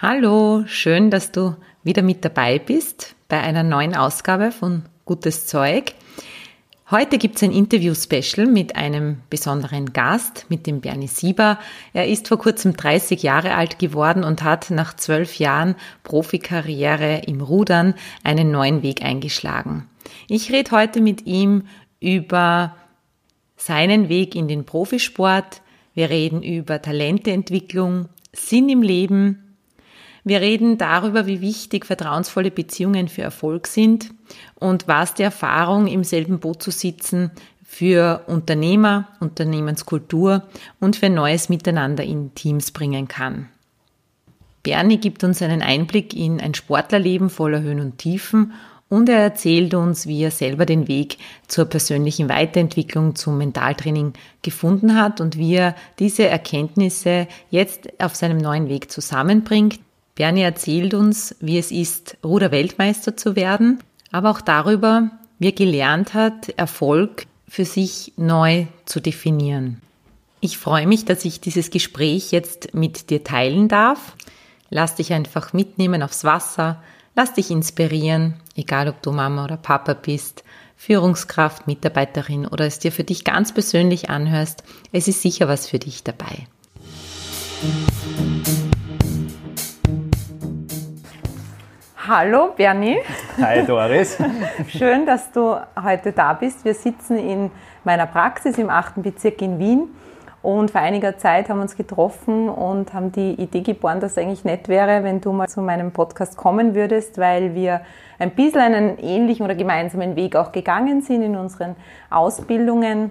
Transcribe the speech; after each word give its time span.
Hallo, 0.00 0.62
schön, 0.68 1.10
dass 1.10 1.32
du 1.32 1.56
wieder 1.82 2.02
mit 2.02 2.24
dabei 2.24 2.60
bist 2.60 3.16
bei 3.26 3.40
einer 3.40 3.64
neuen 3.64 3.96
Ausgabe 3.96 4.52
von 4.52 4.84
Gutes 5.04 5.48
Zeug. 5.48 5.92
Heute 6.88 7.18
gibt 7.18 7.34
es 7.34 7.42
ein 7.42 7.50
Interview-Special 7.50 8.46
mit 8.46 8.76
einem 8.76 9.22
besonderen 9.28 9.92
Gast, 9.92 10.46
mit 10.50 10.68
dem 10.68 10.80
Bernie 10.82 11.08
Sieber. 11.08 11.58
Er 11.94 12.06
ist 12.06 12.28
vor 12.28 12.38
kurzem 12.38 12.76
30 12.76 13.24
Jahre 13.24 13.56
alt 13.56 13.80
geworden 13.80 14.22
und 14.22 14.44
hat 14.44 14.70
nach 14.70 14.94
zwölf 14.94 15.40
Jahren 15.40 15.74
Profikarriere 16.04 17.22
im 17.26 17.40
Rudern 17.40 17.94
einen 18.22 18.52
neuen 18.52 18.84
Weg 18.84 19.02
eingeschlagen. 19.02 19.88
Ich 20.28 20.52
rede 20.52 20.70
heute 20.70 21.00
mit 21.00 21.26
ihm 21.26 21.64
über 21.98 22.76
seinen 23.56 24.08
Weg 24.08 24.36
in 24.36 24.46
den 24.46 24.64
Profisport. 24.64 25.60
Wir 25.92 26.08
reden 26.08 26.44
über 26.44 26.80
Talenteentwicklung, 26.80 28.08
Sinn 28.32 28.68
im 28.68 28.82
Leben, 28.82 29.42
wir 30.24 30.40
reden 30.40 30.78
darüber, 30.78 31.26
wie 31.26 31.40
wichtig 31.40 31.86
vertrauensvolle 31.86 32.50
Beziehungen 32.50 33.08
für 33.08 33.22
Erfolg 33.22 33.66
sind 33.66 34.10
und 34.54 34.88
was 34.88 35.14
die 35.14 35.22
Erfahrung, 35.22 35.86
im 35.86 36.04
selben 36.04 36.38
Boot 36.38 36.62
zu 36.62 36.70
sitzen, 36.70 37.30
für 37.64 38.24
Unternehmer, 38.26 39.08
Unternehmenskultur 39.20 40.44
und 40.80 40.96
für 40.96 41.10
neues 41.10 41.48
Miteinander 41.48 42.02
in 42.02 42.34
Teams 42.34 42.70
bringen 42.70 43.08
kann. 43.08 43.48
Bernie 44.62 44.98
gibt 44.98 45.22
uns 45.22 45.42
einen 45.42 45.62
Einblick 45.62 46.14
in 46.14 46.40
ein 46.40 46.54
Sportlerleben 46.54 47.30
voller 47.30 47.60
Höhen 47.60 47.80
und 47.80 47.98
Tiefen 47.98 48.52
und 48.88 49.08
er 49.08 49.18
erzählt 49.18 49.74
uns, 49.74 50.06
wie 50.06 50.22
er 50.22 50.30
selber 50.30 50.64
den 50.64 50.88
Weg 50.88 51.18
zur 51.46 51.66
persönlichen 51.66 52.28
Weiterentwicklung 52.28 53.14
zum 53.14 53.36
Mentaltraining 53.38 54.14
gefunden 54.42 54.96
hat 54.96 55.20
und 55.20 55.36
wie 55.36 55.54
er 55.54 55.74
diese 55.98 56.26
Erkenntnisse 56.26 57.28
jetzt 57.50 57.88
auf 58.02 58.16
seinem 58.16 58.38
neuen 58.38 58.68
Weg 58.68 58.90
zusammenbringt. 58.90 59.78
Bernie 60.18 60.42
erzählt 60.42 60.94
uns, 60.94 61.36
wie 61.38 61.58
es 61.58 61.70
ist, 61.70 62.16
Ruderweltmeister 62.24 63.16
zu 63.16 63.36
werden, 63.36 63.78
aber 64.10 64.30
auch 64.30 64.40
darüber, 64.40 65.12
wie 65.38 65.46
er 65.46 65.52
gelernt 65.52 66.12
hat, 66.12 66.48
Erfolg 66.56 67.26
für 67.46 67.64
sich 67.64 68.14
neu 68.16 68.66
zu 68.84 68.98
definieren. 68.98 69.80
Ich 70.40 70.58
freue 70.58 70.88
mich, 70.88 71.04
dass 71.04 71.24
ich 71.24 71.40
dieses 71.40 71.70
Gespräch 71.70 72.32
jetzt 72.32 72.74
mit 72.74 73.10
dir 73.10 73.22
teilen 73.22 73.68
darf. 73.68 74.16
Lass 74.70 74.96
dich 74.96 75.12
einfach 75.12 75.52
mitnehmen 75.52 76.02
aufs 76.02 76.24
Wasser, 76.24 76.82
lass 77.14 77.34
dich 77.34 77.52
inspirieren, 77.52 78.34
egal 78.56 78.88
ob 78.88 79.00
du 79.02 79.12
Mama 79.12 79.44
oder 79.44 79.56
Papa 79.56 79.94
bist, 79.94 80.42
Führungskraft, 80.76 81.68
Mitarbeiterin 81.68 82.44
oder 82.44 82.66
es 82.66 82.80
dir 82.80 82.90
für 82.90 83.04
dich 83.04 83.22
ganz 83.22 83.54
persönlich 83.54 84.10
anhörst. 84.10 84.64
Es 84.90 85.06
ist 85.06 85.22
sicher 85.22 85.46
was 85.46 85.68
für 85.68 85.78
dich 85.78 86.02
dabei. 86.02 86.48
Hallo 92.08 92.54
Bernie. 92.56 92.96
Hi 93.38 93.66
Doris. 93.66 94.16
Schön, 94.68 95.04
dass 95.04 95.30
du 95.30 95.56
heute 95.78 96.12
da 96.12 96.32
bist. 96.32 96.64
Wir 96.64 96.72
sitzen 96.72 97.18
in 97.18 97.50
meiner 97.84 98.06
Praxis 98.06 98.56
im 98.56 98.70
8. 98.70 99.02
Bezirk 99.02 99.42
in 99.42 99.58
Wien 99.58 99.90
und 100.40 100.70
vor 100.70 100.80
einiger 100.80 101.18
Zeit 101.18 101.50
haben 101.50 101.58
wir 101.58 101.64
uns 101.64 101.76
getroffen 101.76 102.48
und 102.48 102.94
haben 102.94 103.12
die 103.12 103.32
Idee 103.34 103.60
geboren, 103.60 104.00
dass 104.00 104.12
es 104.12 104.18
eigentlich 104.18 104.42
nett 104.42 104.68
wäre, 104.68 105.04
wenn 105.04 105.20
du 105.20 105.32
mal 105.32 105.48
zu 105.48 105.60
meinem 105.60 105.92
Podcast 105.92 106.38
kommen 106.38 106.74
würdest, 106.74 107.18
weil 107.18 107.54
wir 107.54 107.82
ein 108.18 108.30
bisschen 108.30 108.62
einen 108.62 108.98
ähnlichen 108.98 109.44
oder 109.44 109.54
gemeinsamen 109.54 110.16
Weg 110.16 110.34
auch 110.34 110.50
gegangen 110.50 111.02
sind 111.02 111.20
in 111.20 111.36
unseren 111.36 111.76
Ausbildungen 112.08 113.10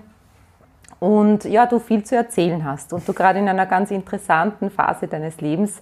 und 1.00 1.46
ja, 1.46 1.68
du 1.68 1.78
viel 1.78 2.04
zu 2.04 2.16
erzählen 2.16 2.66
hast 2.66 2.94
und 2.94 3.08
du 3.08 3.14
gerade 3.14 3.38
in 3.38 3.48
einer 3.48 3.68
ganz 3.68 3.92
interessanten 3.92 4.72
Phase 4.72 5.08
deines 5.08 5.40
Lebens 5.40 5.82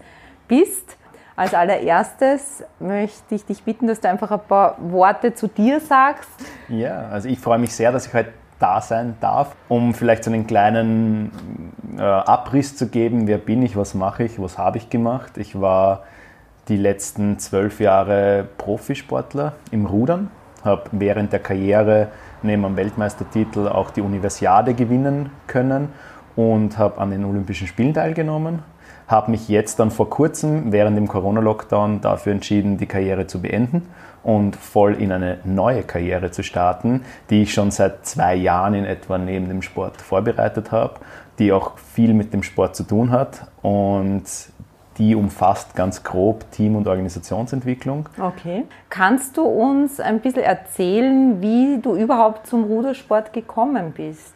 bist. 0.49 0.97
Als 1.37 1.53
allererstes 1.53 2.63
möchte 2.79 3.35
ich 3.35 3.45
dich 3.45 3.63
bitten, 3.63 3.87
dass 3.87 3.99
du 3.99 4.07
einfach 4.07 4.31
ein 4.31 4.39
paar 4.47 4.77
Worte 4.79 5.33
zu 5.33 5.47
dir 5.47 5.81
sagst. 5.81 6.29
Ja, 6.69 7.09
also 7.09 7.27
ich 7.27 7.39
freue 7.39 7.59
mich 7.59 7.75
sehr, 7.75 7.91
dass 7.91 8.07
ich 8.07 8.13
heute 8.13 8.29
da 8.57 8.79
sein 8.79 9.17
darf, 9.19 9.53
um 9.67 9.93
vielleicht 9.93 10.23
so 10.23 10.31
einen 10.31 10.47
kleinen 10.47 11.73
äh, 11.97 12.01
Abriss 12.01 12.77
zu 12.77 12.87
geben. 12.87 13.27
Wer 13.27 13.37
bin 13.37 13.61
ich, 13.63 13.75
was 13.75 13.95
mache 13.95 14.23
ich, 14.23 14.41
was 14.41 14.57
habe 14.57 14.77
ich 14.77 14.89
gemacht? 14.89 15.37
Ich 15.37 15.59
war 15.59 16.03
die 16.69 16.77
letzten 16.77 17.37
zwölf 17.37 17.81
Jahre 17.81 18.47
Profisportler 18.57 19.53
im 19.71 19.85
Rudern, 19.85 20.31
habe 20.63 20.83
während 20.93 21.33
der 21.33 21.39
Karriere 21.39 22.07
neben 22.43 22.63
dem 22.63 22.77
Weltmeistertitel 22.77 23.67
auch 23.67 23.91
die 23.91 24.01
Universiade 24.01 24.73
gewinnen 24.73 25.31
können 25.47 25.89
und 26.37 26.77
habe 26.77 26.99
an 27.01 27.11
den 27.11 27.25
Olympischen 27.25 27.67
Spielen 27.67 27.93
teilgenommen 27.93 28.63
habe 29.07 29.31
mich 29.31 29.49
jetzt 29.49 29.79
dann 29.79 29.91
vor 29.91 30.09
kurzem 30.09 30.71
während 30.71 30.97
dem 30.97 31.07
Corona-Lockdown 31.07 32.01
dafür 32.01 32.33
entschieden, 32.33 32.77
die 32.77 32.87
Karriere 32.87 33.27
zu 33.27 33.41
beenden 33.41 33.83
und 34.23 34.55
voll 34.55 34.95
in 34.95 35.11
eine 35.11 35.37
neue 35.43 35.83
Karriere 35.83 36.31
zu 36.31 36.43
starten, 36.43 37.01
die 37.29 37.43
ich 37.43 37.53
schon 37.53 37.69
seit 37.69 38.05
zwei 38.05 38.35
Jahren 38.35 38.73
in 38.73 38.85
etwa 38.85 39.17
neben 39.17 39.47
dem 39.47 39.61
Sport 39.61 40.01
vorbereitet 40.01 40.71
habe, 40.71 40.95
die 41.37 41.51
auch 41.51 41.77
viel 41.77 42.13
mit 42.13 42.33
dem 42.33 42.41
Sport 42.41 42.75
zu 42.75 42.83
tun 42.83 43.11
hat 43.11 43.47
und 43.61 44.23
die 44.97 45.13
umfasst 45.13 45.75
ganz 45.75 46.03
grob 46.03 46.49
Team- 46.51 46.75
und 46.75 46.87
Organisationsentwicklung. 46.87 48.09
Okay. 48.19 48.63
Kannst 48.89 49.37
du 49.37 49.43
uns 49.43 49.99
ein 49.99 50.21
bisschen 50.21 50.43
erzählen, 50.43 51.41
wie 51.41 51.79
du 51.81 51.95
überhaupt 51.95 52.47
zum 52.47 52.63
Rudersport 52.63 53.33
gekommen 53.33 53.91
bist? 53.95 54.33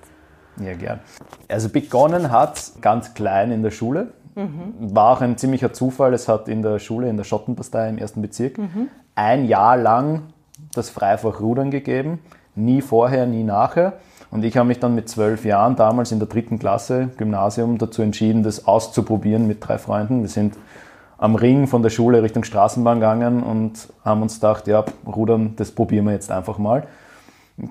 Ja, 0.57 0.73
gern. 0.73 0.99
Also 1.47 1.69
begonnen 1.69 2.31
hat 2.31 2.73
ganz 2.81 3.13
klein 3.13 3.51
in 3.51 3.63
der 3.63 3.71
Schule. 3.71 4.09
Mhm. 4.39 4.95
War 4.95 5.11
auch 5.11 5.21
ein 5.21 5.37
ziemlicher 5.37 5.73
Zufall. 5.73 6.13
Es 6.13 6.27
hat 6.27 6.47
in 6.47 6.61
der 6.61 6.79
Schule, 6.79 7.09
in 7.09 7.17
der 7.17 7.25
Schottenpastei 7.25 7.89
im 7.89 7.97
ersten 7.97 8.21
Bezirk, 8.21 8.57
mhm. 8.57 8.87
ein 9.15 9.45
Jahr 9.45 9.77
lang 9.77 10.23
das 10.73 10.89
Freifach 10.89 11.41
Rudern 11.41 11.71
gegeben. 11.71 12.19
Nie 12.55 12.81
vorher, 12.81 13.25
nie 13.25 13.43
nachher. 13.43 13.93
Und 14.31 14.45
ich 14.45 14.55
habe 14.57 14.67
mich 14.67 14.79
dann 14.79 14.95
mit 14.95 15.09
zwölf 15.09 15.43
Jahren, 15.43 15.75
damals 15.75 16.11
in 16.11 16.19
der 16.19 16.27
dritten 16.27 16.59
Klasse, 16.59 17.09
Gymnasium, 17.17 17.77
dazu 17.77 18.01
entschieden, 18.01 18.43
das 18.43 18.67
auszuprobieren 18.67 19.47
mit 19.47 19.67
drei 19.67 19.77
Freunden. 19.77 20.21
Wir 20.21 20.29
sind 20.29 20.55
am 21.17 21.35
Ring 21.35 21.67
von 21.67 21.83
der 21.83 21.89
Schule 21.89 22.23
Richtung 22.23 22.43
Straßenbahn 22.43 22.99
gegangen 22.99 23.43
und 23.43 23.89
haben 24.05 24.21
uns 24.21 24.35
gedacht, 24.35 24.67
ja, 24.67 24.85
Rudern, 25.05 25.53
das 25.57 25.71
probieren 25.71 26.05
wir 26.05 26.13
jetzt 26.13 26.31
einfach 26.31 26.57
mal 26.57 26.87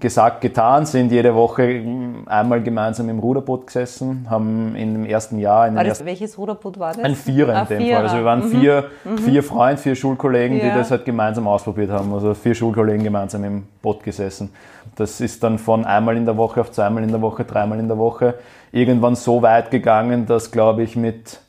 gesagt, 0.01 0.41
getan, 0.41 0.87
sind 0.87 1.11
jede 1.11 1.35
Woche 1.35 1.83
einmal 2.27 2.63
gemeinsam 2.63 3.09
im 3.09 3.19
Ruderboot 3.19 3.67
gesessen, 3.67 4.27
haben 4.29 4.75
in 4.77 4.93
dem 4.93 5.07
ersten 5.07 5.39
Jahr... 5.39 5.67
In 5.67 5.77
das, 5.77 5.87
ersten, 5.87 6.07
welches 6.07 6.37
Ruderboot 6.37 6.79
war 6.79 6.93
das? 6.93 7.05
Ein 7.05 7.15
Vierer 7.15 7.53
in 7.53 7.57
ah, 7.57 7.65
dem 7.65 7.79
Vierer. 7.79 7.97
Fall. 7.97 8.05
Also 8.05 8.17
wir 8.17 8.25
waren 8.25 8.41
mhm. 8.41 8.51
vier, 8.51 8.85
mhm. 9.05 9.19
vier 9.19 9.43
Freunde, 9.43 9.81
vier 9.81 9.95
Schulkollegen, 9.95 10.59
ja. 10.59 10.65
die 10.65 10.71
das 10.71 10.91
halt 10.91 11.05
gemeinsam 11.05 11.49
ausprobiert 11.49 11.91
haben. 11.91 12.13
Also 12.13 12.35
vier 12.35 12.55
Schulkollegen 12.55 13.03
gemeinsam 13.03 13.45
im 13.45 13.65
Boot 13.83 14.03
gesessen. 14.03 14.51
Das 14.97 15.21
ist 15.21 15.43
dann 15.43 15.59
von 15.59 15.85
einmal 15.85 16.17
in 16.17 16.27
der 16.27 16.37
Woche 16.37 16.61
auf 16.61 16.71
zweimal 16.71 17.03
in 17.03 17.11
der 17.11 17.23
Woche, 17.23 17.45
dreimal 17.45 17.79
in 17.79 17.89
der 17.89 17.99
Woche 17.99 18.35
irgendwann 18.73 19.15
so 19.15 19.43
weit 19.43 19.71
gegangen, 19.71 20.27
dass, 20.27 20.51
glaube 20.51 20.83
ich, 20.83 20.97
mit 20.97 21.41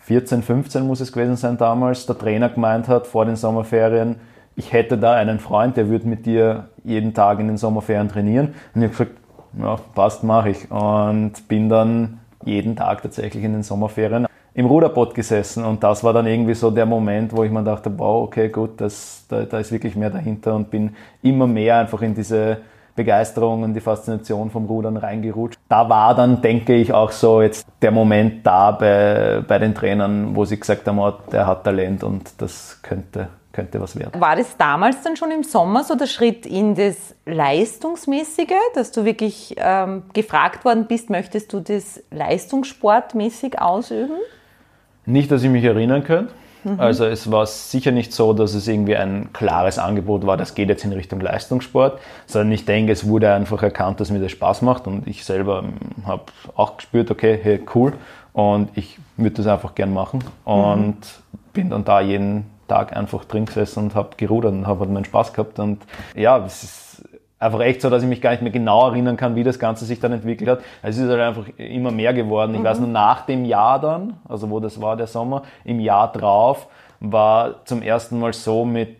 14, 0.00 0.42
15 0.42 0.86
muss 0.86 1.00
es 1.00 1.12
gewesen 1.12 1.36
sein 1.36 1.56
damals, 1.56 2.06
der 2.06 2.18
Trainer 2.18 2.48
gemeint 2.48 2.88
hat 2.88 3.06
vor 3.06 3.24
den 3.24 3.36
Sommerferien, 3.36 4.16
ich 4.60 4.74
hätte 4.74 4.98
da 4.98 5.14
einen 5.14 5.38
Freund, 5.38 5.78
der 5.78 5.88
würde 5.88 6.06
mit 6.06 6.26
dir 6.26 6.68
jeden 6.84 7.14
Tag 7.14 7.40
in 7.40 7.46
den 7.46 7.56
Sommerferien 7.56 8.10
trainieren. 8.10 8.54
Und 8.74 8.82
ich 8.82 8.88
habe 8.88 9.06
gesagt, 9.06 9.10
ja, 9.58 9.76
passt, 9.94 10.22
mache 10.22 10.50
ich. 10.50 10.70
Und 10.70 11.48
bin 11.48 11.70
dann 11.70 12.20
jeden 12.44 12.76
Tag 12.76 13.00
tatsächlich 13.00 13.42
in 13.42 13.54
den 13.54 13.62
Sommerferien 13.62 14.26
im 14.52 14.66
Ruderboot 14.66 15.14
gesessen. 15.14 15.64
Und 15.64 15.82
das 15.82 16.04
war 16.04 16.12
dann 16.12 16.26
irgendwie 16.26 16.52
so 16.52 16.70
der 16.70 16.84
Moment, 16.84 17.34
wo 17.34 17.42
ich 17.42 17.50
mir 17.50 17.64
dachte, 17.64 17.90
wow, 17.98 18.22
okay, 18.24 18.50
gut, 18.50 18.82
das, 18.82 19.24
da, 19.30 19.44
da 19.44 19.60
ist 19.60 19.72
wirklich 19.72 19.96
mehr 19.96 20.10
dahinter 20.10 20.54
und 20.54 20.70
bin 20.70 20.94
immer 21.22 21.46
mehr 21.46 21.78
einfach 21.78 22.02
in 22.02 22.14
diese 22.14 22.58
Begeisterung 23.00 23.62
und 23.62 23.72
die 23.72 23.80
Faszination 23.80 24.50
vom 24.50 24.66
Rudern 24.66 24.96
reingerutscht. 24.98 25.58
Da 25.68 25.88
war 25.88 26.14
dann, 26.14 26.42
denke 26.42 26.74
ich, 26.74 26.92
auch 26.92 27.12
so 27.12 27.40
jetzt 27.40 27.66
der 27.80 27.90
Moment 27.90 28.46
da 28.46 28.72
bei, 28.72 29.42
bei 29.46 29.58
den 29.58 29.74
Trainern, 29.74 30.36
wo 30.36 30.44
sie 30.44 30.60
gesagt 30.60 30.86
haben, 30.86 30.98
oh, 30.98 31.12
der 31.32 31.46
hat 31.46 31.64
Talent 31.64 32.04
und 32.04 32.30
das 32.38 32.78
könnte 32.82 33.28
könnte 33.52 33.80
was 33.80 33.98
werden. 33.98 34.20
War 34.20 34.36
das 34.36 34.56
damals 34.56 35.02
dann 35.02 35.16
schon 35.16 35.32
im 35.32 35.42
Sommer 35.42 35.82
so 35.82 35.96
der 35.96 36.06
Schritt 36.06 36.46
in 36.46 36.76
das 36.76 37.16
Leistungsmäßige, 37.26 38.54
dass 38.74 38.92
du 38.92 39.04
wirklich 39.04 39.56
ähm, 39.58 40.04
gefragt 40.12 40.64
worden 40.64 40.86
bist, 40.86 41.10
möchtest 41.10 41.52
du 41.52 41.58
das 41.58 42.00
leistungssportmäßig 42.12 43.60
ausüben? 43.60 44.18
Nicht, 45.04 45.32
dass 45.32 45.42
ich 45.42 45.50
mich 45.50 45.64
erinnern 45.64 46.04
könnte. 46.04 46.32
Mhm. 46.64 46.80
Also 46.80 47.04
es 47.04 47.30
war 47.30 47.46
sicher 47.46 47.90
nicht 47.90 48.12
so, 48.12 48.32
dass 48.32 48.54
es 48.54 48.68
irgendwie 48.68 48.96
ein 48.96 49.32
klares 49.32 49.78
Angebot 49.78 50.26
war, 50.26 50.36
das 50.36 50.54
geht 50.54 50.68
jetzt 50.68 50.84
in 50.84 50.92
Richtung 50.92 51.20
Leistungssport, 51.20 51.98
sondern 52.26 52.52
ich 52.52 52.64
denke, 52.64 52.92
es 52.92 53.06
wurde 53.06 53.32
einfach 53.32 53.62
erkannt, 53.62 54.00
dass 54.00 54.10
mir 54.10 54.20
das 54.20 54.32
Spaß 54.32 54.62
macht 54.62 54.86
und 54.86 55.06
ich 55.06 55.24
selber 55.24 55.64
ähm, 55.64 56.06
habe 56.06 56.24
auch 56.56 56.76
gespürt, 56.76 57.10
okay, 57.10 57.38
hey, 57.42 57.60
cool 57.74 57.94
und 58.32 58.70
ich 58.74 58.98
würde 59.16 59.36
das 59.36 59.46
einfach 59.46 59.74
gern 59.74 59.92
machen 59.92 60.22
und 60.44 60.96
mhm. 60.96 61.38
bin 61.52 61.70
dann 61.70 61.84
da 61.84 62.00
jeden 62.00 62.46
Tag 62.68 62.96
einfach 62.96 63.24
drin 63.24 63.46
gesessen 63.46 63.84
und 63.84 63.94
habe 63.94 64.10
gerudert 64.16 64.52
und 64.52 64.66
habe 64.66 64.80
halt 64.80 64.90
meinen 64.90 65.04
Spaß 65.04 65.32
gehabt 65.32 65.58
und 65.58 65.82
ja, 66.14 66.38
es 66.44 66.62
ist 66.62 66.89
einfach 67.40 67.60
echt 67.60 67.80
so, 67.80 67.90
dass 67.90 68.02
ich 68.02 68.08
mich 68.08 68.20
gar 68.20 68.30
nicht 68.30 68.42
mehr 68.42 68.52
genau 68.52 68.88
erinnern 68.88 69.16
kann, 69.16 69.34
wie 69.34 69.42
das 69.42 69.58
Ganze 69.58 69.84
sich 69.84 69.98
dann 69.98 70.12
entwickelt 70.12 70.48
hat. 70.48 70.60
Es 70.82 70.98
ist 70.98 71.08
halt 71.08 71.20
einfach 71.20 71.46
immer 71.56 71.90
mehr 71.90 72.12
geworden. 72.12 72.54
Ich 72.54 72.60
mhm. 72.60 72.64
weiß 72.64 72.78
nur 72.78 72.88
nach 72.88 73.22
dem 73.26 73.44
Jahr 73.44 73.80
dann, 73.80 74.18
also 74.28 74.50
wo 74.50 74.60
das 74.60 74.80
war 74.80 74.96
der 74.96 75.06
Sommer, 75.06 75.42
im 75.64 75.80
Jahr 75.80 76.12
drauf 76.12 76.68
war 77.00 77.64
zum 77.64 77.80
ersten 77.80 78.20
Mal 78.20 78.34
so 78.34 78.64
mit 78.64 78.98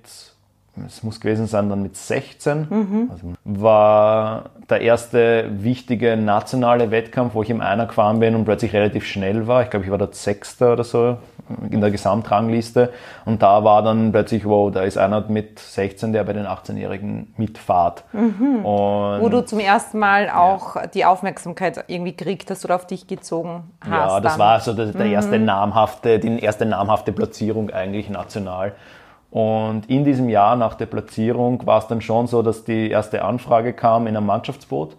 es 0.87 1.03
muss 1.03 1.21
gewesen 1.21 1.47
sein 1.47 1.69
dann 1.69 1.83
mit 1.83 1.97
16, 1.97 2.67
mhm. 2.71 3.09
also 3.11 3.33
war 3.45 4.45
der 4.71 4.81
erste 4.81 5.51
wichtige 5.63 6.17
nationale 6.17 6.91
Wettkampf, 6.91 7.35
wo 7.35 7.43
ich 7.43 7.51
im 7.51 7.61
Einer 7.61 7.87
gefahren 7.87 8.21
bin 8.21 8.35
und 8.35 8.45
plötzlich 8.45 8.73
relativ 8.73 9.05
schnell 9.05 9.47
war. 9.47 9.63
Ich 9.63 9.71
glaube, 9.71 9.85
ich 9.85 9.91
war 9.91 9.99
der 9.99 10.09
Sechste 10.13 10.73
oder 10.73 10.85
so 10.85 11.19
in 11.71 11.81
der 11.81 11.91
Gesamtrangliste. 11.91 12.93
Und 13.25 13.43
da 13.43 13.65
war 13.65 13.83
dann 13.83 14.13
plötzlich, 14.13 14.45
wow, 14.45 14.71
da 14.71 14.83
ist 14.83 14.99
einer 14.99 15.21
mit 15.29 15.59
16, 15.59 16.13
der 16.13 16.25
bei 16.25 16.33
den 16.33 16.47
18-Jährigen 16.47 17.35
mitfahrt. 17.37 18.05
Mhm. 18.13 18.63
Wo 18.63 19.29
du 19.29 19.45
zum 19.45 19.61
ersten 19.61 19.99
Mal 19.99 20.31
auch 20.31 20.77
ja. 20.77 20.87
die 20.87 21.05
Aufmerksamkeit 21.05 21.85
irgendwie 21.87 22.15
kriegt 22.15 22.51
hast 22.51 22.65
oder 22.65 22.77
auf 22.77 22.87
dich 22.87 23.07
gezogen 23.07 23.65
hast. 23.81 23.91
Ja, 23.91 24.21
das 24.21 24.33
dann. 24.33 24.41
war 24.41 24.61
so 24.61 24.73
der, 24.73 24.87
der 24.87 25.07
mhm. 25.07 25.13
erste 25.13 25.39
namhafte, 25.39 26.19
die 26.19 26.39
erste 26.41 26.67
namhafte 26.67 27.13
Platzierung 27.13 27.71
eigentlich 27.71 28.09
national. 28.11 28.73
Und 29.31 29.89
in 29.89 30.05
diesem 30.05 30.29
Jahr 30.29 30.57
nach 30.57 30.75
der 30.75 30.87
Platzierung 30.87 31.65
war 31.65 31.79
es 31.79 31.87
dann 31.87 32.01
schon 32.01 32.27
so, 32.27 32.43
dass 32.43 32.65
die 32.65 32.91
erste 32.91 33.25
Anfrage 33.25 33.73
kam, 33.73 34.07
in 34.07 34.17
einem 34.17 34.27
Mannschaftsboot 34.27 34.97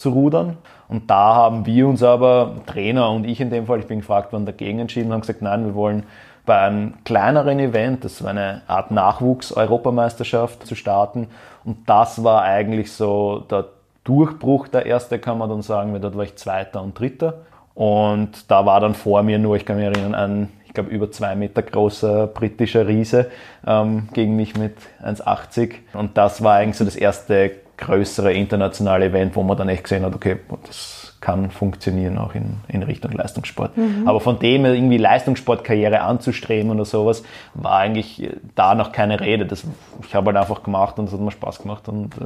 zu 0.00 0.10
rudern. 0.10 0.56
Und 0.88 1.10
da 1.10 1.34
haben 1.34 1.66
wir 1.66 1.86
uns 1.86 2.02
aber, 2.02 2.56
Trainer 2.66 3.10
und 3.10 3.26
ich 3.26 3.40
in 3.40 3.50
dem 3.50 3.66
Fall, 3.66 3.78
ich 3.80 3.86
bin 3.86 4.00
gefragt 4.00 4.32
worden, 4.32 4.46
dagegen 4.46 4.78
entschieden, 4.78 5.12
haben 5.12 5.20
gesagt, 5.20 5.42
nein, 5.42 5.66
wir 5.66 5.74
wollen 5.74 6.04
bei 6.46 6.58
einem 6.58 6.94
kleineren 7.04 7.60
Event, 7.60 8.04
das 8.04 8.24
war 8.24 8.30
eine 8.30 8.62
Art 8.66 8.90
Nachwuchs-Europameisterschaft, 8.90 10.66
zu 10.66 10.74
starten. 10.74 11.28
Und 11.64 11.88
das 11.88 12.24
war 12.24 12.42
eigentlich 12.42 12.92
so 12.92 13.40
der 13.50 13.66
Durchbruch, 14.04 14.68
der 14.68 14.86
erste, 14.86 15.18
kann 15.18 15.36
man 15.36 15.50
dann 15.50 15.62
sagen, 15.62 15.92
weil 15.92 16.00
dort 16.00 16.16
war 16.16 16.24
ich 16.24 16.36
Zweiter 16.36 16.82
und 16.82 16.98
Dritter. 16.98 17.42
Und 17.74 18.50
da 18.50 18.64
war 18.64 18.80
dann 18.80 18.94
vor 18.94 19.22
mir 19.22 19.38
nur, 19.38 19.56
ich 19.56 19.66
kann 19.66 19.76
mich 19.76 19.84
erinnern, 19.84 20.14
ein 20.14 20.48
ich 20.70 20.74
glaube, 20.74 20.90
über 20.90 21.10
zwei 21.10 21.34
Meter 21.34 21.62
großer 21.62 22.28
britischer 22.28 22.86
Riese 22.86 23.28
ähm, 23.66 24.08
gegen 24.12 24.36
mich 24.36 24.56
mit 24.56 24.76
1,80. 25.02 25.72
Und 25.94 26.16
das 26.16 26.44
war 26.44 26.54
eigentlich 26.54 26.76
so 26.76 26.84
das 26.84 26.94
erste 26.94 27.50
größere 27.80 28.32
internationale 28.32 29.06
Event, 29.06 29.34
wo 29.34 29.42
man 29.42 29.56
dann 29.56 29.68
echt 29.68 29.84
gesehen 29.84 30.04
hat, 30.04 30.14
okay, 30.14 30.36
das 30.66 31.00
kann 31.20 31.50
funktionieren 31.50 32.16
auch 32.16 32.34
in, 32.34 32.56
in 32.68 32.82
Richtung 32.82 33.12
Leistungssport. 33.12 33.76
Mhm. 33.76 34.08
Aber 34.08 34.20
von 34.20 34.38
dem 34.38 34.64
irgendwie 34.64 34.96
Leistungssportkarriere 34.96 36.00
anzustreben 36.00 36.70
oder 36.70 36.86
sowas, 36.86 37.22
war 37.54 37.78
eigentlich 37.78 38.30
da 38.54 38.74
noch 38.74 38.92
keine 38.92 39.20
Rede. 39.20 39.44
Das, 39.44 39.64
ich 40.06 40.14
habe 40.14 40.26
halt 40.28 40.38
einfach 40.38 40.62
gemacht 40.62 40.98
und 40.98 41.06
es 41.06 41.12
hat 41.12 41.20
mir 41.20 41.30
Spaß 41.30 41.60
gemacht. 41.60 41.88
Und, 41.88 42.16
äh, 42.16 42.24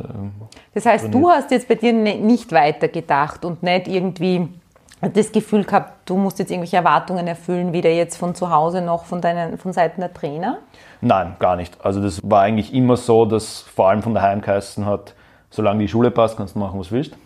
das 0.75 0.87
heißt, 0.87 1.05
trainiert. 1.05 1.23
du 1.23 1.29
hast 1.29 1.51
jetzt 1.51 1.67
bei 1.67 1.75
dir 1.75 1.93
ne, 1.93 2.17
nicht 2.17 2.53
weitergedacht 2.53 3.45
und 3.45 3.63
nicht 3.65 3.89
irgendwie 3.89 4.49
das 5.01 5.33
Gefühl 5.33 5.65
gehabt, 5.65 6.09
du 6.09 6.17
musst 6.17 6.39
jetzt 6.39 6.51
irgendwelche 6.51 6.77
Erwartungen 6.77 7.27
erfüllen, 7.27 7.73
weder 7.73 7.91
jetzt 7.91 8.17
von 8.17 8.35
zu 8.35 8.51
Hause 8.51 8.81
noch 8.81 9.05
von, 9.05 9.21
deinen, 9.21 9.59
von 9.59 9.73
Seiten 9.73 10.01
der 10.01 10.15
Trainer? 10.15 10.59
Nein, 11.01 11.37
gar 11.41 11.57
nicht. 11.57 11.85
Also 11.85 12.01
das 12.01 12.21
war 12.23 12.43
eigentlich 12.43 12.73
immer 12.73 12.97
so, 12.97 13.27
dass 13.27 13.61
vor 13.61 13.89
allem 13.89 14.03
von 14.03 14.15
daheim 14.15 14.41
geheißen 14.41 14.87
hat, 14.87 15.15
solange 15.55 15.81
die 15.81 15.89
Schule 15.89 16.11
passt, 16.11 16.37
kannst 16.37 16.55
du 16.55 16.59
machen, 16.59 16.79
was 16.79 16.89
du 16.89 16.97
willst. 16.97 17.17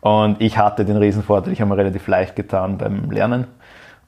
Und 0.00 0.40
ich 0.40 0.58
hatte 0.58 0.84
den 0.84 0.96
Riesenvorteil, 0.96 1.52
ich 1.52 1.60
habe 1.60 1.70
mir 1.70 1.76
relativ 1.76 2.06
leicht 2.08 2.34
getan 2.34 2.78
beim 2.78 3.10
Lernen 3.10 3.46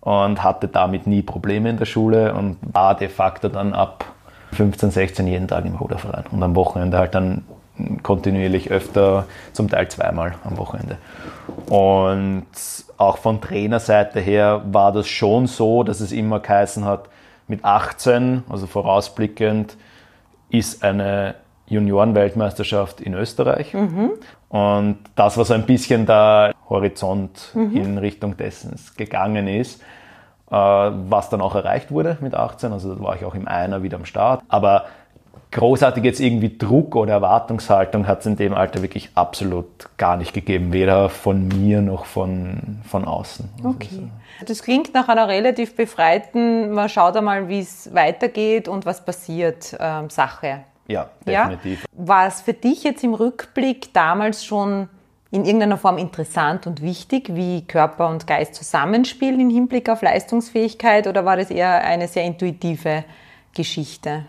und 0.01 0.43
hatte 0.43 0.69
damit 0.69 1.07
nie 1.07 1.23
Probleme 1.23 1.71
in 1.71 1.77
der 1.77 1.85
Schule 1.85 2.35
und 2.35 2.57
war 2.63 2.97
de 2.97 3.09
facto 3.09 3.49
dann 3.49 3.73
ab 3.73 4.05
15, 4.53 4.91
16 4.91 5.27
jeden 5.27 5.49
Tag 5.49 5.65
im 5.65 5.77
Ruderverein 5.77 6.25
und 6.31 6.43
am 6.43 6.57
Wochenende 6.57 6.99
halt 6.99 7.15
dann 7.15 7.45
kontinuierlich 8.03 8.71
öfter, 8.71 9.27
zum 9.53 9.69
Teil 9.69 9.89
zweimal 9.89 10.35
am 10.45 10.59
Wochenende. 10.59 10.99
Und 11.69 12.47
auch 12.97 13.19
von 13.19 13.41
Trainerseite 13.41 14.21
her 14.21 14.63
war 14.71 14.93
das 14.93 15.09
schon 15.09 15.47
so, 15.47 15.83
dass 15.83 16.01
es 16.01 16.13
immer 16.13 16.41
geheißen 16.41 16.85
hat, 16.85 17.09
mit 17.49 17.65
18, 17.65 18.45
also 18.49 18.67
vorausblickend, 18.67 19.77
ist 20.51 20.85
eine 20.85 21.35
Juniorenweltmeisterschaft 21.73 23.01
in 23.01 23.15
Österreich. 23.15 23.75
Mhm. 23.75 24.11
Und 24.49 24.99
das 25.17 25.37
war 25.37 25.45
so 25.45 25.55
ein 25.55 25.67
bisschen 25.67 26.07
der 26.07 26.55
Horizont 26.69 27.51
mhm. 27.55 27.77
in 27.77 27.99
Richtung 27.99 28.37
dessen 28.37 28.73
es 28.75 28.95
gegangen 28.95 29.49
ist, 29.49 29.83
äh, 30.51 30.55
was 30.55 31.31
dann 31.31 31.41
auch 31.41 31.55
erreicht 31.55 31.91
wurde 31.91 32.19
mit 32.21 32.35
18. 32.35 32.73
Also 32.73 32.95
da 32.95 33.03
war 33.03 33.17
ich 33.17 33.25
auch 33.25 33.35
im 33.35 33.49
Einer 33.49 33.83
wieder 33.83 33.97
am 33.97 34.05
Start. 34.05 34.43
Aber 34.49 34.87
großartig 35.53 36.03
jetzt 36.03 36.21
irgendwie 36.21 36.57
Druck 36.57 36.97
oder 36.97 37.13
Erwartungshaltung 37.13 38.07
hat 38.07 38.21
es 38.21 38.27
in 38.27 38.37
dem 38.37 38.55
Alter 38.55 38.83
wirklich 38.83 39.11
absolut 39.15 39.67
gar 39.99 40.17
nicht 40.17 40.33
gegeben, 40.33 40.73
weder 40.73 41.09
von 41.09 41.47
mir 41.49 41.83
noch 41.83 42.07
von, 42.07 42.81
von 42.89 43.05
außen. 43.05 43.49
Also 43.59 43.69
okay. 43.69 44.09
Das 44.47 44.63
klingt 44.63 44.93
nach 44.95 45.09
einer 45.09 45.29
relativ 45.29 45.77
befreiten, 45.77 46.73
man 46.73 46.89
schaut 46.89 47.17
einmal, 47.17 47.49
wie 47.49 47.61
es 47.61 47.95
weitergeht 47.95 48.67
und 48.67 48.87
was 48.87 49.05
passiert, 49.05 49.77
ähm, 49.79 50.11
Sache. 50.11 50.65
Ja, 50.87 51.11
definitiv. 51.27 51.83
Ja? 51.83 52.07
War 52.07 52.27
es 52.27 52.41
für 52.41 52.53
dich 52.53 52.85
jetzt 52.85 53.05
im 53.05 53.15
Rückblick 53.15 53.93
damals 53.93 54.45
schon 54.45 54.89
in 55.31 55.45
irgendeiner 55.45 55.79
Form 55.79 55.97
interessant 55.97 56.67
und 56.67 56.83
wichtig, 56.83 57.35
wie 57.35 57.67
Körper 57.67 58.09
und 58.09 58.27
Geist 58.27 58.55
zusammenspielen 58.55 59.41
im 59.41 59.51
Hinblick 59.51 59.89
auf 59.89 60.03
Leistungsfähigkeit 60.03 61.07
oder 61.07 61.25
war 61.25 61.37
das 61.37 61.51
eher 61.51 61.83
eine 61.85 62.07
sehr 62.09 62.25
intuitive 62.25 63.05
Geschichte? 63.55 64.25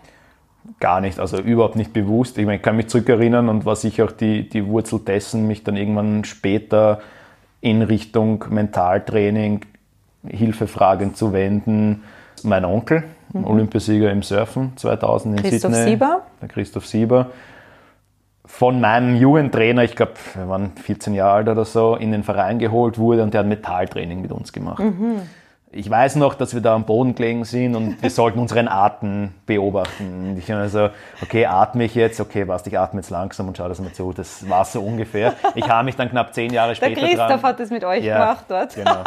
gar 0.80 1.00
nicht, 1.00 1.18
also 1.18 1.38
überhaupt 1.38 1.76
nicht 1.76 1.92
bewusst. 1.92 2.38
Ich, 2.38 2.44
meine, 2.44 2.56
ich 2.56 2.62
kann 2.62 2.76
mich 2.76 2.88
zurückerinnern 2.88 3.48
und 3.48 3.64
war 3.64 3.76
sicher 3.76 4.04
auch 4.04 4.12
die, 4.12 4.48
die 4.48 4.66
Wurzel 4.66 5.00
dessen, 5.00 5.46
mich 5.46 5.64
dann 5.64 5.76
irgendwann 5.76 6.24
später 6.24 7.00
in 7.60 7.82
Richtung 7.82 8.44
Mentaltraining, 8.48 9.60
Hilfefragen 10.26 11.14
zu 11.14 11.32
wenden. 11.32 12.02
Mein 12.44 12.64
Onkel, 12.64 13.04
mhm. 13.32 13.44
Olympiasieger 13.44 14.10
im 14.10 14.22
Surfen 14.22 14.76
2000 14.76 15.36
in 15.38 15.42
Christoph 15.42 15.74
Sydney. 15.74 15.90
Sieber. 15.90 16.22
Der 16.40 16.48
Christoph 16.48 16.86
Sieber. 16.86 17.26
Von 18.46 18.80
meinem 18.80 19.16
Jugendtrainer, 19.16 19.84
ich 19.84 19.96
glaube, 19.96 20.12
wir 20.34 20.48
waren 20.48 20.72
14 20.76 21.14
Jahre 21.14 21.32
alt 21.32 21.48
oder 21.48 21.64
so, 21.64 21.96
in 21.96 22.12
den 22.12 22.22
Verein 22.22 22.58
geholt 22.58 22.98
wurde 22.98 23.22
und 23.22 23.32
der 23.32 23.40
hat 23.40 23.46
Metalltraining 23.46 24.20
mit 24.20 24.32
uns 24.32 24.52
gemacht. 24.52 24.80
Mhm 24.80 25.22
ich 25.74 25.90
weiß 25.90 26.16
noch, 26.16 26.34
dass 26.34 26.54
wir 26.54 26.60
da 26.60 26.74
am 26.74 26.84
Boden 26.84 27.14
gelegen 27.14 27.44
sind 27.44 27.74
und 27.74 28.00
wir 28.00 28.10
sollten 28.10 28.38
unseren 28.38 28.68
Atem 28.68 29.32
beobachten. 29.44 30.30
Und 30.30 30.38
ich 30.38 30.50
habe 30.50 30.68
so, 30.68 30.90
okay, 31.20 31.46
atme 31.46 31.84
ich 31.84 31.94
jetzt? 31.94 32.20
Okay, 32.20 32.46
was, 32.46 32.66
ich 32.66 32.78
atme 32.78 33.00
jetzt 33.00 33.10
langsam 33.10 33.48
und 33.48 33.56
schau 33.56 33.68
das 33.68 33.80
mal 33.80 33.92
zu. 33.92 34.12
Das 34.12 34.48
war 34.48 34.64
so 34.64 34.80
ungefähr. 34.80 35.34
Ich 35.56 35.68
habe 35.68 35.84
mich 35.84 35.96
dann 35.96 36.10
knapp 36.10 36.32
zehn 36.32 36.52
Jahre 36.52 36.74
später 36.74 37.00
Der 37.00 37.08
Christoph 37.08 37.26
dran. 37.26 37.42
hat 37.42 37.60
das 37.60 37.70
mit 37.70 37.84
euch 37.84 38.04
ja, 38.04 38.18
gemacht 38.18 38.44
dort. 38.48 38.74
Genau. 38.74 39.02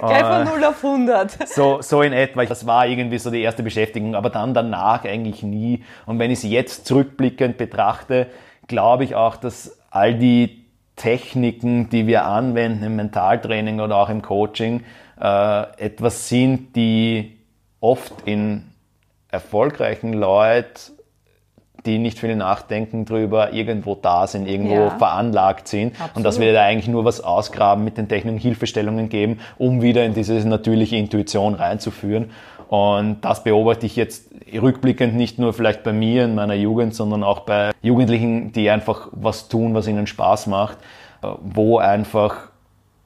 Gleich 0.00 0.22
von 0.22 0.44
0 0.44 0.64
auf 0.64 0.84
100. 0.84 1.48
So, 1.48 1.80
so 1.82 2.02
in 2.02 2.12
etwa. 2.12 2.44
Das 2.44 2.66
war 2.66 2.86
irgendwie 2.86 3.18
so 3.18 3.30
die 3.30 3.42
erste 3.42 3.62
Beschäftigung, 3.62 4.14
aber 4.14 4.30
dann 4.30 4.54
danach 4.54 5.04
eigentlich 5.04 5.42
nie. 5.42 5.84
Und 6.06 6.18
wenn 6.18 6.30
ich 6.30 6.40
sie 6.40 6.50
jetzt 6.50 6.86
zurückblickend 6.86 7.58
betrachte, 7.58 8.28
glaube 8.66 9.04
ich 9.04 9.14
auch, 9.14 9.36
dass 9.36 9.78
all 9.90 10.14
die 10.14 10.64
Techniken, 10.96 11.90
die 11.90 12.06
wir 12.06 12.24
anwenden 12.24 12.84
im 12.84 12.96
Mentaltraining 12.96 13.80
oder 13.80 13.96
auch 13.96 14.08
im 14.08 14.22
Coaching, 14.22 14.82
äh, 15.20 15.62
etwas 15.78 16.28
sind, 16.28 16.74
die 16.74 17.38
oft 17.80 18.14
in 18.24 18.64
erfolgreichen 19.30 20.12
Leuten, 20.12 20.95
die 21.86 21.98
nicht 21.98 22.18
viel 22.18 22.36
nachdenken 22.36 23.04
drüber, 23.04 23.52
irgendwo 23.52 23.94
da 23.94 24.26
sind, 24.26 24.46
irgendwo 24.48 24.74
ja. 24.74 24.90
veranlagt 24.90 25.68
sind 25.68 25.92
Absolut. 25.94 26.16
und 26.16 26.22
dass 26.24 26.40
wir 26.40 26.52
da 26.52 26.62
eigentlich 26.62 26.88
nur 26.88 27.04
was 27.04 27.20
ausgraben 27.20 27.84
mit 27.84 27.96
den 27.96 28.08
Techniken, 28.08 28.38
Hilfestellungen 28.38 29.08
geben, 29.08 29.38
um 29.56 29.80
wieder 29.80 30.04
in 30.04 30.14
diese 30.14 30.34
natürliche 30.46 30.96
Intuition 30.96 31.54
reinzuführen. 31.54 32.30
Und 32.68 33.18
das 33.20 33.44
beobachte 33.44 33.86
ich 33.86 33.94
jetzt 33.96 34.28
rückblickend 34.52 35.14
nicht 35.14 35.38
nur 35.38 35.52
vielleicht 35.52 35.84
bei 35.84 35.92
mir 35.92 36.24
in 36.24 36.34
meiner 36.34 36.54
Jugend, 36.54 36.94
sondern 36.94 37.22
auch 37.22 37.40
bei 37.40 37.70
Jugendlichen, 37.80 38.52
die 38.52 38.68
einfach 38.70 39.08
was 39.12 39.48
tun, 39.48 39.74
was 39.74 39.86
ihnen 39.86 40.06
Spaß 40.06 40.48
macht, 40.48 40.78
wo 41.40 41.78
einfach 41.78 42.48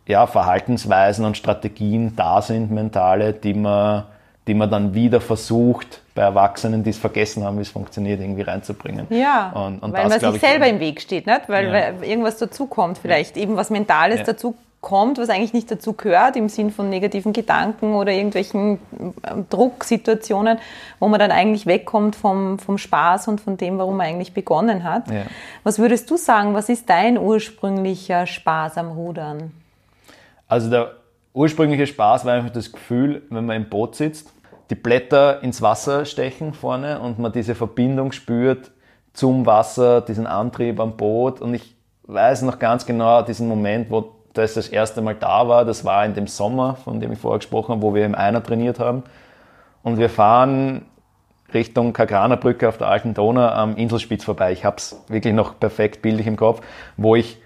ja, 0.07 0.27
Verhaltensweisen 0.27 1.25
und 1.25 1.37
Strategien 1.37 2.17
da 2.17 2.43
sind, 2.43 2.71
mentale, 2.71 3.33
die 3.33 3.55
man, 3.55 4.05
die 4.47 4.55
man 4.55 4.71
dann 4.71 4.95
wieder 4.95 5.21
versucht, 5.21 6.00
bei 6.15 6.23
Erwachsenen, 6.23 6.83
die 6.83 6.91
es 6.91 6.99
vergessen 6.99 7.45
haben, 7.45 7.59
wie 7.59 7.63
es 7.63 7.71
funktioniert, 7.71 8.21
irgendwie 8.21 8.43
reinzubringen. 8.43 9.07
Ja, 9.11 9.51
und, 9.51 9.83
und 9.83 9.93
weil 9.93 10.09
das, 10.09 10.23
man 10.23 10.33
sich 10.33 10.41
selber 10.41 10.67
im 10.67 10.81
Weg 10.81 11.01
steht, 11.01 11.27
nicht? 11.27 11.49
Weil, 11.49 11.67
ja. 11.67 11.73
weil 11.73 12.05
irgendwas 12.05 12.37
dazukommt, 12.39 12.99
vielleicht 12.99 13.37
ja. 13.37 13.43
eben 13.43 13.57
was 13.57 13.71
Mentales 13.71 14.19
ja. 14.19 14.25
dazu 14.25 14.55
kommt, 14.81 15.19
was 15.19 15.29
eigentlich 15.29 15.53
nicht 15.53 15.71
dazu 15.71 15.93
gehört, 15.93 16.37
im 16.37 16.49
Sinn 16.49 16.71
von 16.71 16.89
negativen 16.89 17.33
Gedanken 17.33 17.95
oder 17.95 18.13
irgendwelchen 18.13 18.79
ähm, 18.99 19.47
Drucksituationen, 19.51 20.59
wo 20.99 21.09
man 21.09 21.21
dann 21.21 21.31
eigentlich 21.31 21.67
wegkommt 21.67 22.17
vom, 22.17 22.59
vom 22.59 22.79
Spaß 22.79 23.29
und 23.29 23.41
von 23.41 23.57
dem, 23.57 23.79
warum 23.79 23.99
man 23.99 24.07
eigentlich 24.07 24.33
begonnen 24.33 24.85
hat. 24.85 25.11
Ja. 25.11 25.25
Was 25.65 25.79
würdest 25.79 26.11
du 26.11 26.17
sagen, 26.17 26.55
was 26.55 26.69
ist 26.69 26.89
dein 26.89 27.19
ursprünglicher 27.19 28.27
Spaß 28.27 28.79
am 28.79 28.93
Rudern? 28.93 29.53
Also 30.49 30.71
der 30.71 30.93
ursprüngliche 31.35 31.87
Spaß 31.87 32.25
war 32.25 32.35
einfach 32.35 32.51
das 32.51 32.73
Gefühl, 32.73 33.23
wenn 33.31 33.45
man 33.45 33.57
im 33.57 33.69
Boot 33.69 33.97
sitzt, 33.97 34.33
die 34.71 34.77
Blätter 34.77 35.43
ins 35.43 35.61
Wasser 35.61 36.05
stechen 36.05 36.55
vorne 36.55 37.01
und 37.01 37.19
man 37.19 37.33
diese 37.33 37.55
Verbindung 37.55 38.13
spürt 38.13 38.71
zum 39.13 39.45
Wasser, 39.45 40.01
diesen 40.01 40.27
Antrieb 40.27 40.79
am 40.79 40.97
Boot 40.97 41.41
und 41.41 41.55
ich 41.55 41.77
weiß 42.05 42.43
noch 42.43 42.59
ganz 42.59 42.87
genau 42.87 43.23
diesen 43.23 43.49
Moment, 43.49 43.91
wo 43.91 44.13
das 44.33 44.55
das 44.55 44.69
erste 44.69 45.03
Mal 45.03 45.17
da 45.17 45.49
war, 45.49 45.65
das 45.65 45.85
war 45.85 46.05
in 46.05 46.15
dem 46.15 46.29
Sommer, 46.29 46.77
von 46.77 47.01
dem 47.01 47.13
ich 47.13 47.19
vorher 47.19 47.41
gesprochen 47.41 47.73
habe, 47.73 47.83
wo 47.83 47.95
wir 47.95 48.07
im 48.07 48.15
Einer 48.15 48.43
trainiert 48.43 48.79
haben. 48.79 49.03
Und 49.83 49.99
wir 49.99 50.09
fahren 50.09 50.87
Richtung 51.53 51.93
Kagraner 51.93 52.37
Brücke 52.37 52.69
auf 52.69 52.79
der 52.79 52.87
Alten 52.87 53.13
Donau 53.13 53.49
am 53.49 53.77
Inselspitz 53.77 54.25
vorbei. 54.25 54.53
Ich 54.53 54.65
habe 54.65 54.77
es 54.77 55.03
wirklich 55.09 55.35
noch 55.35 55.59
perfekt 55.59 56.01
bildlich 56.01 56.29
im 56.29 56.37
Kopf, 56.37 56.61
wo 56.97 57.17
ich 57.17 57.43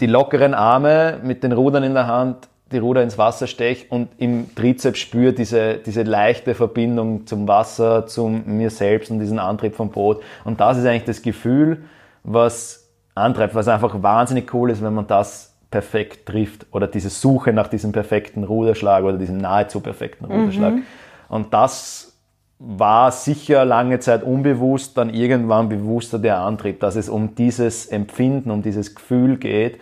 die 0.00 0.06
lockeren 0.06 0.52
Arme 0.52 1.18
mit 1.22 1.42
den 1.42 1.52
Rudern 1.52 1.82
in 1.82 1.94
der 1.94 2.06
Hand, 2.06 2.48
die 2.72 2.78
Ruder 2.78 3.02
ins 3.02 3.18
Wasser 3.18 3.46
steche 3.46 3.86
und 3.88 4.08
im 4.18 4.54
Trizeps 4.54 4.98
spüre 4.98 5.32
diese, 5.32 5.76
diese 5.76 6.02
leichte 6.02 6.54
Verbindung 6.54 7.26
zum 7.26 7.46
Wasser, 7.46 8.06
zu 8.06 8.28
mir 8.28 8.70
selbst 8.70 9.10
und 9.10 9.20
diesen 9.20 9.38
Antrieb 9.38 9.74
vom 9.74 9.90
Boot. 9.90 10.22
Und 10.44 10.60
das 10.60 10.78
ist 10.78 10.86
eigentlich 10.86 11.04
das 11.04 11.22
Gefühl, 11.22 11.84
was 12.24 12.90
antreibt, 13.14 13.54
was 13.54 13.68
einfach 13.68 14.02
wahnsinnig 14.02 14.52
cool 14.54 14.70
ist, 14.70 14.82
wenn 14.82 14.94
man 14.94 15.06
das 15.06 15.54
perfekt 15.70 16.26
trifft 16.26 16.66
oder 16.70 16.86
diese 16.86 17.10
Suche 17.10 17.52
nach 17.52 17.68
diesem 17.68 17.92
perfekten 17.92 18.44
Ruderschlag 18.44 19.04
oder 19.04 19.16
diesem 19.16 19.38
nahezu 19.38 19.80
perfekten 19.80 20.26
Ruderschlag. 20.26 20.74
Mhm. 20.74 20.82
Und 21.28 21.54
das 21.54 22.12
war 22.58 23.10
sicher 23.10 23.64
lange 23.64 23.98
Zeit 23.98 24.22
unbewusst, 24.22 24.96
dann 24.96 25.12
irgendwann 25.12 25.68
bewusster 25.68 26.20
der 26.20 26.38
Antrieb, 26.38 26.78
dass 26.78 26.94
es 26.94 27.08
um 27.08 27.34
dieses 27.34 27.86
Empfinden, 27.86 28.52
um 28.52 28.62
dieses 28.62 28.94
Gefühl 28.94 29.36
geht, 29.36 29.80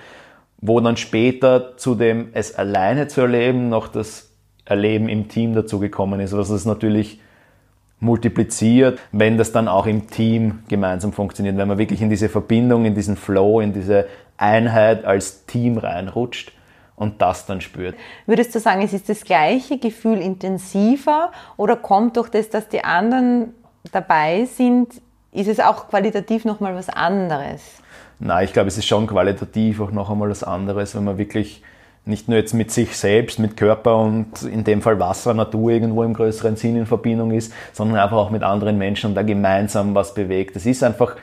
wo 0.61 0.81
dann 0.81 0.97
später 0.97 1.77
zu 1.77 1.95
dem 1.95 2.31
es 2.33 2.55
alleine 2.55 3.09
zu 3.09 3.23
erleben 3.23 3.69
noch 3.69 3.89
das 3.89 4.31
Erleben 4.65 5.09
im 5.09 5.29
Team 5.29 5.55
dazu 5.55 5.81
gekommen 5.81 6.21
ist, 6.21 6.37
was 6.37 6.51
es 6.51 6.65
natürlich 6.65 7.21
multipliziert, 7.99 8.99
wenn 9.13 9.37
das 9.37 9.53
dann 9.53 9.69
auch 9.69 9.87
im 9.87 10.09
Team 10.09 10.61
gemeinsam 10.69 11.13
funktioniert, 11.13 11.57
wenn 11.57 11.69
man 11.69 11.79
wirklich 11.79 12.01
in 12.01 12.09
diese 12.09 12.29
Verbindung, 12.29 12.85
in 12.85 12.95
diesen 12.95 13.17
Flow, 13.17 13.61
in 13.61 13.73
diese 13.73 14.07
Einheit 14.37 15.05
als 15.05 15.45
Team 15.45 15.77
reinrutscht 15.77 16.53
und 16.97 17.21
das 17.21 17.47
dann 17.47 17.61
spürt. 17.61 17.95
Würdest 18.27 18.55
du 18.55 18.61
sagen, 18.61 18.83
es 18.83 18.93
ist 18.93 19.09
das 19.09 19.25
gleiche 19.25 19.79
Gefühl 19.79 20.19
intensiver 20.19 21.33
oder 21.57 21.77
kommt 21.77 22.17
durch 22.17 22.31
das, 22.31 22.49
dass 22.49 22.69
die 22.69 22.85
anderen 22.85 23.55
dabei 23.93 24.47
sind, 24.47 24.89
ist 25.33 25.49
es 25.49 25.61
auch 25.61 25.89
qualitativ 25.89 26.45
nochmal 26.45 26.75
was 26.75 26.89
anderes? 26.89 27.80
Nein, 28.21 28.45
ich 28.45 28.53
glaube, 28.53 28.69
es 28.69 28.77
ist 28.77 28.87
schon 28.87 29.07
qualitativ 29.07 29.81
auch 29.81 29.93
noch 29.93 30.11
einmal 30.11 30.29
was 30.29 30.45
anderes, 30.45 30.95
wenn 30.95 31.05
man 31.05 31.17
wirklich 31.17 31.63
nicht 32.05 32.29
nur 32.29 32.37
jetzt 32.37 32.53
mit 32.53 32.71
sich 32.71 32.97
selbst, 32.97 33.39
mit 33.39 33.57
Körper 33.57 33.97
und 33.99 34.43
in 34.43 34.63
dem 34.65 34.83
Fall 34.83 35.01
Wasser, 35.01 35.33
Natur 35.33 35.71
irgendwo 35.71 36.03
im 36.03 36.13
größeren 36.13 36.57
Sinn 36.57 36.77
in 36.77 36.87
Verbindung 36.87 37.31
ist, 37.31 37.53
sondern 37.73 37.99
einfach 37.99 38.17
auch 38.17 38.31
mit 38.31 38.43
anderen 38.43 38.77
Menschen 38.77 39.11
und 39.11 39.15
da 39.15 39.23
gemeinsam 39.23 39.95
was 39.95 40.13
bewegt. 40.13 40.55
Es 40.57 40.67
ist 40.67 40.83
einfach, 40.83 41.17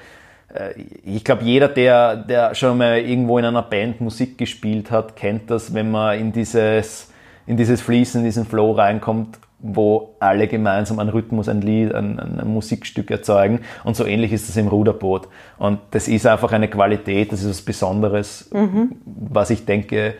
äh, 0.53 0.73
ich 1.03 1.23
glaube, 1.23 1.43
jeder, 1.43 1.67
der, 1.67 2.15
der 2.15 2.55
schon 2.55 2.77
mal 2.79 2.99
irgendwo 2.99 3.37
in 3.37 3.45
einer 3.45 3.63
Band 3.63 4.01
Musik 4.01 4.37
gespielt 4.37 4.89
hat, 4.89 5.15
kennt 5.15 5.51
das, 5.51 5.73
wenn 5.75 5.91
man 5.91 6.19
in 6.19 6.31
dieses, 6.31 7.11
in 7.45 7.57
dieses 7.57 7.81
Fließen, 7.81 8.21
in 8.21 8.25
diesen 8.25 8.45
Flow 8.45 8.71
reinkommt, 8.71 9.39
wo 9.59 10.15
alle 10.19 10.47
gemeinsam 10.47 10.99
einen 10.99 11.09
Rhythmus, 11.09 11.49
ein 11.49 11.61
Lied, 11.61 11.93
ein, 11.93 12.19
ein, 12.19 12.47
Musikstück 12.47 13.09
erzeugen. 13.09 13.61
Und 13.83 13.95
so 13.95 14.05
ähnlich 14.05 14.31
ist 14.31 14.47
das 14.47 14.57
im 14.57 14.67
Ruderboot. 14.67 15.27
Und 15.57 15.79
das 15.91 16.07
ist 16.07 16.27
einfach 16.27 16.51
eine 16.51 16.67
Qualität, 16.67 17.31
das 17.31 17.41
ist 17.41 17.49
was 17.49 17.61
Besonderes, 17.63 18.49
mhm. 18.53 18.97
was 19.05 19.49
ich 19.49 19.65
denke, 19.65 20.13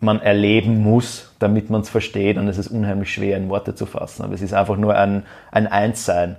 man 0.00 0.20
erleben 0.20 0.82
muss, 0.82 1.34
damit 1.38 1.70
man 1.70 1.80
es 1.80 1.88
versteht. 1.88 2.36
Und 2.36 2.48
es 2.48 2.58
ist 2.58 2.68
unheimlich 2.68 3.12
schwer 3.12 3.38
in 3.38 3.48
Worte 3.48 3.74
zu 3.74 3.86
fassen. 3.86 4.22
Aber 4.22 4.34
es 4.34 4.42
ist 4.42 4.52
einfach 4.52 4.76
nur 4.76 4.94
ein, 4.94 5.24
ein 5.50 5.66
Einssein. 5.66 6.36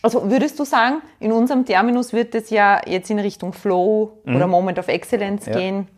Also 0.00 0.30
würdest 0.30 0.58
du 0.58 0.64
sagen, 0.64 1.02
in 1.20 1.32
unserem 1.32 1.64
Terminus 1.64 2.12
wird 2.12 2.34
es 2.34 2.50
ja 2.50 2.80
jetzt 2.86 3.10
in 3.10 3.18
Richtung 3.18 3.52
Flow 3.52 4.18
mhm. 4.24 4.36
oder 4.36 4.46
Moment 4.46 4.78
of 4.78 4.88
Excellence 4.88 5.46
ja. 5.46 5.52
gehen, 5.58 5.88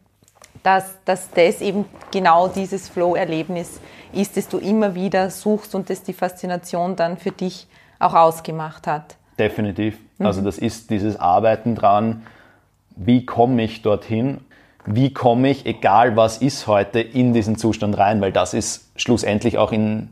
dass, 0.63 0.99
dass 1.05 1.31
das 1.31 1.61
eben 1.61 1.85
genau 2.11 2.49
dieses 2.49 2.89
Flow-Erlebnis 2.89 3.81
ist, 4.13 4.37
das 4.37 4.49
du 4.49 4.59
immer 4.59 4.95
wieder 4.95 5.31
suchst 5.31 5.75
und 5.75 5.91
das 5.91 6.03
die 6.03 6.13
Faszination 6.13 6.97
dann 6.97 7.17
für 7.17 7.31
dich 7.31 7.67
auch 7.99 8.15
ausgemacht 8.15 8.87
hat. 8.87 9.17
Definitiv. 9.39 9.99
Mhm. 10.19 10.27
Also 10.27 10.43
das 10.43 10.59
ist 10.59 10.91
dieses 10.91 11.19
Arbeiten 11.19 11.75
dran, 11.75 12.23
wie 12.97 13.27
komme 13.27 13.63
ich 13.63 13.83
dorthin, 13.83 14.41
wie 14.87 15.13
komme 15.13 15.51
ich, 15.51 15.67
egal 15.67 16.17
was 16.17 16.39
ist 16.39 16.67
heute, 16.67 17.01
in 17.01 17.35
diesen 17.35 17.57
Zustand 17.57 17.99
rein, 17.99 18.21
weil 18.21 18.33
das 18.33 18.55
ist 18.55 18.91
schlussendlich 18.97 19.59
auch 19.59 19.73
in 19.73 20.11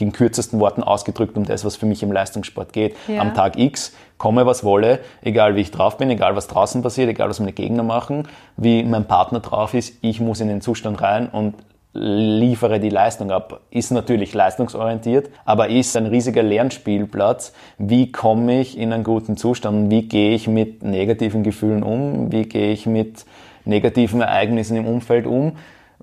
in 0.00 0.12
kürzesten 0.12 0.60
Worten 0.60 0.82
ausgedrückt 0.82 1.36
um 1.36 1.44
das, 1.44 1.64
was 1.64 1.76
für 1.76 1.86
mich 1.86 2.02
im 2.02 2.12
Leistungssport 2.12 2.72
geht. 2.72 2.96
Ja. 3.08 3.20
Am 3.20 3.34
Tag 3.34 3.58
X 3.58 3.94
komme, 4.18 4.46
was 4.46 4.64
wolle, 4.64 5.00
egal 5.22 5.56
wie 5.56 5.60
ich 5.60 5.70
drauf 5.70 5.96
bin, 5.96 6.10
egal 6.10 6.36
was 6.36 6.48
draußen 6.48 6.82
passiert, 6.82 7.08
egal 7.08 7.28
was 7.28 7.40
meine 7.40 7.52
Gegner 7.52 7.82
machen, 7.82 8.28
wie 8.56 8.82
mein 8.82 9.06
Partner 9.06 9.40
drauf 9.40 9.74
ist, 9.74 9.98
ich 10.02 10.20
muss 10.20 10.40
in 10.40 10.48
den 10.48 10.60
Zustand 10.60 11.00
rein 11.00 11.28
und 11.28 11.54
liefere 11.98 12.78
die 12.78 12.90
Leistung 12.90 13.30
ab. 13.30 13.60
Ist 13.70 13.90
natürlich 13.90 14.34
leistungsorientiert, 14.34 15.30
aber 15.44 15.68
ist 15.68 15.96
ein 15.96 16.06
riesiger 16.06 16.42
Lernspielplatz. 16.42 17.54
Wie 17.78 18.12
komme 18.12 18.60
ich 18.60 18.76
in 18.76 18.92
einen 18.92 19.04
guten 19.04 19.36
Zustand? 19.36 19.90
Wie 19.90 20.02
gehe 20.02 20.34
ich 20.34 20.46
mit 20.46 20.82
negativen 20.82 21.42
Gefühlen 21.42 21.82
um? 21.82 22.30
Wie 22.30 22.42
gehe 22.42 22.72
ich 22.72 22.84
mit 22.84 23.24
negativen 23.64 24.20
Ereignissen 24.20 24.76
im 24.76 24.86
Umfeld 24.86 25.26
um? 25.26 25.52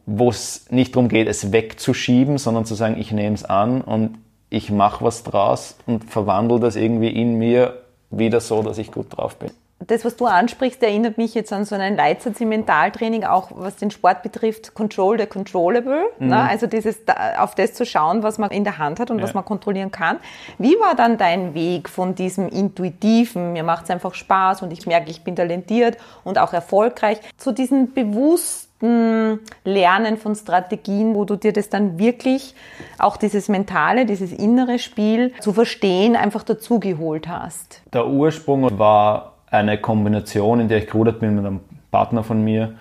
Wo 0.05 0.29
es 0.29 0.69
nicht 0.69 0.95
darum 0.95 1.07
geht, 1.07 1.27
es 1.27 1.51
wegzuschieben, 1.51 2.37
sondern 2.37 2.65
zu 2.65 2.75
sagen, 2.75 2.97
ich 2.99 3.11
nehme 3.11 3.35
es 3.35 3.45
an 3.45 3.81
und 3.81 4.17
ich 4.49 4.69
mache 4.69 5.03
was 5.03 5.23
draus 5.23 5.77
und 5.87 6.09
verwandle 6.09 6.59
das 6.59 6.75
irgendwie 6.75 7.09
in 7.09 7.37
mir 7.37 7.83
wieder 8.11 8.39
so, 8.39 8.61
dass 8.61 8.77
ich 8.77 8.91
gut 8.91 9.17
drauf 9.17 9.37
bin. 9.37 9.51
Das, 9.87 10.05
was 10.05 10.15
du 10.15 10.25
ansprichst, 10.25 10.81
erinnert 10.81 11.17
mich 11.17 11.33
jetzt 11.33 11.51
an 11.51 11.65
so 11.65 11.75
einen 11.75 11.97
Leitsatz 11.97 12.39
im 12.39 12.49
Mentaltraining, 12.49 13.25
auch 13.25 13.49
was 13.53 13.75
den 13.75 13.91
Sport 13.91 14.21
betrifft, 14.23 14.73
Control 14.73 15.19
the 15.19 15.25
Controllable. 15.25 16.03
Mhm. 16.19 16.27
Ne? 16.27 16.39
Also 16.39 16.67
dieses, 16.67 16.99
auf 17.37 17.55
das 17.55 17.73
zu 17.73 17.85
schauen, 17.85 18.23
was 18.23 18.37
man 18.37 18.51
in 18.51 18.63
der 18.63 18.77
Hand 18.77 18.99
hat 18.99 19.11
und 19.11 19.17
ja. 19.17 19.23
was 19.23 19.33
man 19.33 19.43
kontrollieren 19.43 19.91
kann. 19.91 20.19
Wie 20.57 20.75
war 20.75 20.95
dann 20.95 21.17
dein 21.17 21.53
Weg 21.53 21.89
von 21.89 22.15
diesem 22.15 22.47
intuitiven, 22.47 23.53
mir 23.53 23.63
macht 23.63 23.85
es 23.85 23.89
einfach 23.89 24.13
Spaß 24.13 24.61
und 24.61 24.71
ich 24.71 24.85
merke, 24.85 25.09
ich 25.09 25.23
bin 25.23 25.35
talentiert 25.35 25.97
und 26.23 26.37
auch 26.37 26.53
erfolgreich, 26.53 27.19
zu 27.37 27.51
diesem 27.51 27.93
bewussten, 27.93 28.72
Lernen 28.79 30.17
von 30.17 30.35
Strategien, 30.35 31.15
wo 31.15 31.23
du 31.23 31.37
dir 31.37 31.53
das 31.53 31.69
dann 31.69 31.97
wirklich 31.97 32.53
auch 32.99 33.15
dieses 33.15 33.47
mentale, 33.47 34.05
dieses 34.05 34.33
innere 34.33 34.77
Spiel 34.77 35.31
zu 35.39 35.53
verstehen, 35.53 36.17
einfach 36.17 36.43
dazugeholt 36.43 37.29
hast? 37.29 37.81
Der 37.93 38.07
Ursprung 38.07 38.77
war 38.77 39.35
eine 39.49 39.79
Kombination, 39.79 40.59
in 40.59 40.67
der 40.67 40.79
ich 40.79 40.87
gerudert 40.87 41.21
bin 41.21 41.35
mit 41.35 41.45
einem 41.45 41.61
Partner 41.91 42.23
von 42.23 42.43
mir, 42.43 42.75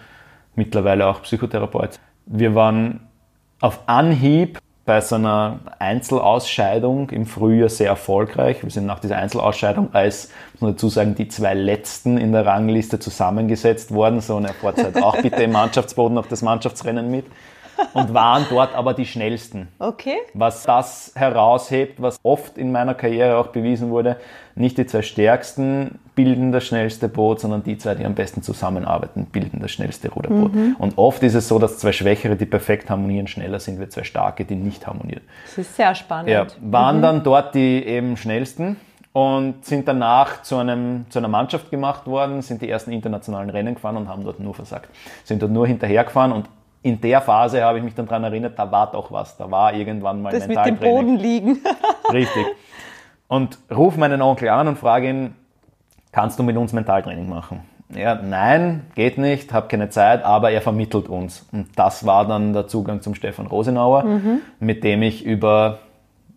mittlerweile 0.57 1.07
auch 1.07 1.23
Psychotherapeut. 1.23 2.01
Wir 2.27 2.55
waren 2.55 3.09
auf 3.61 3.81
Anhieb 3.87 4.59
bei 4.85 5.01
so 5.01 5.15
einer 5.15 5.61
Einzelausscheidung 5.79 7.11
im 7.11 7.27
Frühjahr 7.27 7.69
sehr 7.69 7.89
erfolgreich. 7.89 8.63
Wir 8.63 8.71
sind 8.71 8.87
nach 8.87 8.99
dieser 8.99 9.17
Einzelausscheidung 9.17 9.95
als, 9.95 10.31
muss 10.55 10.61
man 10.61 10.73
dazu 10.73 10.89
sagen, 10.89 11.15
die 11.15 11.29
zwei 11.29 11.55
letzten 11.55 12.19
in 12.19 12.33
der 12.33 12.47
Rangliste 12.47 12.99
zusammengesetzt 12.99 13.95
worden. 13.95 14.21
So 14.21 14.37
eine 14.37 14.49
Vorzeit 14.49 14.97
auch 15.01 15.17
bitte 15.21 15.45
im 15.45 15.53
Mannschaftsboden 15.53 16.15
noch 16.15 16.27
das 16.27 16.43
Mannschaftsrennen 16.43 17.11
mit 17.11 17.27
und 17.95 18.13
waren 18.13 18.47
dort 18.51 18.75
aber 18.75 18.93
die 18.95 19.07
schnellsten. 19.07 19.69
Okay. 19.79 20.17
Was 20.35 20.65
das 20.65 21.13
heraushebt, 21.15 22.03
was 22.03 22.19
oft 22.23 22.59
in 22.59 22.73
meiner 22.73 22.95
Karriere 22.95 23.37
auch 23.37 23.49
bewiesen 23.49 23.91
wurde, 23.91 24.17
nicht 24.55 24.79
die 24.79 24.87
zwei 24.87 25.03
stärksten 25.03 25.99
bilden 26.15 26.53
das 26.53 26.65
schnellste 26.65 27.09
Boot, 27.09 27.41
sondern 27.41 27.63
die 27.63 27.79
zwei, 27.79 27.95
die 27.95 28.05
am 28.05 28.15
besten 28.15 28.43
zusammenarbeiten, 28.43 29.27
bilden 29.27 29.61
das 29.61 29.71
schnellste 29.71 30.11
Ruderboot. 30.11 30.55
Mhm. 30.55 30.77
Und 30.79 30.99
oft 30.99 31.23
ist 31.23 31.35
es 31.35 31.49
so, 31.49 31.59
dass 31.59 31.79
zwei 31.79 31.93
Schwächere, 31.93 32.37
die 32.37 32.45
perfekt 32.45 32.91
harmonieren, 32.91 33.27
schneller 33.27 33.61
sind 33.61 33.81
wie 33.81 33.89
zwei 33.89 34.05
Starke, 34.05 34.45
die 34.45 34.55
nicht 34.55 34.87
harmonieren. 34.87 35.23
Das 35.47 35.59
ist 35.59 35.77
sehr 35.77 35.95
spannend. 35.95 36.29
Ja, 36.29 36.47
waren 36.61 36.99
mhm. 36.99 37.03
dann 37.03 37.23
dort 37.25 37.55
die 37.55 37.85
eben 37.85 38.17
schnellsten 38.17 38.77
und 39.13 39.65
sind 39.65 39.89
danach 39.89 40.43
zu, 40.43 40.57
einem, 40.57 41.07
zu 41.09 41.19
einer 41.19 41.29
Mannschaft 41.29 41.71
gemacht 41.71 42.07
worden, 42.07 42.43
sind 42.43 42.61
die 42.63 42.69
ersten 42.69 42.93
internationalen 42.93 43.51
Rennen 43.51 43.75
gefahren 43.75 43.97
und 43.97 44.09
haben 44.09 44.25
dort 44.25 44.41
nur 44.41 44.55
versagt. 44.55 44.89
Sind 45.25 45.43
dort 45.43 45.53
nur 45.53 45.67
hinterhergefahren 45.67 46.33
und 46.33 46.49
in 46.83 47.01
der 47.01 47.21
Phase 47.21 47.63
habe 47.63 47.79
ich 47.79 47.85
mich 47.85 47.95
dann 47.95 48.07
daran 48.07 48.25
erinnert, 48.25 48.59
da 48.59 48.71
war 48.71 48.91
doch 48.91 49.13
was, 49.13 49.37
da 49.37 49.51
war 49.51 49.73
irgendwann 49.73 50.21
mal 50.21 50.33
das 50.33 50.49
mit 50.49 50.59
dem 50.67 50.77
Boden 50.77 51.17
liegen. 51.17 51.61
Richtig. 52.13 52.45
Und 53.29 53.59
ruf 53.75 53.97
meinen 53.97 54.21
Onkel 54.21 54.49
an 54.49 54.69
und 54.69 54.79
frage 54.79 55.09
ihn, 55.09 55.35
kannst 56.13 56.39
du 56.39 56.43
mit 56.43 56.57
uns 56.57 56.73
Mentaltraining 56.73 57.29
machen? 57.29 57.61
ja, 57.95 58.15
nein, 58.15 58.87
geht 58.95 59.19
nicht, 59.19 59.53
habe 59.53 59.69
keine 59.69 59.91
Zeit, 59.91 60.25
aber 60.25 60.51
er 60.51 60.61
vermittelt 60.61 61.09
uns. 61.09 61.47
Und 61.53 61.69
das 61.77 62.07
war 62.07 62.27
dann 62.27 62.53
der 62.53 62.67
Zugang 62.67 63.03
zum 63.03 63.15
Stefan 63.15 63.47
Rosenauer, 63.47 64.05
mhm. 64.05 64.41
mit 64.61 64.85
dem 64.85 65.03
ich 65.03 65.25
über 65.25 65.79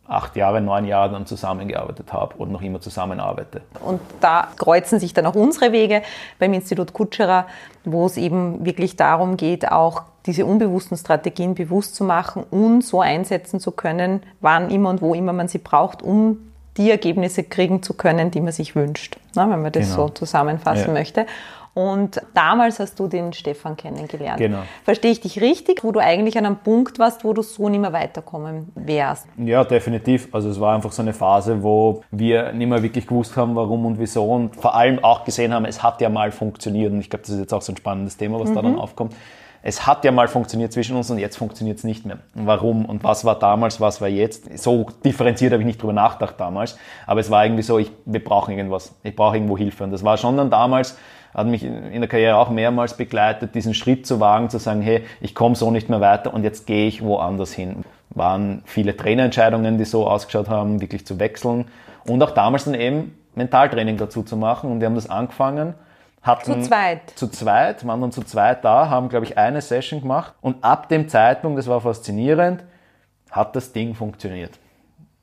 acht 0.07 0.35
Jahre, 0.35 0.61
neun 0.61 0.85
Jahre 0.85 1.11
dann 1.11 1.25
zusammengearbeitet 1.25 2.13
habe 2.13 2.35
und 2.35 2.51
noch 2.51 2.61
immer 2.61 2.79
zusammenarbeite. 2.79 3.61
Und 3.83 4.01
da 4.21 4.49
kreuzen 4.57 4.99
sich 4.99 5.13
dann 5.13 5.25
auch 5.25 5.33
unsere 5.33 5.71
Wege 5.71 6.03
beim 6.37 6.53
Institut 6.53 6.93
Kutscherer, 6.93 7.47
wo 7.85 8.05
es 8.05 8.17
eben 8.17 8.65
wirklich 8.65 8.97
darum 8.97 9.35
geht, 9.35 9.71
auch 9.71 10.03
diese 10.27 10.45
unbewussten 10.45 10.97
Strategien 10.97 11.55
bewusst 11.55 11.95
zu 11.95 12.03
machen 12.03 12.43
und 12.43 12.83
so 12.83 13.01
einsetzen 13.01 13.59
zu 13.59 13.71
können, 13.71 14.21
wann 14.41 14.69
immer 14.69 14.89
und 14.89 15.01
wo 15.01 15.15
immer 15.15 15.33
man 15.33 15.47
sie 15.47 15.59
braucht, 15.59 16.03
um 16.03 16.37
die 16.77 16.91
Ergebnisse 16.91 17.43
kriegen 17.43 17.81
zu 17.81 17.93
können, 17.93 18.31
die 18.31 18.41
man 18.41 18.51
sich 18.51 18.75
wünscht, 18.75 19.17
ne, 19.35 19.47
wenn 19.49 19.61
man 19.61 19.71
das 19.71 19.91
genau. 19.91 20.07
so 20.07 20.09
zusammenfassen 20.09 20.87
ja. 20.87 20.93
möchte. 20.93 21.25
Und 21.73 22.21
damals 22.33 22.79
hast 22.79 22.97
du 23.01 23.09
den 23.09 23.33
Stefan 23.33 23.75
kennengelernt. 23.75 24.37
Genau. 24.37 24.59
Verstehe 24.85 25.11
ich 25.11 25.19
dich 25.19 25.41
richtig, 25.41 25.83
wo 25.83 25.91
du 25.91 25.99
eigentlich 25.99 26.37
an 26.37 26.45
einem 26.45 26.55
Punkt 26.55 26.99
warst, 26.99 27.25
wo 27.25 27.33
du 27.33 27.41
so 27.41 27.67
nicht 27.67 27.81
mehr 27.81 27.91
weiterkommen 27.91 28.71
wärst? 28.75 29.27
Ja, 29.37 29.65
definitiv. 29.65 30.33
Also 30.33 30.49
es 30.49 30.59
war 30.61 30.73
einfach 30.73 30.93
so 30.93 31.01
eine 31.01 31.13
Phase, 31.13 31.61
wo 31.61 32.01
wir 32.11 32.53
nicht 32.53 32.69
mehr 32.69 32.81
wirklich 32.81 33.05
gewusst 33.05 33.35
haben, 33.35 33.57
warum 33.57 33.85
und 33.85 33.99
wieso 33.99 34.23
und 34.23 34.55
vor 34.55 34.73
allem 34.73 35.03
auch 35.03 35.25
gesehen 35.25 35.53
haben, 35.53 35.65
es 35.65 35.83
hat 35.83 35.99
ja 35.99 36.07
mal 36.07 36.31
funktioniert. 36.31 36.93
Und 36.93 37.01
ich 37.01 37.09
glaube, 37.09 37.23
das 37.23 37.31
ist 37.31 37.41
jetzt 37.41 37.53
auch 37.53 37.61
so 37.61 37.73
ein 37.73 37.77
spannendes 37.77 38.15
Thema, 38.15 38.39
was 38.39 38.51
mhm. 38.51 38.55
da 38.55 38.61
dann 38.61 38.79
aufkommt 38.79 39.13
es 39.67 39.87
hat 39.87 40.05
ja 40.05 40.11
mal 40.11 40.27
funktioniert 40.27 40.71
zwischen 40.71 40.95
uns 40.95 41.09
und 41.09 41.17
jetzt 41.17 41.37
funktioniert 41.37 41.79
es 41.79 41.83
nicht 41.83 42.05
mehr. 42.05 42.19
Warum 42.35 42.85
und 42.85 43.03
was 43.03 43.25
war 43.25 43.39
damals, 43.39 43.81
was 43.81 43.99
war 43.99 44.07
jetzt? 44.07 44.55
So 44.59 44.85
differenziert 45.03 45.53
habe 45.53 45.63
ich 45.63 45.65
nicht 45.65 45.81
drüber 45.81 45.91
nachgedacht 45.91 46.35
damals, 46.37 46.77
aber 47.07 47.19
es 47.19 47.31
war 47.31 47.43
irgendwie 47.43 47.63
so, 47.63 47.79
ich, 47.79 47.91
wir 48.05 48.23
brauchen 48.23 48.55
irgendwas, 48.55 48.93
ich 49.01 49.15
brauche 49.15 49.37
irgendwo 49.37 49.57
Hilfe. 49.57 49.83
Und 49.83 49.89
das 49.89 50.03
war 50.03 50.17
schon 50.17 50.37
dann 50.37 50.51
damals, 50.51 50.99
hat 51.33 51.47
mich 51.47 51.63
in 51.63 51.99
der 51.99 52.07
Karriere 52.07 52.35
auch 52.37 52.51
mehrmals 52.51 52.95
begleitet, 52.95 53.55
diesen 53.55 53.73
Schritt 53.73 54.05
zu 54.05 54.19
wagen, 54.19 54.51
zu 54.51 54.59
sagen, 54.59 54.83
hey, 54.83 55.01
ich 55.19 55.33
komme 55.33 55.55
so 55.55 55.71
nicht 55.71 55.89
mehr 55.89 55.99
weiter 55.99 56.31
und 56.31 56.43
jetzt 56.43 56.67
gehe 56.67 56.87
ich 56.87 57.03
woanders 57.03 57.51
hin. 57.51 57.85
Waren 58.11 58.61
viele 58.65 58.95
Trainerentscheidungen, 58.95 59.79
die 59.79 59.85
so 59.85 60.07
ausgeschaut 60.07 60.47
haben, 60.47 60.79
wirklich 60.79 61.07
zu 61.07 61.19
wechseln 61.19 61.65
und 62.05 62.21
auch 62.21 62.31
damals 62.31 62.65
dann 62.65 62.75
eben 62.75 63.17
Mentaltraining 63.33 63.97
dazu 63.97 64.21
zu 64.21 64.37
machen 64.37 64.71
und 64.71 64.79
wir 64.79 64.85
haben 64.85 64.95
das 64.95 65.09
angefangen 65.09 65.73
hatten 66.25 66.61
zu 66.61 66.67
zweit. 66.67 67.11
Zu 67.15 67.27
zweit, 67.27 67.85
waren 67.85 68.01
dann 68.01 68.11
zu 68.11 68.23
zweit 68.23 68.65
da, 68.65 68.89
haben, 68.89 69.09
glaube 69.09 69.25
ich, 69.25 69.37
eine 69.37 69.61
Session 69.61 70.01
gemacht. 70.01 70.33
Und 70.41 70.63
ab 70.63 70.89
dem 70.89 71.07
Zeitpunkt, 71.07 71.59
das 71.59 71.67
war 71.67 71.79
faszinierend, 71.81 72.63
hat 73.31 73.55
das 73.55 73.71
Ding 73.71 73.93
funktioniert. 73.93 74.59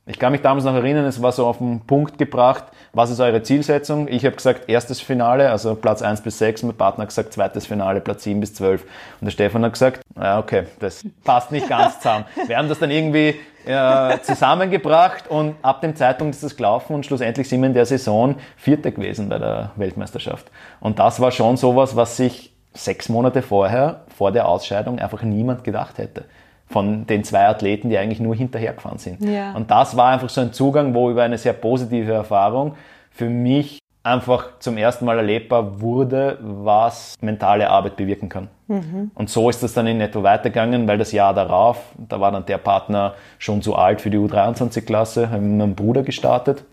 Ich 0.04 0.18
kann 0.18 0.32
mich 0.32 0.42
damals 0.42 0.64
noch 0.64 0.74
erinnern, 0.74 1.04
es 1.04 1.22
war 1.22 1.30
so 1.30 1.46
auf 1.46 1.58
den 1.58 1.80
Punkt 1.86 2.18
gebracht, 2.18 2.64
was 2.92 3.10
ist 3.10 3.20
eure 3.20 3.42
Zielsetzung? 3.42 4.08
Ich 4.08 4.24
habe 4.24 4.34
gesagt, 4.34 4.68
erstes 4.68 5.00
Finale, 5.00 5.48
also 5.48 5.76
Platz 5.76 6.02
1 6.02 6.22
bis 6.22 6.38
6, 6.38 6.64
mein 6.64 6.76
Partner 6.76 7.02
hat 7.02 7.10
gesagt, 7.10 7.32
zweites 7.32 7.66
Finale, 7.66 8.00
Platz 8.00 8.24
7 8.24 8.40
bis 8.40 8.52
12. 8.54 8.82
Und 8.82 9.24
der 9.26 9.30
Stefan 9.30 9.64
hat 9.64 9.74
gesagt, 9.74 10.02
ja, 10.16 10.40
okay, 10.40 10.64
das 10.80 11.04
passt 11.22 11.52
nicht 11.52 11.68
ganz 11.68 11.98
zusammen. 12.00 12.24
Wir 12.48 12.58
haben 12.58 12.68
das 12.68 12.80
dann 12.80 12.90
irgendwie 12.90 13.36
äh, 13.66 14.20
zusammengebracht 14.22 15.28
und 15.28 15.56
ab 15.62 15.80
dem 15.80 15.96
Zeitpunkt 15.96 16.34
ist 16.34 16.42
das 16.42 16.56
gelaufen 16.56 16.94
und 16.94 17.06
schlussendlich 17.06 17.48
sind 17.48 17.60
wir 17.60 17.68
in 17.68 17.74
der 17.74 17.86
Saison 17.86 18.36
Vierte 18.56 18.92
gewesen 18.92 19.28
bei 19.28 19.38
der 19.38 19.72
Weltmeisterschaft. 19.76 20.50
Und 20.80 20.98
das 20.98 21.20
war 21.20 21.30
schon 21.30 21.56
sowas, 21.56 21.96
was 21.96 22.16
sich 22.16 22.52
sechs 22.74 23.08
Monate 23.08 23.42
vorher, 23.42 24.02
vor 24.16 24.32
der 24.32 24.48
Ausscheidung, 24.48 24.98
einfach 24.98 25.22
niemand 25.22 25.64
gedacht 25.64 25.98
hätte 25.98 26.24
von 26.72 27.06
den 27.06 27.22
zwei 27.22 27.46
Athleten, 27.46 27.90
die 27.90 27.98
eigentlich 27.98 28.18
nur 28.18 28.34
hinterhergefahren 28.34 28.98
sind. 28.98 29.22
Ja. 29.22 29.52
Und 29.52 29.70
das 29.70 29.96
war 29.96 30.10
einfach 30.10 30.30
so 30.30 30.40
ein 30.40 30.52
Zugang, 30.52 30.94
wo 30.94 31.10
über 31.10 31.22
eine 31.22 31.36
sehr 31.36 31.52
positive 31.52 32.12
Erfahrung 32.12 32.76
für 33.10 33.28
mich 33.28 33.81
einfach 34.02 34.58
zum 34.58 34.76
ersten 34.76 35.04
Mal 35.04 35.18
erlebbar 35.18 35.80
wurde, 35.80 36.38
was 36.40 37.14
mentale 37.20 37.70
Arbeit 37.70 37.96
bewirken 37.96 38.28
kann. 38.28 38.48
Mhm. 38.66 39.10
Und 39.14 39.30
so 39.30 39.48
ist 39.48 39.62
das 39.62 39.74
dann 39.74 39.86
in 39.86 40.00
etwa 40.00 40.22
weitergegangen, 40.22 40.88
weil 40.88 40.98
das 40.98 41.12
Jahr 41.12 41.34
darauf, 41.34 41.78
da 41.96 42.20
war 42.20 42.32
dann 42.32 42.46
der 42.46 42.58
Partner 42.58 43.14
schon 43.38 43.62
zu 43.62 43.76
alt 43.76 44.00
für 44.00 44.10
die 44.10 44.18
U23-Klasse, 44.18 45.30
haben 45.30 45.50
mit 45.50 45.58
meinem 45.58 45.74
Bruder 45.74 46.02
gestartet. 46.02 46.64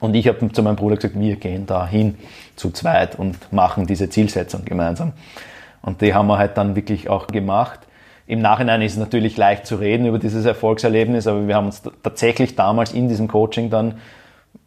Und 0.00 0.14
ich 0.14 0.28
habe 0.28 0.50
zu 0.52 0.62
meinem 0.62 0.76
Bruder 0.76 0.96
gesagt, 0.96 1.18
wir 1.18 1.36
gehen 1.36 1.66
da 1.66 1.86
hin 1.86 2.16
zu 2.56 2.70
zweit 2.70 3.18
und 3.18 3.52
machen 3.52 3.86
diese 3.86 4.08
Zielsetzung 4.08 4.64
gemeinsam. 4.64 5.12
Und 5.82 6.00
die 6.00 6.14
haben 6.14 6.28
wir 6.28 6.38
halt 6.38 6.56
dann 6.56 6.76
wirklich 6.76 7.08
auch 7.08 7.26
gemacht. 7.26 7.80
Im 8.26 8.40
Nachhinein 8.40 8.82
ist 8.82 8.92
es 8.92 8.98
natürlich 8.98 9.36
leicht 9.36 9.66
zu 9.66 9.76
reden 9.76 10.06
über 10.06 10.18
dieses 10.18 10.44
Erfolgserlebnis, 10.44 11.26
aber 11.26 11.48
wir 11.48 11.56
haben 11.56 11.66
uns 11.66 11.82
tatsächlich 12.02 12.54
damals 12.54 12.92
in 12.92 13.08
diesem 13.08 13.26
Coaching 13.26 13.70
dann, 13.70 13.94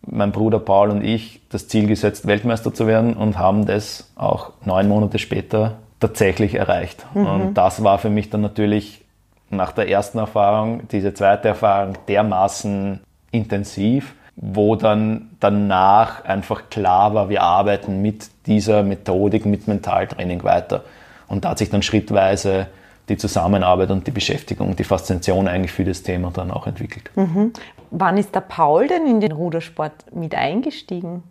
mein 0.06 0.32
Bruder 0.32 0.60
Paul 0.60 0.90
und 0.90 1.04
ich, 1.04 1.42
das 1.50 1.68
Ziel 1.68 1.88
gesetzt, 1.88 2.28
Weltmeister 2.28 2.74
zu 2.74 2.88
werden 2.88 3.14
und 3.14 3.38
haben 3.38 3.66
das 3.66 4.12
auch 4.16 4.52
neun 4.66 4.88
Monate 4.88 5.20
später 5.20 5.78
tatsächlich 6.00 6.56
erreicht. 6.56 7.06
Mhm. 7.14 7.28
Und 7.28 7.54
das 7.54 7.84
war 7.84 7.98
für 8.00 8.10
mich 8.10 8.30
dann 8.30 8.42
natürlich 8.42 9.04
nach 9.50 9.72
der 9.72 9.90
ersten 9.90 10.18
Erfahrung, 10.18 10.88
diese 10.90 11.14
zweite 11.14 11.50
Erfahrung 11.50 11.98
dermaßen 12.08 13.02
intensiv, 13.32 14.16
wo 14.36 14.76
dann 14.76 15.30
danach 15.40 16.26
einfach 16.26 16.70
klar 16.70 17.14
war, 17.14 17.30
wir 17.30 17.44
arbeiten 17.44 18.02
mit 18.02 18.30
dieser 18.46 18.82
Methodik, 18.84 19.46
mit 19.46 19.68
Mentaltraining 19.68 20.44
weiter. 20.44 20.84
Und 21.28 21.46
da 21.46 21.50
hat 21.50 21.60
sich 21.60 21.70
dann 21.70 21.84
schrittweise 21.84 22.68
die 23.10 23.18
Zusammenarbeit 23.18 23.92
und 23.92 24.08
die 24.08 24.12
Beschäftigung, 24.12 24.76
die 24.76 24.84
Faszination 24.84 25.48
eigentlich 25.48 25.72
für 25.72 25.86
das 25.86 26.02
Thema 26.02 26.32
dann 26.34 26.50
auch 26.50 26.66
entwickelt. 26.66 27.12
Mhm. 27.16 27.54
Wann 27.92 28.18
ist 28.18 28.34
der 28.34 28.40
Paul 28.40 28.88
denn 28.88 29.06
in 29.06 29.20
den 29.20 29.34
Rudersport 29.34 30.16
mit 30.16 30.34
eingestiegen? 30.34 31.24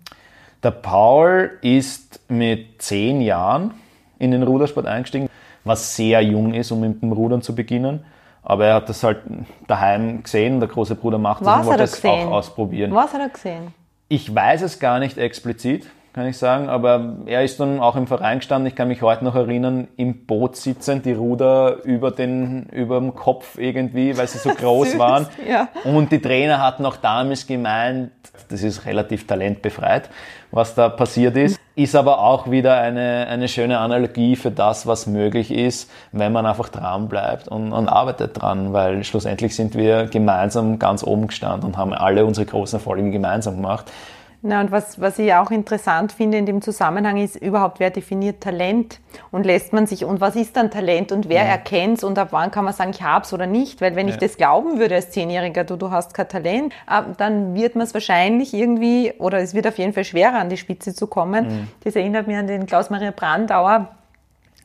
Der 0.63 0.71
Paul 0.71 1.59
ist 1.63 2.21
mit 2.29 2.83
zehn 2.83 3.23
Jahren 3.23 3.73
in 4.19 4.31
den 4.31 4.43
Rudersport 4.43 4.87
eingestiegen, 4.87 5.31
was 5.65 5.97
sehr 5.97 6.21
jung 6.21 6.53
ist, 6.53 6.71
um 6.71 6.81
mit 6.81 7.01
dem 7.01 7.13
Rudern 7.13 7.41
zu 7.41 7.55
beginnen. 7.55 8.05
Aber 8.43 8.67
er 8.67 8.75
hat 8.75 8.91
das 8.91 9.03
halt 9.03 9.23
daheim 9.69 10.23
gesehen, 10.23 10.61
der 10.61 10.69
große 10.69 10.97
Bruder 10.97 11.17
macht 11.17 11.47
das 11.47 11.61
und 11.61 11.67
wollte 11.67 11.83
es 11.85 12.05
auch 12.05 12.31
ausprobieren. 12.31 12.95
Was 12.95 13.15
hat 13.15 13.21
er 13.23 13.29
gesehen? 13.31 13.75
Ich 14.09 14.35
weiß 14.35 14.61
es 14.61 14.79
gar 14.79 14.99
nicht 14.99 15.17
explizit 15.17 15.87
kann 16.13 16.27
ich 16.27 16.39
sagen. 16.39 16.69
Aber 16.69 17.17
er 17.27 17.45
ist 17.45 17.61
dann 17.61 17.81
auch 17.81 17.97
im 17.97 18.07
Verein 18.07 18.39
gestanden. 18.39 18.67
Ich 18.67 18.75
kann 18.75 18.89
mich 18.89 19.03
heute 19.03 19.25
noch 19.25 19.35
erinnern, 19.35 19.89
im 19.97 20.27
Boot 20.27 20.57
sitzend, 20.57 21.05
die 21.05 21.13
Ruder 21.13 21.83
über 21.85 22.11
den, 22.11 22.65
über 22.73 22.99
dem 22.99 23.15
Kopf 23.15 23.59
irgendwie, 23.59 24.17
weil 24.17 24.27
sie 24.27 24.39
so 24.39 24.51
groß 24.55 24.93
Süß, 24.93 24.99
waren. 24.99 25.27
Ja. 25.49 25.69
Und 25.85 26.13
die 26.13 26.21
Trainer 26.21 26.61
hatten 26.61 26.85
auch 26.85 26.97
damals 26.97 27.47
gemeint, 27.47 28.11
das 28.49 28.63
ist 28.63 28.87
relativ 28.87 29.27
talentbefreit, 29.27 30.11
was 30.51 30.75
da 30.75 30.89
passiert 30.89 31.37
ist. 31.37 31.61
Ist 31.77 31.95
aber 31.95 32.19
auch 32.21 32.51
wieder 32.51 32.79
eine, 32.81 33.27
eine 33.29 33.49
schöne 33.49 33.79
Analogie 33.79 34.37
für 34.37 34.51
das, 34.51 34.87
was 34.87 35.07
möglich 35.07 35.51
ist, 35.51 35.91
wenn 36.13 36.33
man 36.33 36.45
einfach 36.45 36.69
dran 36.69 37.09
bleibt 37.09 37.49
und, 37.49 37.73
und 37.73 37.89
arbeitet 37.89 38.41
dran, 38.41 38.73
weil 38.73 39.05
schlussendlich 39.05 39.55
sind 39.55 39.75
wir 39.77 40.07
gemeinsam 40.07 40.79
ganz 40.79 41.05
oben 41.05 41.29
gestanden 41.29 41.69
und 41.69 41.77
haben 41.77 41.93
alle 41.93 42.27
unsere 42.27 42.45
großen 42.45 42.79
Erfolge 42.79 43.11
gemeinsam 43.11 43.57
gemacht. 43.57 43.91
Na, 44.43 44.63
und 44.63 44.71
was, 44.71 44.99
was 44.99 45.19
ich 45.19 45.35
auch 45.35 45.51
interessant 45.51 46.13
finde 46.13 46.39
in 46.39 46.47
dem 46.47 46.63
Zusammenhang 46.63 47.19
ist 47.19 47.37
überhaupt, 47.37 47.79
wer 47.79 47.91
definiert 47.91 48.41
Talent 48.41 48.99
und 49.31 49.45
lässt 49.45 49.75
man 49.75 49.87
sich, 49.87 50.07
und 50.07 50.23
was 50.23 50.35
ist 50.35 50.57
dann 50.57 50.71
Talent 50.71 51.13
und 51.13 51.29
wer 51.29 51.43
ja. 51.43 51.49
erkennt 51.49 51.99
es 51.99 52.05
und 52.05 52.19
ab 52.19 52.29
wann 52.31 52.51
kann 52.51 52.65
man 52.65 52.73
sagen, 52.73 52.91
ich 52.91 53.03
hab's 53.03 53.35
oder 53.35 53.47
nicht, 53.47 53.83
weil 53.83 53.97
wenn 53.97 54.09
ja. 54.09 54.15
ich 54.15 54.19
das 54.19 54.39
glauben 54.39 54.79
würde 54.79 54.95
als 54.95 55.11
Zehnjähriger, 55.11 55.65
du, 55.65 55.77
du 55.77 55.91
hast 55.91 56.15
kein 56.15 56.27
Talent, 56.27 56.73
äh, 56.89 57.03
dann 57.19 57.55
wird 57.55 57.75
man 57.75 57.85
es 57.85 57.93
wahrscheinlich 57.93 58.55
irgendwie, 58.55 59.13
oder 59.19 59.41
es 59.41 59.53
wird 59.53 59.67
auf 59.67 59.77
jeden 59.77 59.93
Fall 59.93 60.05
schwerer 60.05 60.39
an 60.39 60.49
die 60.49 60.57
Spitze 60.57 60.95
zu 60.95 61.07
kommen. 61.07 61.47
Mhm. 61.47 61.69
Das 61.85 61.95
erinnert 61.95 62.27
mich 62.27 62.37
an 62.37 62.47
den 62.47 62.65
Klaus-Maria 62.65 63.11
Brandauer, 63.11 63.89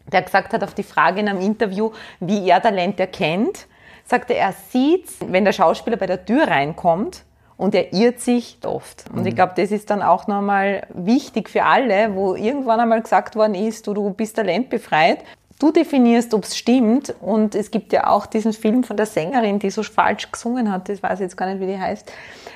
der 0.09 0.21
gesagt 0.21 0.53
hat 0.53 0.63
auf 0.63 0.73
die 0.73 0.83
Frage 0.83 1.19
in 1.19 1.27
einem 1.27 1.41
Interview, 1.41 1.91
wie 2.21 2.47
er 2.47 2.61
Talent 2.61 2.97
erkennt, 2.97 3.67
sagte 4.05 4.35
er, 4.35 4.53
sieht, 4.69 5.09
wenn 5.19 5.43
der 5.43 5.51
Schauspieler 5.51 5.97
bei 5.97 6.05
der 6.05 6.23
Tür 6.23 6.47
reinkommt, 6.47 7.23
und 7.57 7.73
er 7.73 7.93
irrt 7.93 8.19
sich 8.19 8.57
oft. 8.65 9.05
Und 9.11 9.21
mhm. 9.21 9.27
ich 9.27 9.35
glaube, 9.35 9.53
das 9.55 9.71
ist 9.71 9.89
dann 9.89 10.01
auch 10.01 10.27
nochmal 10.27 10.85
wichtig 10.93 11.49
für 11.49 11.63
alle, 11.63 12.15
wo 12.15 12.35
irgendwann 12.35 12.79
einmal 12.79 13.01
gesagt 13.01 13.35
worden 13.35 13.55
ist, 13.55 13.87
du, 13.87 13.93
du 13.93 14.09
bist 14.11 14.35
talentbefreit. 14.35 15.19
Du 15.57 15.71
definierst, 15.71 16.33
ob 16.33 16.43
es 16.43 16.57
stimmt. 16.57 17.15
Und 17.21 17.55
es 17.55 17.71
gibt 17.71 17.93
ja 17.93 18.07
auch 18.07 18.25
diesen 18.25 18.51
Film 18.51 18.83
von 18.83 18.97
der 18.97 19.05
Sängerin, 19.05 19.59
die 19.59 19.69
so 19.69 19.83
falsch 19.83 20.29
gesungen 20.31 20.69
hat. 20.71 20.89
Das 20.89 21.01
weiß 21.01 21.19
ich 21.19 21.23
jetzt 21.23 21.37
gar 21.37 21.45
nicht, 21.45 21.61
wie 21.61 21.67
die 21.67 21.79
heißt. 21.79 22.11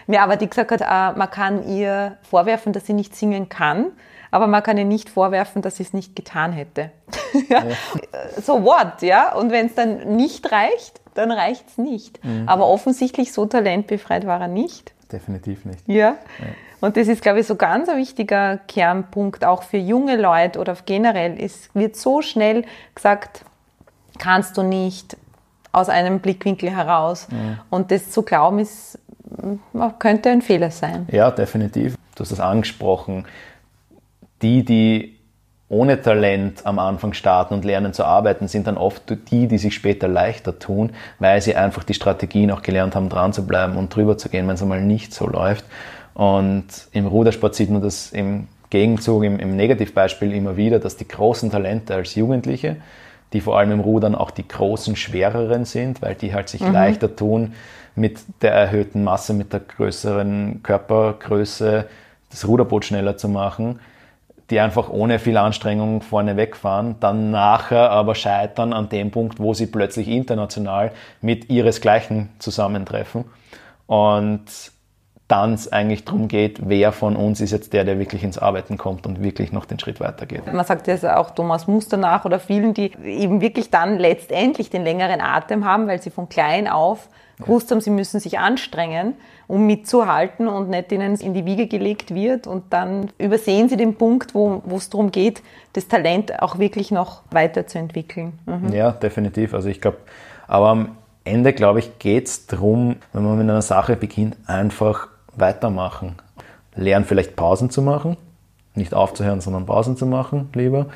Ja, 0.07 0.23
aber 0.23 0.35
die 0.35 0.49
gesagt 0.49 0.71
hat, 0.71 0.81
äh, 0.81 1.17
man 1.17 1.29
kann 1.29 1.65
ihr 1.67 2.17
vorwerfen, 2.23 2.73
dass 2.73 2.85
sie 2.85 2.93
nicht 2.93 3.15
singen 3.15 3.47
kann. 3.47 3.91
Aber 4.31 4.47
man 4.47 4.61
kann 4.63 4.77
ihr 4.77 4.85
nicht 4.85 5.09
vorwerfen, 5.09 5.61
dass 5.61 5.77
sie 5.77 5.83
es 5.83 5.93
nicht 5.93 6.15
getan 6.15 6.53
hätte. 6.53 6.91
ja. 7.49 7.63
So 8.41 8.63
what, 8.63 9.01
ja? 9.01 9.33
Und 9.35 9.51
wenn 9.51 9.67
es 9.67 9.75
dann 9.75 10.15
nicht 10.15 10.51
reicht, 10.51 11.01
dann 11.15 11.31
reicht 11.31 11.67
es 11.67 11.77
nicht. 11.77 12.23
Mhm. 12.23 12.47
Aber 12.47 12.67
offensichtlich 12.67 13.33
so 13.33 13.45
talentbefreit 13.45 14.25
war 14.25 14.41
er 14.41 14.47
nicht. 14.47 14.93
Definitiv 15.11 15.65
nicht. 15.65 15.87
Ja. 15.87 15.95
ja. 15.95 16.17
Und 16.81 16.95
das 16.95 17.07
ist, 17.07 17.21
glaube 17.21 17.41
ich, 17.41 17.47
so 17.47 17.55
ganz 17.55 17.89
ein 17.89 17.97
wichtiger 17.97 18.57
Kernpunkt 18.67 19.43
auch 19.43 19.63
für 19.63 19.77
junge 19.77 20.15
Leute 20.15 20.59
oder 20.59 20.77
generell. 20.85 21.35
Es 21.39 21.69
wird 21.73 21.95
so 21.95 22.21
schnell 22.21 22.63
gesagt, 22.95 23.43
kannst 24.17 24.57
du 24.57 24.63
nicht 24.63 25.17
aus 25.71 25.89
einem 25.89 26.19
Blickwinkel 26.19 26.69
heraus. 26.69 27.27
Mhm. 27.29 27.59
Und 27.69 27.91
das 27.91 28.11
zu 28.11 28.23
glauben, 28.23 28.59
ist, 28.59 28.97
könnte 29.99 30.29
ein 30.29 30.41
Fehler 30.41 30.71
sein. 30.71 31.07
Ja, 31.11 31.31
definitiv. 31.31 31.95
Du 32.15 32.21
hast 32.21 32.31
das 32.31 32.39
angesprochen. 32.39 33.25
Die, 34.41 34.63
die 34.63 35.19
ohne 35.69 36.01
Talent 36.01 36.65
am 36.65 36.79
Anfang 36.79 37.13
starten 37.13 37.53
und 37.53 37.63
lernen 37.63 37.93
zu 37.93 38.03
arbeiten, 38.03 38.47
sind 38.47 38.65
dann 38.65 38.77
oft 38.77 39.03
die, 39.29 39.47
die 39.47 39.57
sich 39.59 39.75
später 39.75 40.07
leichter 40.07 40.57
tun, 40.57 40.91
weil 41.19 41.41
sie 41.41 41.55
einfach 41.55 41.83
die 41.83 41.93
Strategien 41.93 42.49
auch 42.49 42.63
gelernt 42.63 42.95
haben, 42.95 43.07
dran 43.07 43.33
zu 43.33 43.45
bleiben 43.45 43.77
und 43.77 43.95
drüber 43.95 44.17
zu 44.17 44.29
gehen, 44.29 44.47
wenn 44.47 44.55
es 44.55 44.63
einmal 44.63 44.81
nicht 44.81 45.13
so 45.13 45.27
läuft. 45.27 45.63
Und 46.15 46.65
im 46.91 47.05
Rudersport 47.05 47.53
sieht 47.53 47.69
man 47.69 47.83
das 47.83 48.11
im 48.11 48.47
Gegenzug, 48.71 49.23
im, 49.23 49.39
im 49.39 49.55
Negativbeispiel 49.55 50.33
immer 50.33 50.57
wieder, 50.57 50.79
dass 50.79 50.97
die 50.97 51.07
großen 51.07 51.51
Talente 51.51 51.93
als 51.93 52.15
Jugendliche, 52.15 52.77
die 53.31 53.41
vor 53.41 53.59
allem 53.59 53.71
im 53.71 53.79
Rudern 53.79 54.15
auch 54.15 54.31
die 54.31 54.47
großen, 54.47 54.95
schwereren 54.95 55.65
sind, 55.65 56.01
weil 56.01 56.15
die 56.15 56.33
halt 56.33 56.49
sich 56.49 56.61
mhm. 56.61 56.73
leichter 56.73 57.15
tun, 57.15 57.53
mit 57.95 58.19
der 58.41 58.53
erhöhten 58.53 59.03
Masse, 59.03 59.33
mit 59.33 59.53
der 59.53 59.59
größeren 59.59 60.61
Körpergröße 60.63 61.85
das 62.31 62.47
Ruderboot 62.47 62.85
schneller 62.85 63.17
zu 63.17 63.27
machen, 63.27 63.79
die 64.49 64.59
einfach 64.59 64.89
ohne 64.89 65.19
viel 65.19 65.37
Anstrengung 65.37 66.01
vorne 66.01 66.37
wegfahren, 66.37 66.95
dann 66.99 67.31
nachher 67.31 67.91
aber 67.91 68.15
scheitern 68.15 68.73
an 68.73 68.89
dem 68.89 69.11
Punkt, 69.11 69.39
wo 69.39 69.53
sie 69.53 69.67
plötzlich 69.67 70.07
international 70.07 70.91
mit 71.21 71.49
ihresgleichen 71.49 72.29
zusammentreffen. 72.39 73.25
Und 73.85 74.45
dann 75.29 75.53
es 75.53 75.71
eigentlich 75.71 76.05
darum 76.05 76.27
geht, 76.27 76.67
wer 76.67 76.91
von 76.91 77.15
uns 77.15 77.39
ist 77.39 77.51
jetzt 77.51 77.73
der, 77.73 77.83
der 77.83 77.99
wirklich 77.99 78.23
ins 78.23 78.39
Arbeiten 78.39 78.77
kommt 78.77 79.05
und 79.05 79.21
wirklich 79.21 79.51
noch 79.51 79.65
den 79.65 79.77
Schritt 79.77 79.99
weitergeht. 79.99 80.51
Man 80.51 80.65
sagt 80.65 80.87
ja 80.87 81.17
auch 81.17 81.29
Thomas 81.29 81.67
Muster 81.67 81.97
nach 81.97 82.25
oder 82.25 82.39
vielen, 82.39 82.73
die 82.73 82.91
eben 83.03 83.39
wirklich 83.39 83.69
dann 83.69 83.99
letztendlich 83.99 84.71
den 84.71 84.83
längeren 84.83 85.21
Atem 85.21 85.65
haben, 85.65 85.87
weil 85.87 86.01
sie 86.01 86.09
von 86.09 86.29
klein 86.29 86.67
auf 86.67 87.09
gewusst 87.39 87.71
haben, 87.71 87.81
sie 87.81 87.89
müssen 87.89 88.19
sich 88.19 88.39
anstrengen, 88.39 89.15
um 89.47 89.65
mitzuhalten 89.65 90.47
und 90.47 90.69
nicht 90.69 90.91
ihnen 90.91 91.15
in 91.15 91.33
die 91.33 91.45
Wiege 91.45 91.67
gelegt 91.67 92.13
wird. 92.13 92.47
Und 92.47 92.65
dann 92.71 93.11
übersehen 93.17 93.69
sie 93.69 93.77
den 93.77 93.95
Punkt, 93.95 94.35
wo, 94.35 94.61
es 94.75 94.89
darum 94.89 95.11
geht, 95.11 95.41
das 95.73 95.87
Talent 95.87 96.41
auch 96.41 96.59
wirklich 96.59 96.91
noch 96.91 97.23
weiterzuentwickeln. 97.31 98.33
Mhm. 98.45 98.73
Ja, 98.73 98.91
definitiv. 98.91 99.53
Also 99.53 99.69
ich 99.69 99.81
glaube, 99.81 99.97
aber 100.47 100.69
am 100.69 100.97
Ende, 101.23 101.53
glaube 101.53 101.79
ich, 101.79 101.99
geht 101.99 102.27
es 102.27 102.47
darum, 102.47 102.97
wenn 103.13 103.23
man 103.23 103.37
mit 103.37 103.49
einer 103.49 103.61
Sache 103.61 103.95
beginnt, 103.95 104.37
einfach 104.47 105.07
weitermachen. 105.35 106.15
Lernen 106.75 107.05
vielleicht 107.05 107.35
Pausen 107.35 107.69
zu 107.69 107.81
machen, 107.81 108.17
nicht 108.75 108.93
aufzuhören, 108.93 109.41
sondern 109.41 109.65
Pausen 109.65 109.95
zu 109.97 110.05
machen, 110.05 110.49
lieber. 110.53 110.87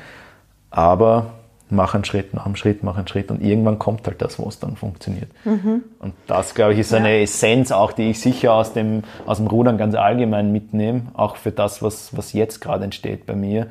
Aber 0.70 1.26
mach 1.70 1.94
einen 1.94 2.04
Schritt 2.04 2.34
nach 2.34 2.46
einem 2.46 2.56
Schritt, 2.56 2.82
mach 2.82 2.96
einen 2.96 3.08
Schritt 3.08 3.30
und 3.30 3.42
irgendwann 3.42 3.78
kommt 3.78 4.06
halt 4.06 4.20
das, 4.20 4.38
wo 4.38 4.48
es 4.48 4.58
dann 4.58 4.76
funktioniert. 4.76 5.30
Mhm. 5.44 5.84
Und 5.98 6.14
das, 6.26 6.54
glaube 6.54 6.74
ich, 6.74 6.78
ist 6.78 6.92
eine 6.92 7.16
ja. 7.16 7.22
Essenz 7.22 7.72
auch, 7.72 7.92
die 7.92 8.10
ich 8.10 8.20
sicher 8.20 8.52
aus 8.52 8.72
dem, 8.72 9.02
aus 9.26 9.38
dem 9.38 9.46
Rudern 9.46 9.78
ganz 9.78 9.94
allgemein 9.94 10.52
mitnehme, 10.52 11.02
auch 11.14 11.36
für 11.36 11.52
das, 11.52 11.82
was, 11.82 12.16
was 12.16 12.32
jetzt 12.32 12.60
gerade 12.60 12.84
entsteht 12.84 13.26
bei 13.26 13.34
mir. 13.34 13.68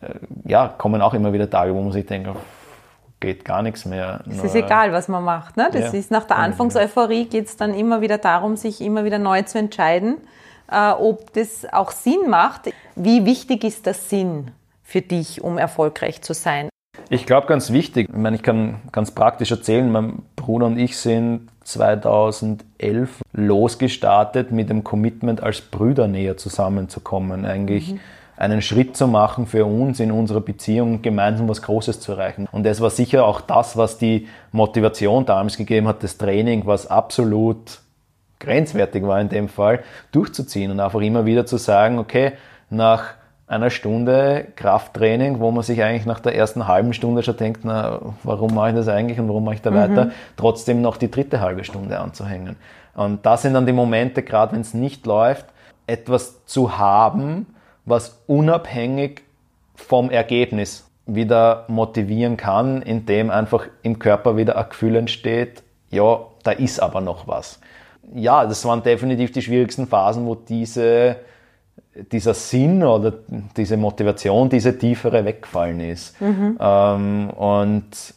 Äh, 0.00 0.14
ja, 0.44 0.68
kommen 0.68 1.02
auch 1.02 1.14
immer 1.14 1.32
wieder 1.32 1.48
Tage, 1.48 1.74
wo 1.74 1.80
man 1.80 1.92
sich 1.92 2.06
denkt, 2.06 2.28
geht 3.20 3.44
gar 3.44 3.62
nichts 3.62 3.84
mehr. 3.84 4.20
Es 4.30 4.42
ist 4.42 4.54
egal, 4.54 4.92
was 4.92 5.08
man 5.08 5.24
macht. 5.24 5.56
Ne? 5.56 5.68
Das 5.72 5.92
ja, 5.92 5.98
ist 5.98 6.10
nach 6.10 6.24
der 6.24 6.36
Anfangseuphorie 6.36 7.26
geht 7.26 7.46
es 7.46 7.56
dann 7.56 7.74
immer 7.74 8.00
wieder 8.00 8.18
darum, 8.18 8.56
sich 8.56 8.80
immer 8.80 9.04
wieder 9.04 9.18
neu 9.18 9.42
zu 9.42 9.58
entscheiden, 9.58 10.18
äh, 10.70 10.90
ob 10.90 11.32
das 11.32 11.66
auch 11.72 11.92
Sinn 11.92 12.28
macht. 12.28 12.72
Wie 12.94 13.24
wichtig 13.24 13.64
ist 13.64 13.86
das 13.86 14.10
Sinn 14.10 14.50
für 14.82 15.00
dich, 15.00 15.42
um 15.42 15.58
erfolgreich 15.58 16.22
zu 16.22 16.34
sein? 16.34 16.68
Ich 17.08 17.26
glaube, 17.26 17.46
ganz 17.46 17.72
wichtig, 17.72 18.08
ich 18.10 18.16
meine, 18.16 18.36
ich 18.36 18.42
kann 18.42 18.76
ganz 18.92 19.10
praktisch 19.10 19.50
erzählen, 19.50 19.90
mein 19.90 20.22
Bruder 20.34 20.66
und 20.66 20.78
ich 20.78 20.96
sind 20.96 21.48
2011 21.64 23.20
losgestartet 23.32 24.52
mit 24.52 24.70
dem 24.70 24.84
Commitment, 24.84 25.42
als 25.42 25.60
Brüder 25.60 26.08
näher 26.08 26.36
zusammenzukommen. 26.36 27.44
Eigentlich 27.44 27.92
mhm. 27.92 28.00
einen 28.36 28.62
Schritt 28.62 28.96
zu 28.96 29.08
machen 29.08 29.46
für 29.46 29.64
uns 29.66 30.00
in 30.00 30.12
unserer 30.12 30.40
Beziehung, 30.40 31.02
gemeinsam 31.02 31.48
was 31.48 31.62
Großes 31.62 32.00
zu 32.00 32.12
erreichen. 32.12 32.48
Und 32.50 32.64
das 32.64 32.80
war 32.80 32.90
sicher 32.90 33.24
auch 33.24 33.40
das, 33.40 33.76
was 33.76 33.98
die 33.98 34.28
Motivation 34.52 35.26
damals 35.26 35.56
gegeben 35.56 35.88
hat, 35.88 36.02
das 36.02 36.18
Training, 36.18 36.66
was 36.66 36.88
absolut 36.88 37.80
grenzwertig 38.38 39.02
war 39.04 39.20
in 39.20 39.28
dem 39.28 39.48
Fall, 39.48 39.82
durchzuziehen 40.12 40.70
und 40.70 40.80
einfach 40.80 41.00
immer 41.00 41.24
wieder 41.24 41.46
zu 41.46 41.56
sagen, 41.56 41.98
okay, 41.98 42.32
nach 42.68 43.14
einer 43.46 43.70
Stunde 43.70 44.48
Krafttraining, 44.56 45.38
wo 45.38 45.50
man 45.50 45.62
sich 45.62 45.82
eigentlich 45.82 46.06
nach 46.06 46.20
der 46.20 46.34
ersten 46.34 46.66
halben 46.66 46.92
Stunde 46.92 47.22
schon 47.22 47.36
denkt, 47.36 47.60
na, 47.62 48.00
warum 48.24 48.54
mache 48.54 48.70
ich 48.70 48.74
das 48.74 48.88
eigentlich 48.88 49.20
und 49.20 49.28
warum 49.28 49.44
mache 49.44 49.56
ich 49.56 49.62
da 49.62 49.70
mhm. 49.70 49.76
weiter, 49.76 50.10
trotzdem 50.36 50.82
noch 50.82 50.96
die 50.96 51.10
dritte 51.10 51.40
halbe 51.40 51.62
Stunde 51.64 51.98
anzuhängen. 51.98 52.56
Und 52.94 53.24
das 53.24 53.42
sind 53.42 53.54
dann 53.54 53.66
die 53.66 53.72
Momente, 53.72 54.22
gerade 54.22 54.52
wenn 54.52 54.62
es 54.62 54.74
nicht 54.74 55.06
läuft, 55.06 55.46
etwas 55.86 56.44
zu 56.46 56.78
haben, 56.78 57.46
was 57.84 58.20
unabhängig 58.26 59.22
vom 59.76 60.10
Ergebnis 60.10 60.88
wieder 61.06 61.64
motivieren 61.68 62.36
kann, 62.36 62.82
indem 62.82 63.30
einfach 63.30 63.66
im 63.82 64.00
Körper 64.00 64.36
wieder 64.36 64.58
ein 64.58 64.68
Gefühl 64.68 64.96
entsteht, 64.96 65.62
ja, 65.90 66.18
da 66.42 66.50
ist 66.50 66.80
aber 66.80 67.00
noch 67.00 67.28
was. 67.28 67.60
Ja, 68.14 68.44
das 68.44 68.64
waren 68.64 68.82
definitiv 68.82 69.30
die 69.30 69.42
schwierigsten 69.42 69.86
Phasen, 69.86 70.26
wo 70.26 70.34
diese 70.34 71.16
dieser 72.12 72.34
Sinn 72.34 72.82
oder 72.82 73.12
diese 73.56 73.76
Motivation, 73.76 74.48
diese 74.48 74.78
tiefere 74.78 75.24
weggefallen 75.24 75.80
ist. 75.80 76.20
Mhm. 76.20 76.58
Ähm, 76.60 77.30
und 77.30 78.14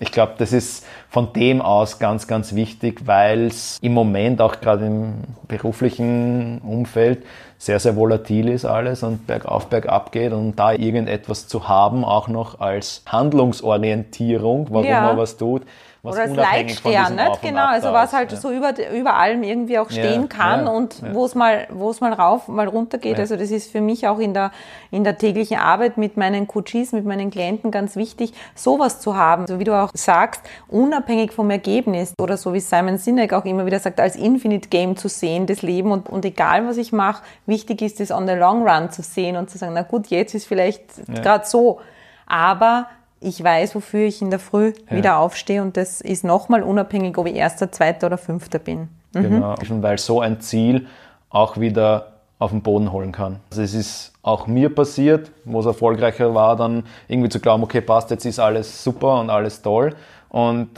ich 0.00 0.12
glaube, 0.12 0.34
das 0.38 0.52
ist 0.52 0.86
von 1.08 1.32
dem 1.32 1.60
aus 1.60 1.98
ganz, 1.98 2.28
ganz 2.28 2.54
wichtig, 2.54 3.06
weil 3.06 3.46
es 3.46 3.78
im 3.82 3.94
Moment 3.94 4.40
auch 4.40 4.60
gerade 4.60 4.86
im 4.86 5.14
beruflichen 5.48 6.60
Umfeld 6.60 7.24
sehr, 7.56 7.80
sehr 7.80 7.96
volatil 7.96 8.48
ist 8.48 8.64
alles 8.64 9.02
und 9.02 9.26
bergauf, 9.26 9.66
bergab 9.66 10.12
geht 10.12 10.32
und 10.32 10.56
da 10.56 10.72
irgendetwas 10.72 11.48
zu 11.48 11.68
haben, 11.68 12.04
auch 12.04 12.28
noch 12.28 12.60
als 12.60 13.02
Handlungsorientierung, 13.06 14.68
warum 14.70 14.86
ja. 14.86 15.00
man 15.00 15.16
was 15.16 15.36
tut, 15.36 15.62
was 16.02 16.14
Oder 16.14 16.22
als 16.22 16.34
Leitstern, 16.36 17.16
nicht? 17.16 17.42
Genau, 17.42 17.66
also 17.66 17.92
was 17.92 18.12
halt 18.12 18.30
ja. 18.30 18.38
so 18.38 18.52
über, 18.52 18.72
über 18.92 19.14
allem 19.14 19.42
irgendwie 19.42 19.78
auch 19.80 19.90
stehen 19.90 20.22
ja, 20.22 20.26
kann 20.28 20.66
ja, 20.66 20.72
und 20.72 21.02
wo 21.12 21.24
es 21.24 21.34
mal, 21.34 21.66
wo 21.70 21.90
es 21.90 22.00
mal 22.00 22.12
rauf, 22.12 22.46
mal 22.46 22.68
runter 22.68 22.98
geht. 22.98 23.18
Also 23.18 23.36
das 23.36 23.50
ist 23.50 23.72
für 23.72 23.80
mich 23.80 24.06
auch 24.06 24.20
in 24.20 24.32
der, 24.32 24.52
in 24.92 25.02
der 25.02 25.18
täglichen 25.18 25.58
Arbeit 25.58 25.98
mit 25.98 26.16
meinen 26.16 26.46
Coaches, 26.46 26.92
mit 26.92 27.04
meinen 27.04 27.30
Klienten 27.30 27.72
ganz 27.72 27.96
wichtig, 27.96 28.32
sowas 28.54 29.00
zu 29.00 29.16
haben. 29.16 29.48
So 29.48 29.58
wie 29.58 29.64
du 29.64 29.74
auch 29.74 29.90
sagst, 29.92 30.42
unabhängig 30.68 31.32
vom 31.32 31.50
Ergebnis 31.50 32.14
oder 32.20 32.36
so 32.36 32.54
wie 32.54 32.60
Simon 32.60 32.98
Sinek 32.98 33.32
auch 33.32 33.44
immer 33.44 33.66
wieder 33.66 33.80
sagt, 33.80 33.98
als 33.98 34.14
Infinite 34.14 34.68
Game 34.68 34.96
zu 34.96 35.08
sehen, 35.08 35.46
das 35.46 35.62
Leben 35.62 35.90
und, 35.90 36.08
und 36.08 36.24
egal 36.24 36.64
was 36.68 36.76
ich 36.76 36.92
mache, 36.92 37.24
wichtig 37.46 37.82
ist 37.82 38.00
es 38.00 38.12
on 38.12 38.28
the 38.28 38.34
long 38.34 38.68
run 38.68 38.92
zu 38.92 39.02
sehen 39.02 39.36
und 39.36 39.50
zu 39.50 39.58
sagen, 39.58 39.72
na 39.74 39.82
gut, 39.82 40.06
jetzt 40.06 40.34
ist 40.34 40.46
vielleicht 40.46 40.84
gerade 41.08 41.44
so, 41.44 41.80
aber 42.26 42.86
ich 43.20 43.42
weiß, 43.42 43.74
wofür 43.74 44.06
ich 44.06 44.22
in 44.22 44.30
der 44.30 44.38
Früh 44.38 44.72
ja. 44.90 44.96
wieder 44.96 45.18
aufstehe 45.18 45.62
und 45.62 45.76
das 45.76 46.00
ist 46.00 46.24
nochmal 46.24 46.62
unabhängig, 46.62 47.18
ob 47.18 47.26
ich 47.26 47.34
Erster, 47.34 47.70
Zweiter 47.72 48.06
oder 48.06 48.18
Fünfter 48.18 48.58
bin. 48.58 48.88
Mhm. 49.14 49.22
Genau, 49.22 49.54
weil 49.82 49.98
so 49.98 50.20
ein 50.20 50.40
Ziel 50.40 50.86
auch 51.30 51.58
wieder 51.58 52.12
auf 52.38 52.50
den 52.50 52.62
Boden 52.62 52.92
holen 52.92 53.12
kann. 53.12 53.40
Also 53.50 53.62
es 53.62 53.74
ist 53.74 54.12
auch 54.22 54.46
mir 54.46 54.72
passiert, 54.72 55.32
wo 55.44 55.60
es 55.60 55.66
erfolgreicher 55.66 56.34
war, 56.34 56.56
dann 56.56 56.84
irgendwie 57.08 57.28
zu 57.28 57.40
glauben, 57.40 57.62
okay, 57.62 57.80
passt, 57.80 58.10
jetzt 58.10 58.24
ist 58.24 58.38
alles 58.38 58.84
super 58.84 59.20
und 59.20 59.30
alles 59.30 59.62
toll 59.62 59.94
und 60.28 60.68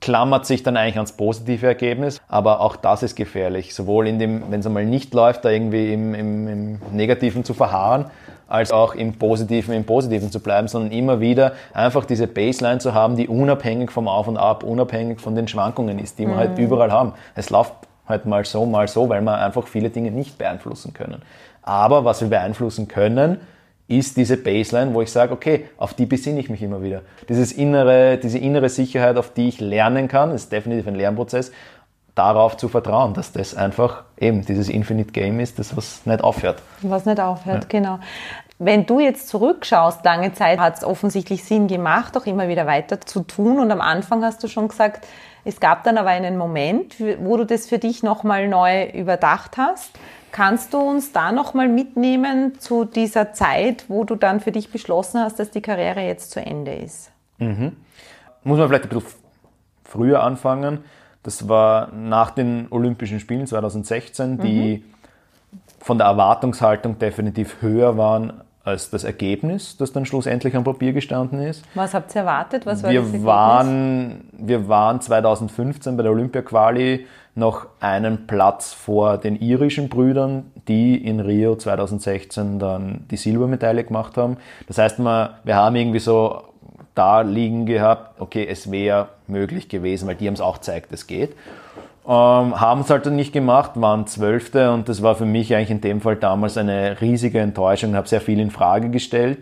klammert 0.00 0.46
sich 0.46 0.62
dann 0.62 0.76
eigentlich 0.76 0.96
ans 0.96 1.12
positive 1.12 1.66
Ergebnis, 1.66 2.20
aber 2.28 2.60
auch 2.60 2.76
das 2.76 3.02
ist 3.02 3.14
gefährlich, 3.14 3.74
sowohl 3.74 4.08
in 4.08 4.18
dem, 4.18 4.50
wenn 4.50 4.60
es 4.60 4.66
einmal 4.66 4.84
nicht 4.84 5.14
läuft, 5.14 5.44
da 5.44 5.50
irgendwie 5.50 5.92
im, 5.92 6.14
im, 6.14 6.48
im 6.48 6.80
Negativen 6.92 7.44
zu 7.44 7.54
verharren, 7.54 8.06
als 8.48 8.70
auch 8.70 8.94
im 8.94 9.14
Positiven, 9.14 9.74
im 9.74 9.84
Positiven 9.84 10.30
zu 10.30 10.40
bleiben, 10.40 10.68
sondern 10.68 10.92
immer 10.92 11.20
wieder 11.20 11.52
einfach 11.72 12.04
diese 12.04 12.26
Baseline 12.26 12.78
zu 12.78 12.94
haben, 12.94 13.16
die 13.16 13.28
unabhängig 13.28 13.90
vom 13.90 14.08
Auf 14.08 14.28
und 14.28 14.36
Ab, 14.36 14.62
unabhängig 14.62 15.20
von 15.20 15.34
den 15.34 15.48
Schwankungen 15.48 15.98
ist, 15.98 16.18
die 16.18 16.26
wir 16.26 16.36
halt 16.36 16.50
mhm. 16.50 16.56
halt 16.56 16.58
überall 16.66 16.92
haben. 16.92 17.14
Es 17.34 17.50
läuft 17.50 17.74
halt 18.06 18.26
mal 18.26 18.44
so, 18.44 18.66
mal 18.66 18.88
so, 18.88 19.08
weil 19.08 19.20
wir 19.22 19.38
einfach 19.38 19.66
viele 19.66 19.90
Dinge 19.90 20.10
nicht 20.10 20.38
beeinflussen 20.38 20.92
können. 20.92 21.22
Aber 21.62 22.04
was 22.04 22.20
wir 22.20 22.28
beeinflussen 22.28 22.86
können, 22.86 23.38
ist 23.88 24.16
diese 24.16 24.36
Baseline, 24.36 24.94
wo 24.94 25.02
ich 25.02 25.12
sage, 25.12 25.32
okay, 25.32 25.66
auf 25.76 25.94
die 25.94 26.06
besinne 26.06 26.40
ich 26.40 26.50
mich 26.50 26.60
immer 26.62 26.82
wieder. 26.82 27.02
Dieses 27.28 27.52
innere, 27.52 28.18
diese 28.18 28.38
innere 28.38 28.68
Sicherheit, 28.68 29.16
auf 29.16 29.32
die 29.32 29.48
ich 29.48 29.60
lernen 29.60 30.08
kann, 30.08 30.32
ist 30.32 30.50
definitiv 30.50 30.88
ein 30.88 30.96
Lernprozess, 30.96 31.52
darauf 32.16 32.56
zu 32.56 32.68
vertrauen, 32.68 33.14
dass 33.14 33.30
das 33.30 33.54
einfach 33.54 34.02
eben 34.18 34.44
dieses 34.44 34.68
Infinite 34.68 35.12
Game 35.12 35.38
ist, 35.38 35.60
das 35.60 35.76
was 35.76 36.04
nicht 36.06 36.24
aufhört. 36.24 36.60
Was 36.82 37.04
nicht 37.04 37.20
aufhört, 37.20 37.64
ja. 37.64 37.68
genau. 37.68 37.98
Wenn 38.58 38.86
du 38.86 39.00
jetzt 39.00 39.28
zurückschaust, 39.28 40.02
lange 40.04 40.32
Zeit 40.32 40.58
hat 40.58 40.78
es 40.78 40.84
offensichtlich 40.84 41.44
Sinn 41.44 41.68
gemacht, 41.68 42.16
auch 42.16 42.24
immer 42.24 42.48
wieder 42.48 42.66
weiter 42.66 43.02
zu 43.02 43.20
tun. 43.20 43.60
Und 43.60 43.70
am 43.70 43.82
Anfang 43.82 44.24
hast 44.24 44.42
du 44.42 44.48
schon 44.48 44.68
gesagt, 44.68 45.06
es 45.44 45.60
gab 45.60 45.84
dann 45.84 45.98
aber 45.98 46.08
einen 46.08 46.38
Moment, 46.38 46.96
wo 47.20 47.36
du 47.36 47.44
das 47.44 47.68
für 47.68 47.78
dich 47.78 48.02
nochmal 48.02 48.48
neu 48.48 48.86
überdacht 48.86 49.58
hast. 49.58 49.90
Kannst 50.32 50.72
du 50.72 50.78
uns 50.78 51.12
da 51.12 51.32
nochmal 51.32 51.68
mitnehmen 51.68 52.58
zu 52.58 52.86
dieser 52.86 53.34
Zeit, 53.34 53.84
wo 53.88 54.04
du 54.04 54.16
dann 54.16 54.40
für 54.40 54.52
dich 54.52 54.72
beschlossen 54.72 55.20
hast, 55.20 55.38
dass 55.38 55.50
die 55.50 55.62
Karriere 55.62 56.00
jetzt 56.00 56.30
zu 56.30 56.40
Ende 56.40 56.74
ist? 56.74 57.12
Mhm. 57.38 57.76
Muss 58.42 58.58
man 58.58 58.68
vielleicht 58.68 58.84
ein 58.84 58.88
bisschen 58.88 59.12
früher 59.84 60.22
anfangen. 60.22 60.82
Das 61.26 61.48
war 61.48 61.90
nach 61.92 62.30
den 62.30 62.68
Olympischen 62.70 63.18
Spielen 63.18 63.48
2016, 63.48 64.38
die 64.38 64.76
mhm. 64.76 65.60
von 65.80 65.98
der 65.98 66.06
Erwartungshaltung 66.06 67.00
definitiv 67.00 67.56
höher 67.60 67.98
waren 67.98 68.32
als 68.62 68.90
das 68.90 69.02
Ergebnis, 69.02 69.76
das 69.76 69.92
dann 69.92 70.06
schlussendlich 70.06 70.54
am 70.54 70.62
Papier 70.62 70.92
gestanden 70.92 71.40
ist. 71.40 71.64
Was 71.74 71.94
habt 71.94 72.14
ihr 72.14 72.20
erwartet? 72.20 72.64
Was 72.64 72.84
war 72.84 72.92
wir 72.92 73.02
das 73.02 73.24
Waren, 73.24 74.28
wir 74.38 74.68
waren 74.68 75.00
2015 75.00 75.96
bei 75.96 76.04
der 76.04 76.12
Olympia-Quali 76.12 77.06
noch 77.34 77.66
einen 77.80 78.28
Platz 78.28 78.72
vor 78.72 79.18
den 79.18 79.34
irischen 79.34 79.88
Brüdern, 79.88 80.52
die 80.68 80.96
in 80.96 81.18
Rio 81.18 81.56
2016 81.56 82.60
dann 82.60 83.04
die 83.10 83.16
Silbermedaille 83.16 83.82
gemacht 83.82 84.16
haben. 84.16 84.36
Das 84.68 84.78
heißt, 84.78 85.00
wir, 85.00 85.38
wir 85.42 85.56
haben 85.56 85.74
irgendwie 85.74 85.98
so 85.98 86.44
da 86.94 87.22
liegen 87.22 87.66
gehabt, 87.66 88.20
okay, 88.20 88.46
es 88.48 88.70
wäre 88.70 89.08
möglich 89.28 89.68
gewesen, 89.68 90.08
weil 90.08 90.16
die 90.16 90.26
haben 90.26 90.34
es 90.34 90.40
auch 90.40 90.56
gezeigt, 90.56 90.92
es 90.92 91.06
geht. 91.06 91.32
Ähm, 92.06 92.60
haben 92.60 92.82
es 92.82 92.90
halt 92.90 93.04
dann 93.06 93.16
nicht 93.16 93.32
gemacht, 93.32 93.72
waren 93.74 94.06
Zwölfte 94.06 94.72
und 94.72 94.88
das 94.88 95.02
war 95.02 95.16
für 95.16 95.26
mich 95.26 95.54
eigentlich 95.54 95.70
in 95.70 95.80
dem 95.80 96.00
Fall 96.00 96.16
damals 96.16 96.56
eine 96.56 97.00
riesige 97.00 97.40
Enttäuschung, 97.40 97.96
habe 97.96 98.06
sehr 98.06 98.20
viel 98.20 98.38
in 98.38 98.50
Frage 98.50 98.90
gestellt 98.90 99.38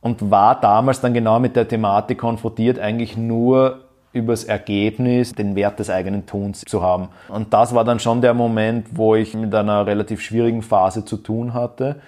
und 0.00 0.30
war 0.30 0.60
damals 0.60 1.00
dann 1.00 1.14
genau 1.14 1.38
mit 1.38 1.54
der 1.54 1.68
Thematik 1.68 2.18
konfrontiert, 2.18 2.78
eigentlich 2.78 3.16
nur 3.16 3.84
übers 4.12 4.44
Ergebnis 4.44 5.34
den 5.34 5.54
Wert 5.54 5.78
des 5.78 5.88
eigenen 5.88 6.26
Tuns 6.26 6.62
zu 6.62 6.82
haben. 6.82 7.10
Und 7.28 7.52
das 7.52 7.74
war 7.74 7.84
dann 7.84 8.00
schon 8.00 8.20
der 8.20 8.34
Moment, 8.34 8.88
wo 8.92 9.14
ich 9.14 9.34
mit 9.34 9.54
einer 9.54 9.86
relativ 9.86 10.20
schwierigen 10.20 10.62
Phase 10.62 11.04
zu 11.04 11.16
tun 11.16 11.54
hatte 11.54 12.00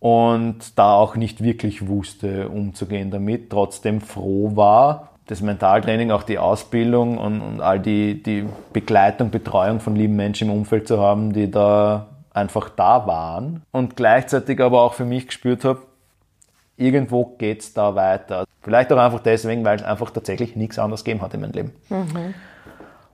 und 0.00 0.76
da 0.76 0.94
auch 0.94 1.14
nicht 1.16 1.42
wirklich 1.42 1.86
wusste, 1.86 2.48
umzugehen 2.48 3.10
damit, 3.10 3.50
trotzdem 3.50 4.00
froh 4.00 4.56
war, 4.56 5.10
das 5.26 5.40
Mentaltraining, 5.40 6.10
auch 6.10 6.22
die 6.22 6.38
Ausbildung 6.38 7.18
und, 7.18 7.40
und 7.40 7.60
all 7.60 7.80
die, 7.80 8.22
die 8.22 8.46
Begleitung, 8.72 9.30
Betreuung 9.30 9.80
von 9.80 9.96
lieben 9.96 10.16
Menschen 10.16 10.48
im 10.48 10.54
Umfeld 10.54 10.86
zu 10.86 11.00
haben, 11.00 11.32
die 11.32 11.50
da 11.50 12.06
einfach 12.32 12.68
da 12.68 13.06
waren 13.06 13.62
und 13.72 13.96
gleichzeitig 13.96 14.60
aber 14.60 14.82
auch 14.82 14.94
für 14.94 15.04
mich 15.04 15.26
gespürt 15.26 15.64
habe, 15.64 15.82
irgendwo 16.76 17.24
geht's 17.38 17.72
da 17.72 17.94
weiter. 17.94 18.44
Vielleicht 18.62 18.92
auch 18.92 18.98
einfach 18.98 19.20
deswegen, 19.20 19.64
weil 19.64 19.76
es 19.76 19.82
einfach 19.82 20.10
tatsächlich 20.10 20.54
nichts 20.54 20.78
anderes 20.78 21.02
gegeben 21.02 21.22
hat 21.22 21.34
in 21.34 21.40
meinem 21.40 21.52
Leben. 21.52 21.72
Mhm. 21.88 22.34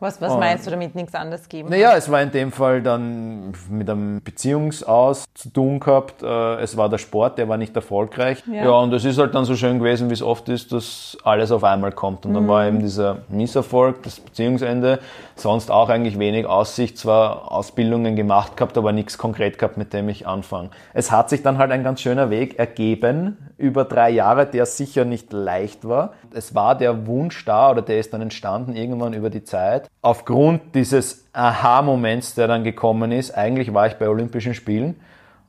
Was, 0.03 0.21
was 0.21 0.37
meinst 0.37 0.67
du 0.67 0.73
damit, 0.73 0.97
nichts 0.97 1.15
anderes 1.15 1.49
geben? 1.49 1.69
Naja, 1.69 1.95
es 1.97 2.11
war 2.11 2.21
in 2.21 2.33
dem 2.33 2.51
Fall 2.51 2.83
dann 2.83 3.53
mit 3.71 3.89
einem 3.89 4.21
Beziehungsaus 4.21 5.27
zu 5.33 5.49
tun 5.51 5.79
gehabt. 5.79 6.25
Äh, 6.25 6.57
es 6.57 6.77
war 6.77 6.89
der 6.89 6.99
Sport, 6.99 7.39
der 7.39 7.49
war 7.49 7.57
nicht 7.57 7.77
erfolgreich. 7.77 8.43
Ja, 8.51 8.65
ja 8.65 8.71
und 8.71 8.93
es 8.93 9.05
ist 9.05 9.19
halt 9.19 9.33
dann 9.37 9.45
so 9.45 9.55
schön 9.55 9.79
gewesen, 9.79 10.11
wie 10.11 10.15
es 10.15 10.23
oft 10.23 10.49
ist, 10.49 10.73
dass 10.73 11.17
alles 11.23 11.53
auf 11.53 11.63
einmal 11.63 11.93
kommt. 11.93 12.27
Und 12.27 12.35
dann 12.35 12.43
mhm. 12.43 12.49
war 12.49 12.67
eben 12.67 12.81
dieser 12.81 13.19
Misserfolg, 13.29 14.03
das 14.03 14.19
Beziehungsende, 14.19 14.99
sonst 15.37 15.71
auch 15.71 15.89
eigentlich 15.89 16.19
wenig 16.19 16.47
Aussicht, 16.47 16.99
zwar 16.99 17.53
Ausbildungen 17.53 18.17
gemacht 18.17 18.57
gehabt, 18.57 18.77
aber 18.77 18.91
nichts 18.91 19.19
konkret 19.19 19.57
gehabt, 19.57 19.77
mit 19.77 19.93
dem 19.93 20.09
ich 20.09 20.27
anfange. 20.27 20.71
Es 20.95 21.13
hat 21.13 21.31
sich 21.31 21.45
dann 21.45 21.59
halt 21.59 21.71
ein 21.71 21.85
ganz 21.85 22.01
schöner 22.01 22.29
Weg 22.29 22.59
ergeben 22.59 23.37
über 23.57 23.85
drei 23.85 24.11
Jahre, 24.11 24.47
der 24.47 24.67
sicher 24.67 25.05
nicht 25.05 25.33
leicht 25.33 25.87
war. 25.87 26.15
Es 26.35 26.57
war 26.57 26.77
der 26.77 27.07
Wunsch 27.07 27.45
da 27.45 27.71
oder 27.71 27.83
der 27.83 28.01
ist 28.01 28.13
dann 28.13 28.21
entstanden 28.21 28.75
irgendwann 28.75 29.13
über 29.13 29.31
die 29.31 29.45
Zeit. 29.45 29.92
Aufgrund 30.01 30.75
dieses 30.75 31.27
Aha-Moments, 31.33 32.35
der 32.35 32.49
dann 32.49 32.65
gekommen 32.65 33.13
ist, 33.13 33.33
eigentlich 33.33 33.73
war 33.73 33.87
ich 33.87 33.95
bei 33.95 34.09
Olympischen 34.09 34.55
Spielen 34.55 34.97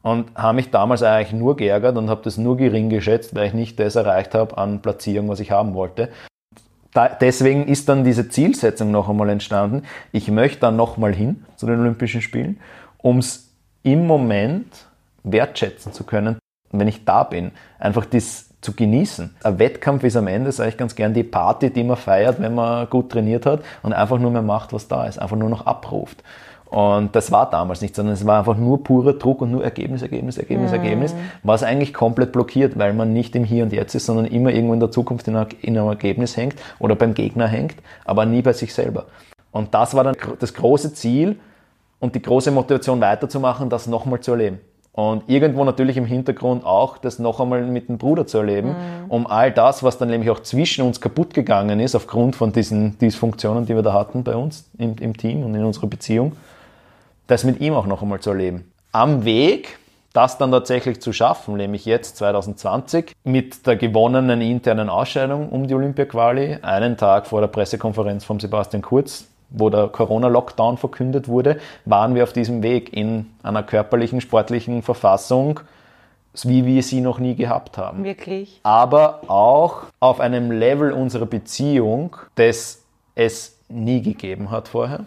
und 0.03 0.35
habe 0.35 0.55
mich 0.57 0.69
damals 0.69 1.01
eigentlich 1.01 1.33
nur 1.33 1.55
geärgert 1.55 1.97
und 1.97 2.09
habe 2.09 2.21
das 2.23 2.37
nur 2.37 2.57
gering 2.57 2.89
geschätzt, 2.89 3.33
weil 3.33 3.47
ich 3.47 3.53
nicht 3.53 3.79
das 3.79 3.95
erreicht 3.95 4.35
habe 4.35 4.57
an 4.57 4.81
Platzierung, 4.81 5.29
was 5.29 5.39
ich 5.39 5.51
haben 5.51 5.73
wollte. 5.73 6.09
Da, 6.93 7.07
deswegen 7.09 7.67
ist 7.67 7.89
dann 7.89 8.03
diese 8.03 8.29
Zielsetzung 8.29 8.91
noch 8.91 9.09
einmal 9.09 9.29
entstanden. 9.29 9.83
Ich 10.11 10.29
möchte 10.29 10.59
dann 10.59 10.75
nochmal 10.75 11.13
hin 11.13 11.45
zu 11.55 11.65
den 11.65 11.79
Olympischen 11.79 12.21
Spielen, 12.21 12.59
um 12.99 13.17
es 13.17 13.51
im 13.81 14.05
Moment 14.05 14.87
wertschätzen 15.23 15.93
zu 15.93 16.03
können, 16.03 16.37
wenn 16.71 16.87
ich 16.87 17.05
da 17.05 17.23
bin, 17.23 17.51
einfach 17.79 18.05
das 18.05 18.52
zu 18.63 18.73
genießen. 18.73 19.35
Ein 19.43 19.59
Wettkampf 19.59 20.03
ist 20.03 20.15
am 20.15 20.27
Ende, 20.27 20.51
sage 20.51 20.69
ich 20.69 20.77
ganz 20.77 20.95
gern, 20.95 21.13
die 21.13 21.23
Party, 21.23 21.69
die 21.69 21.83
man 21.83 21.97
feiert, 21.97 22.41
wenn 22.41 22.55
man 22.55 22.89
gut 22.89 23.11
trainiert 23.11 23.45
hat 23.45 23.61
und 23.83 23.93
einfach 23.93 24.17
nur 24.19 24.31
mehr 24.31 24.41
macht, 24.41 24.73
was 24.73 24.87
da 24.87 25.05
ist, 25.05 25.19
einfach 25.19 25.37
nur 25.37 25.49
noch 25.49 25.65
abruft. 25.65 26.23
Und 26.73 27.15
das 27.15 27.31
war 27.31 27.47
damals 27.51 27.81
nicht, 27.81 27.95
sondern 27.95 28.15
es 28.15 28.25
war 28.25 28.39
einfach 28.39 28.57
nur 28.57 28.83
purer 28.83 29.13
Druck 29.13 29.41
und 29.41 29.51
nur 29.51 29.63
Ergebnis, 29.63 30.01
Ergebnis, 30.01 30.39
Ergebnis, 30.39 30.71
mhm. 30.71 30.77
Ergebnis, 30.77 31.15
was 31.43 31.61
eigentlich 31.61 31.93
komplett 31.93 32.31
blockiert, 32.31 32.79
weil 32.79 32.93
man 32.93 33.13
nicht 33.13 33.35
im 33.35 33.43
Hier 33.43 33.63
und 33.63 33.71
Jetzt 33.71 33.93
ist, 33.93 34.07
sondern 34.07 34.25
immer 34.25 34.49
irgendwo 34.49 34.73
in 34.73 34.79
der 34.79 34.89
Zukunft 34.89 35.27
in 35.27 35.37
einem 35.37 35.87
Ergebnis 35.87 36.35
hängt 36.35 36.55
oder 36.79 36.95
beim 36.95 37.13
Gegner 37.13 37.47
hängt, 37.47 37.75
aber 38.05 38.25
nie 38.25 38.41
bei 38.41 38.53
sich 38.53 38.73
selber. 38.73 39.05
Und 39.51 39.75
das 39.75 39.93
war 39.93 40.03
dann 40.03 40.15
das 40.39 40.55
große 40.55 40.95
Ziel 40.95 41.37
und 41.99 42.15
die 42.15 42.21
große 42.23 42.49
Motivation 42.49 42.99
weiterzumachen, 42.99 43.69
das 43.69 43.85
nochmal 43.85 44.21
zu 44.21 44.31
erleben. 44.31 44.59
Und 44.93 45.23
irgendwo 45.27 45.63
natürlich 45.63 45.97
im 45.97 46.05
Hintergrund 46.05 46.63
auch 46.65 46.99
das 46.99 47.17
noch 47.17 47.39
einmal 47.39 47.63
mit 47.63 47.89
dem 47.89 47.97
Bruder 47.97 48.27
zu 48.27 48.37
erleben, 48.37 48.69
mhm. 48.69 49.09
um 49.09 49.27
all 49.27 49.51
das, 49.51 49.81
was 49.81 49.97
dann 49.97 50.09
nämlich 50.09 50.29
auch 50.29 50.41
zwischen 50.41 50.85
uns 50.85 51.01
kaputt 51.01 51.33
gegangen 51.33 51.79
ist, 51.79 51.95
aufgrund 51.95 52.35
von 52.35 52.53
diesen 52.53 52.97
Dysfunktionen, 52.99 53.65
die 53.65 53.73
wir 53.73 53.81
da 53.81 53.93
hatten 53.93 54.23
bei 54.23 54.35
uns 54.35 54.69
im, 54.77 54.95
im 54.99 55.17
Team 55.17 55.43
und 55.43 55.55
in 55.55 55.65
unserer 55.65 55.87
Beziehung, 55.87 56.33
das 57.25 57.43
mit 57.43 57.59
ihm 57.59 57.73
auch 57.73 57.87
noch 57.87 58.03
einmal 58.03 58.19
zu 58.19 58.29
erleben. 58.29 58.71
Am 58.91 59.25
Weg, 59.25 59.79
das 60.13 60.37
dann 60.37 60.51
tatsächlich 60.51 61.01
zu 61.01 61.11
schaffen, 61.11 61.57
nämlich 61.57 61.85
jetzt 61.85 62.17
2020 62.17 63.13
mit 63.23 63.65
der 63.65 63.77
gewonnenen 63.77 64.41
internen 64.41 64.89
Ausscheidung 64.89 65.49
um 65.49 65.65
die 65.65 65.73
Olympia-Quali, 65.73 66.59
einen 66.61 66.97
Tag 66.97 67.25
vor 67.25 67.41
der 67.41 67.47
Pressekonferenz 67.47 68.23
von 68.23 68.39
Sebastian 68.39 68.83
Kurz, 68.83 69.27
wo 69.53 69.69
der 69.69 69.87
Corona-Lockdown 69.87 70.77
verkündet 70.77 71.27
wurde, 71.27 71.59
waren 71.85 72.15
wir 72.15 72.23
auf 72.23 72.33
diesem 72.33 72.63
Weg 72.63 72.91
in 72.91 73.27
einer 73.43 73.63
körperlichen, 73.63 74.19
sportlichen 74.19 74.81
Verfassung, 74.81 75.61
wie 76.41 76.65
wir 76.65 76.81
sie 76.83 76.99
noch 76.99 77.19
nie 77.19 77.35
gehabt 77.35 77.77
haben. 77.77 78.03
Wirklich. 78.03 78.59
Aber 78.63 79.21
auch 79.27 79.83
auf 79.99 80.19
einem 80.19 80.51
Level 80.51 80.91
unserer 80.91 81.27
Beziehung, 81.27 82.17
das 82.35 82.81
es 83.15 83.59
nie 83.69 84.01
gegeben 84.01 84.49
hat 84.49 84.67
vorher. 84.67 85.05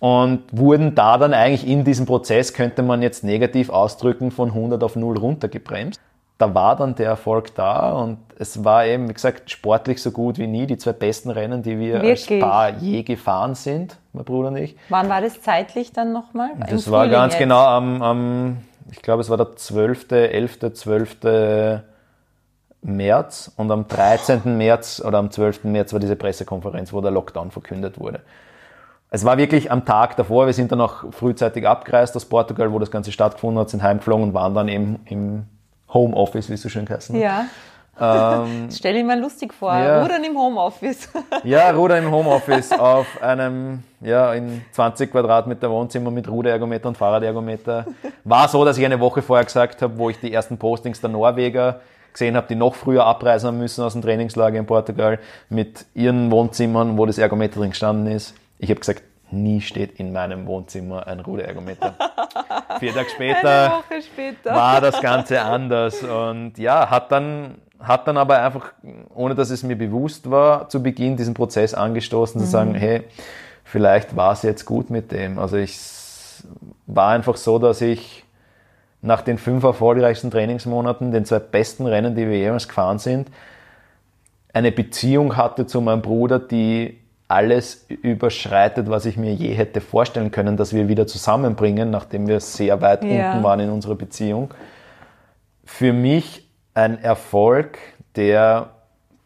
Und 0.00 0.42
wurden 0.52 0.94
da 0.94 1.16
dann 1.16 1.32
eigentlich 1.32 1.66
in 1.66 1.84
diesem 1.84 2.06
Prozess, 2.06 2.52
könnte 2.52 2.82
man 2.82 3.02
jetzt 3.02 3.24
negativ 3.24 3.70
ausdrücken, 3.70 4.30
von 4.30 4.50
100 4.50 4.82
auf 4.82 4.96
0 4.96 5.18
runtergebremst 5.18 6.00
da 6.38 6.54
war 6.54 6.76
dann 6.76 6.94
der 6.94 7.08
Erfolg 7.08 7.54
da 7.56 7.90
und 7.92 8.18
es 8.38 8.64
war 8.64 8.86
eben, 8.86 9.08
wie 9.08 9.12
gesagt, 9.12 9.50
sportlich 9.50 10.00
so 10.00 10.12
gut 10.12 10.38
wie 10.38 10.46
nie. 10.46 10.68
Die 10.68 10.78
zwei 10.78 10.92
besten 10.92 11.30
Rennen, 11.30 11.64
die 11.64 11.78
wir 11.80 11.94
Wirklich? 11.94 12.30
als 12.30 12.40
Paar 12.40 12.70
je 12.78 13.02
gefahren 13.02 13.56
sind, 13.56 13.98
mein 14.12 14.24
Bruder 14.24 14.48
und 14.48 14.56
ich. 14.56 14.76
Wann 14.88 15.08
war 15.08 15.20
das 15.20 15.42
zeitlich 15.42 15.92
dann 15.92 16.12
nochmal? 16.12 16.50
Das 16.70 16.88
war 16.90 17.08
ganz 17.08 17.34
jetzt? 17.34 17.40
genau 17.40 17.64
am, 17.66 18.02
am, 18.02 18.56
ich 18.92 19.02
glaube, 19.02 19.20
es 19.20 19.30
war 19.30 19.36
der 19.36 19.56
12., 19.56 20.12
11., 20.12 20.74
12. 20.74 21.16
März 22.82 23.52
und 23.56 23.72
am 23.72 23.88
13. 23.88 24.56
März 24.56 25.02
oder 25.04 25.18
am 25.18 25.32
12. 25.32 25.64
März 25.64 25.92
war 25.92 25.98
diese 25.98 26.14
Pressekonferenz, 26.14 26.92
wo 26.92 27.00
der 27.00 27.10
Lockdown 27.10 27.50
verkündet 27.50 27.98
wurde. 27.98 28.20
Es 29.10 29.24
war 29.24 29.38
wirklich 29.38 29.72
am 29.72 29.84
Tag 29.84 30.16
davor, 30.16 30.46
wir 30.46 30.52
sind 30.52 30.70
dann 30.70 30.80
auch 30.80 31.12
frühzeitig 31.12 31.66
abgereist 31.66 32.14
aus 32.14 32.26
Portugal, 32.26 32.72
wo 32.72 32.78
das 32.78 32.92
Ganze 32.92 33.10
stattgefunden 33.10 33.58
hat, 33.58 33.70
sind 33.70 33.82
heimgeflogen 33.82 34.28
und 34.28 34.34
waren 34.34 34.54
dann 34.54 34.68
eben 34.68 35.00
im 35.06 35.46
Homeoffice, 35.92 36.48
wie 36.48 36.54
es 36.54 36.62
so 36.62 36.68
schön 36.68 36.88
heißt. 36.88 37.10
Ja. 37.10 37.46
Ähm, 38.00 38.68
Stell 38.72 38.96
ich 38.96 39.04
mir 39.04 39.16
lustig 39.16 39.52
vor, 39.52 39.72
ja. 39.72 40.02
Rudern 40.02 40.22
im 40.24 40.38
Homeoffice. 40.38 41.08
ja, 41.44 41.70
Rudern 41.70 42.04
im 42.04 42.12
Homeoffice 42.12 42.72
auf 42.72 43.06
einem, 43.20 43.82
ja, 44.00 44.32
in 44.34 44.62
20 44.72 45.10
Quadratmeter 45.10 45.70
Wohnzimmer 45.70 46.10
mit 46.10 46.28
Ruderergometer 46.28 46.88
und 46.88 46.96
Fahrradergometer. 46.96 47.86
War 48.24 48.48
so, 48.48 48.64
dass 48.64 48.78
ich 48.78 48.84
eine 48.84 49.00
Woche 49.00 49.22
vorher 49.22 49.44
gesagt 49.44 49.82
habe, 49.82 49.98
wo 49.98 50.10
ich 50.10 50.20
die 50.20 50.32
ersten 50.32 50.58
Postings 50.58 51.00
der 51.00 51.10
Norweger 51.10 51.80
gesehen 52.12 52.36
habe, 52.36 52.46
die 52.48 52.54
noch 52.54 52.74
früher 52.74 53.04
abreisen 53.04 53.58
müssen 53.58 53.84
aus 53.84 53.92
dem 53.92 54.02
Trainingslager 54.02 54.58
in 54.58 54.66
Portugal 54.66 55.18
mit 55.48 55.86
ihren 55.94 56.30
Wohnzimmern, 56.30 56.96
wo 56.96 57.06
das 57.06 57.18
Ergometer 57.18 57.60
drin 57.60 57.70
gestanden 57.70 58.12
ist. 58.12 58.34
Ich 58.58 58.70
habe 58.70 58.80
gesagt, 58.80 59.02
nie 59.30 59.60
steht 59.60 59.98
in 59.98 60.12
meinem 60.12 60.46
Wohnzimmer 60.46 61.06
ein 61.06 61.20
Ruderergometer. 61.20 61.94
Vier 62.80 62.94
Tage 62.94 63.10
später, 63.10 63.82
später, 64.00 64.54
war 64.54 64.80
das 64.80 65.00
Ganze 65.00 65.42
anders 65.42 66.02
und 66.02 66.58
ja, 66.58 66.90
hat 66.90 67.12
dann, 67.12 67.56
hat 67.80 68.06
dann 68.06 68.16
aber 68.16 68.42
einfach, 68.42 68.72
ohne 69.14 69.34
dass 69.34 69.50
es 69.50 69.62
mir 69.62 69.76
bewusst 69.76 70.30
war, 70.30 70.68
zu 70.68 70.82
Beginn 70.82 71.16
diesen 71.16 71.34
Prozess 71.34 71.74
angestoßen, 71.74 72.40
mhm. 72.40 72.44
zu 72.44 72.50
sagen, 72.50 72.74
hey, 72.74 73.04
vielleicht 73.64 74.16
war 74.16 74.32
es 74.32 74.42
jetzt 74.42 74.64
gut 74.64 74.90
mit 74.90 75.12
dem. 75.12 75.38
Also 75.38 75.56
ich 75.56 75.78
war 76.86 77.10
einfach 77.10 77.36
so, 77.36 77.58
dass 77.58 77.80
ich 77.80 78.24
nach 79.00 79.22
den 79.22 79.38
fünf 79.38 79.62
erfolgreichsten 79.62 80.30
Trainingsmonaten, 80.30 81.12
den 81.12 81.24
zwei 81.24 81.38
besten 81.38 81.86
Rennen, 81.86 82.14
die 82.14 82.28
wir 82.28 82.38
jemals 82.38 82.68
gefahren 82.68 82.98
sind, 82.98 83.30
eine 84.52 84.72
Beziehung 84.72 85.36
hatte 85.36 85.66
zu 85.66 85.80
meinem 85.80 86.02
Bruder, 86.02 86.38
die 86.38 86.98
alles 87.28 87.86
überschreitet, 87.88 88.88
was 88.88 89.04
ich 89.04 89.18
mir 89.18 89.34
je 89.34 89.52
hätte 89.52 89.82
vorstellen 89.82 90.30
können, 90.30 90.56
dass 90.56 90.72
wir 90.72 90.88
wieder 90.88 91.06
zusammenbringen, 91.06 91.90
nachdem 91.90 92.26
wir 92.26 92.40
sehr 92.40 92.80
weit 92.80 93.04
ja. 93.04 93.32
unten 93.32 93.44
waren 93.44 93.60
in 93.60 93.70
unserer 93.70 93.94
Beziehung. 93.94 94.54
Für 95.64 95.92
mich 95.92 96.48
ein 96.72 97.02
Erfolg, 97.02 97.78
der 98.16 98.70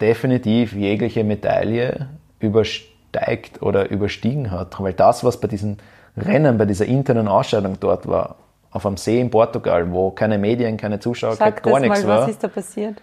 definitiv 0.01 0.73
jegliche 0.73 1.23
Medaille 1.23 2.09
übersteigt 2.41 3.63
oder 3.63 3.89
überstiegen 3.91 4.51
hat. 4.51 4.81
Weil 4.83 4.95
das, 4.95 5.23
was 5.23 5.39
bei 5.39 5.47
diesen 5.47 5.79
Rennen, 6.17 6.59
bei 6.59 6.65
dieser 6.65 6.87
internen 6.87 7.29
Ausscheidung 7.29 7.79
dort 7.79 8.09
war, 8.09 8.37
auf 8.73 8.85
einem 8.85 8.97
See 8.97 9.21
in 9.21 9.31
Portugal, 9.31 9.93
wo 9.93 10.11
keine 10.11 10.39
Medien, 10.39 10.77
keine 10.77 10.99
Zuschauer, 10.99 11.37
Sag 11.37 11.63
gar 11.63 11.79
nichts 11.79 12.03
mal, 12.03 12.09
war. 12.09 12.23
Was 12.23 12.31
ist 12.31 12.43
da 12.43 12.49
passiert? 12.49 13.01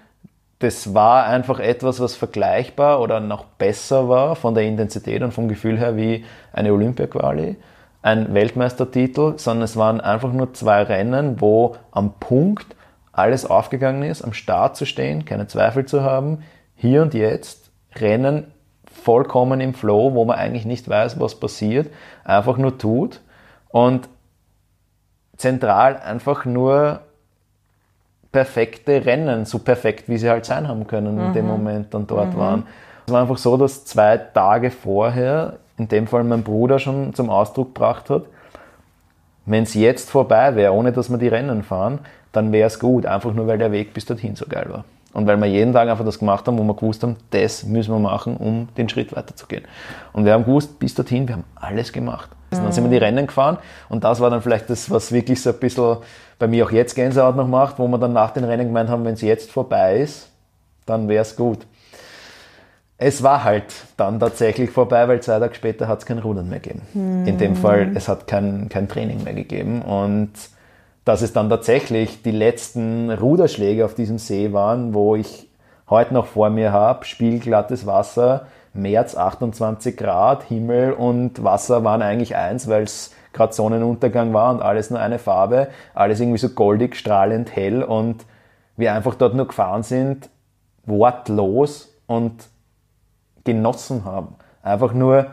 Das 0.60 0.94
war 0.94 1.26
einfach 1.26 1.60
etwas, 1.60 2.02
was 2.02 2.16
vergleichbar 2.16 3.00
oder 3.00 3.22
noch 3.22 3.46
besser 3.46 4.10
war 4.10 4.36
von 4.36 4.54
der 4.54 4.64
Intensität 4.64 5.22
und 5.22 5.34
vom 5.34 5.48
Gefühl 5.48 5.80
her 5.80 5.96
wie 5.96 6.26
eine 6.52 6.74
Olympia-Quali, 6.74 7.56
ein 8.02 8.34
Weltmeistertitel, 8.34 9.38
sondern 9.38 9.64
es 9.64 9.78
waren 9.78 10.02
einfach 10.02 10.34
nur 10.34 10.54
zwei 10.54 10.84
Rennen, 10.84 11.40
wo 11.40 11.78
am 11.92 12.14
Punkt 12.20 12.76
alles 13.14 13.46
aufgegangen 13.46 14.04
ist, 14.04 14.22
am 14.22 14.34
Start 14.34 14.76
zu 14.76 14.86
stehen, 14.86 15.24
keine 15.24 15.48
Zweifel 15.48 15.86
zu 15.86 16.04
haben, 16.04 16.44
hier 16.76 17.02
und 17.02 17.14
jetzt 17.14 17.72
Rennen 17.96 18.52
vollkommen 18.92 19.62
im 19.62 19.74
Flow, 19.74 20.14
wo 20.14 20.26
man 20.26 20.38
eigentlich 20.38 20.66
nicht 20.66 20.90
weiß, 20.90 21.22
was 21.22 21.40
passiert, 21.40 21.90
einfach 22.26 22.58
nur 22.58 22.78
tut 22.78 23.22
und 23.70 24.10
zentral 25.38 25.98
einfach 25.98 26.44
nur 26.44 27.02
perfekte 28.32 29.06
Rennen, 29.06 29.46
so 29.46 29.60
perfekt, 29.60 30.08
wie 30.08 30.18
sie 30.18 30.30
halt 30.30 30.46
sein 30.46 30.68
haben 30.68 30.86
können 30.88 31.16
mhm. 31.16 31.26
in 31.26 31.34
dem 31.34 31.46
mhm. 31.46 31.52
Moment 31.52 31.94
dann 31.94 32.08
dort 32.08 32.34
mhm. 32.34 32.38
waren. 32.38 32.64
Es 33.06 33.14
war 33.14 33.22
einfach 33.22 33.38
so, 33.38 33.58
dass 33.58 33.86
zwei 33.86 34.18
Tage 34.18 34.72
vorher, 34.72 35.58
in 35.78 35.88
dem 35.88 36.08
Fall 36.08 36.24
mein 36.24 36.44
Bruder 36.44 36.78
schon 36.80 37.14
zum 37.14 37.30
Ausdruck 37.30 37.74
gebracht 37.74 38.10
hat, 38.10 38.24
wenn 39.46 39.64
es 39.64 39.74
jetzt 39.74 40.12
vorbei 40.12 40.56
wäre, 40.56 40.74
ohne 40.74 40.92
dass 40.92 41.10
wir 41.10 41.18
die 41.18 41.28
Rennen 41.28 41.64
fahren, 41.64 42.00
dann 42.32 42.52
wäre 42.52 42.68
es 42.68 42.80
gut, 42.80 43.08
einfach 43.08 43.34
nur 43.34 43.48
weil 43.48 43.58
der 43.58 43.72
Weg 43.72 43.94
bis 43.94 44.06
dorthin 44.06 44.36
so 44.36 44.46
geil 44.48 44.68
war. 44.70 44.86
Und 45.14 45.26
weil 45.26 45.38
wir 45.38 45.48
jeden 45.48 45.74
Tag 45.74 45.90
einfach 45.90 46.06
das 46.06 46.20
gemacht 46.20 46.46
haben, 46.48 46.58
wo 46.58 46.64
wir 46.64 46.76
gewusst 46.76 47.02
haben, 47.02 47.16
das 47.32 47.64
müssen 47.64 47.92
wir 47.92 48.00
machen, 48.00 48.38
um 48.38 48.68
den 48.78 48.88
Schritt 48.90 49.16
weiterzugehen. 49.16 49.64
Und 50.14 50.26
wir 50.26 50.34
haben 50.34 50.46
gewusst, 50.46 50.78
bis 50.78 50.94
dorthin, 50.94 51.28
wir 51.28 51.36
haben 51.36 51.46
alles 51.56 51.92
gemacht. 51.92 52.30
Mhm. 52.52 52.58
Dann 52.58 52.72
sind 52.72 52.84
wir 52.84 52.92
die 52.92 53.04
Rennen 53.04 53.26
gefahren 53.26 53.58
und 53.90 54.04
das 54.04 54.20
war 54.20 54.30
dann 54.30 54.42
vielleicht 54.42 54.70
das, 54.70 54.90
was 54.92 55.12
wirklich 55.12 55.42
so 55.42 55.50
ein 55.50 55.60
bisschen 55.60 55.98
bei 56.38 56.48
mir 56.48 56.66
auch 56.66 56.72
jetzt 56.72 56.96
Gänsehaut 56.96 57.36
noch 57.36 57.48
macht, 57.48 57.80
wo 57.80 57.88
wir 57.88 57.98
dann 57.98 58.14
nach 58.14 58.32
den 58.32 58.44
Rennen 58.44 58.68
gemeint 58.68 58.90
haben, 58.90 59.04
wenn 59.04 59.14
es 59.14 59.22
jetzt 59.22 59.52
vorbei 59.52 60.00
ist, 60.00 60.30
dann 60.86 61.08
wäre 61.08 61.24
es 61.24 61.36
gut. 61.36 61.66
Es 62.98 63.24
war 63.24 63.44
halt 63.44 63.74
dann 63.98 64.20
tatsächlich 64.20 64.72
vorbei, 64.72 65.08
weil 65.08 65.22
zwei 65.22 65.40
Tage 65.40 65.56
später 65.56 65.88
hat 65.88 66.00
es 66.00 66.06
kein 66.06 66.20
Rudern 66.20 66.50
mehr 66.50 66.60
gegeben. 66.60 66.82
Mhm. 66.94 67.26
In 67.26 67.38
dem 67.38 67.56
Fall, 67.56 67.92
es 67.96 68.08
hat 68.08 68.28
kein, 68.28 68.70
kein 68.70 68.88
Training 68.88 69.24
mehr 69.24 69.34
gegeben 69.34 69.82
und 69.82 70.32
dass 71.10 71.24
es 71.24 71.34
dann 71.34 71.50
tatsächlich 71.50 72.22
die 72.22 72.30
letzten 72.30 73.10
Ruderschläge 73.10 73.84
auf 73.84 73.96
diesem 73.96 74.20
See 74.20 74.54
waren, 74.54 74.94
wo 74.94 75.16
ich 75.16 75.50
heute 75.90 76.14
noch 76.14 76.28
vor 76.28 76.52
mir 76.52 76.72
habe, 76.72 77.04
spiegelglattes 77.04 77.88
Wasser, 77.88 78.46
März 78.74 79.18
28 79.18 79.98
Grad, 79.98 80.44
Himmel 80.44 80.94
und 80.94 81.44
Wasser 81.44 81.84
waren 81.84 82.04
eigentlich 82.04 82.36
eins, 82.36 82.70
weil 82.70 82.84
es 82.84 83.12
gerade 83.34 83.54
Sonnenuntergang 83.54 84.36
war 84.36 84.54
und 84.54 84.62
alles 84.62 84.92
nur 84.92 85.00
eine 85.00 85.18
Farbe, 85.18 85.70
alles 85.96 86.20
irgendwie 86.20 86.38
so 86.38 86.50
goldig, 86.50 86.96
strahlend 86.96 87.56
hell 87.56 87.82
und 87.82 88.24
wir 88.78 88.94
einfach 88.94 89.16
dort 89.16 89.34
nur 89.34 89.48
gefahren 89.48 89.82
sind, 89.82 90.30
wortlos 90.86 91.92
und 92.06 92.50
genossen 93.46 94.06
haben. 94.06 94.36
Einfach 94.62 94.94
nur 94.94 95.26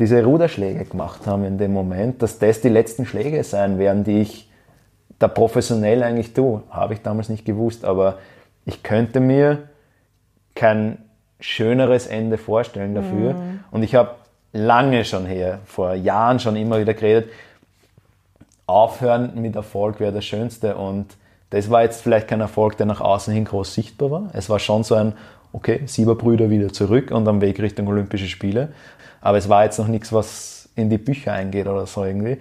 diese 0.00 0.24
Ruderschläge 0.24 0.86
gemacht 0.86 1.24
haben 1.28 1.44
in 1.44 1.56
dem 1.56 1.72
Moment, 1.72 2.20
dass 2.20 2.40
das 2.40 2.60
die 2.60 2.68
letzten 2.68 3.06
Schläge 3.06 3.44
sein 3.44 3.78
werden, 3.78 4.02
die 4.02 4.22
ich 4.22 4.47
da 5.18 5.28
professionell 5.28 6.02
eigentlich 6.02 6.32
tue. 6.32 6.62
Habe 6.70 6.94
ich 6.94 7.02
damals 7.02 7.28
nicht 7.28 7.44
gewusst, 7.44 7.84
aber 7.84 8.18
ich 8.64 8.82
könnte 8.82 9.20
mir 9.20 9.68
kein 10.54 10.98
schöneres 11.40 12.06
Ende 12.06 12.38
vorstellen 12.38 12.94
dafür. 12.94 13.34
Mhm. 13.34 13.60
Und 13.70 13.82
ich 13.82 13.94
habe 13.94 14.10
lange 14.52 15.04
schon 15.04 15.26
her, 15.26 15.60
vor 15.64 15.94
Jahren 15.94 16.40
schon 16.40 16.56
immer 16.56 16.80
wieder 16.80 16.94
geredet, 16.94 17.30
aufhören 18.66 19.40
mit 19.40 19.56
Erfolg 19.56 20.00
wäre 20.00 20.12
das 20.12 20.24
Schönste. 20.24 20.76
Und 20.76 21.16
das 21.50 21.70
war 21.70 21.82
jetzt 21.82 22.02
vielleicht 22.02 22.28
kein 22.28 22.40
Erfolg, 22.40 22.76
der 22.76 22.86
nach 22.86 23.00
außen 23.00 23.32
hin 23.32 23.44
groß 23.44 23.74
sichtbar 23.74 24.10
war. 24.10 24.30
Es 24.32 24.50
war 24.50 24.58
schon 24.58 24.84
so 24.84 24.94
ein, 24.94 25.14
okay, 25.52 25.82
Sieberbrüder 25.86 26.50
wieder 26.50 26.72
zurück 26.72 27.10
und 27.10 27.26
am 27.26 27.40
Weg 27.40 27.60
Richtung 27.60 27.88
Olympische 27.88 28.28
Spiele. 28.28 28.68
Aber 29.20 29.38
es 29.38 29.48
war 29.48 29.64
jetzt 29.64 29.78
noch 29.78 29.88
nichts, 29.88 30.12
was 30.12 30.68
in 30.76 30.90
die 30.90 30.98
Bücher 30.98 31.32
eingeht 31.32 31.66
oder 31.66 31.86
so 31.86 32.04
irgendwie. 32.04 32.38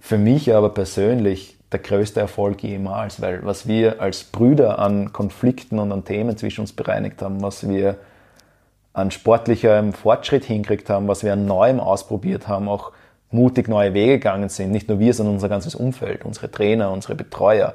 Für 0.00 0.18
mich 0.18 0.52
aber 0.54 0.70
persönlich 0.70 1.59
der 1.72 1.80
größte 1.80 2.20
Erfolg 2.20 2.62
jemals, 2.62 3.20
weil 3.20 3.44
was 3.44 3.66
wir 3.68 4.00
als 4.00 4.24
Brüder 4.24 4.78
an 4.78 5.12
Konflikten 5.12 5.78
und 5.78 5.92
an 5.92 6.04
Themen 6.04 6.36
zwischen 6.36 6.62
uns 6.62 6.72
bereinigt 6.72 7.22
haben, 7.22 7.42
was 7.42 7.68
wir 7.68 7.96
an 8.92 9.10
sportlichem 9.10 9.92
Fortschritt 9.92 10.44
hingekriegt 10.44 10.90
haben, 10.90 11.06
was 11.06 11.22
wir 11.22 11.32
an 11.32 11.46
Neuem 11.46 11.78
ausprobiert 11.78 12.48
haben, 12.48 12.68
auch 12.68 12.92
mutig 13.30 13.68
neue 13.68 13.94
Wege 13.94 14.14
gegangen 14.14 14.48
sind, 14.48 14.72
nicht 14.72 14.88
nur 14.88 14.98
wir, 14.98 15.14
sondern 15.14 15.34
unser 15.34 15.48
ganzes 15.48 15.76
Umfeld, 15.76 16.24
unsere 16.24 16.50
Trainer, 16.50 16.90
unsere 16.90 17.14
Betreuer. 17.14 17.74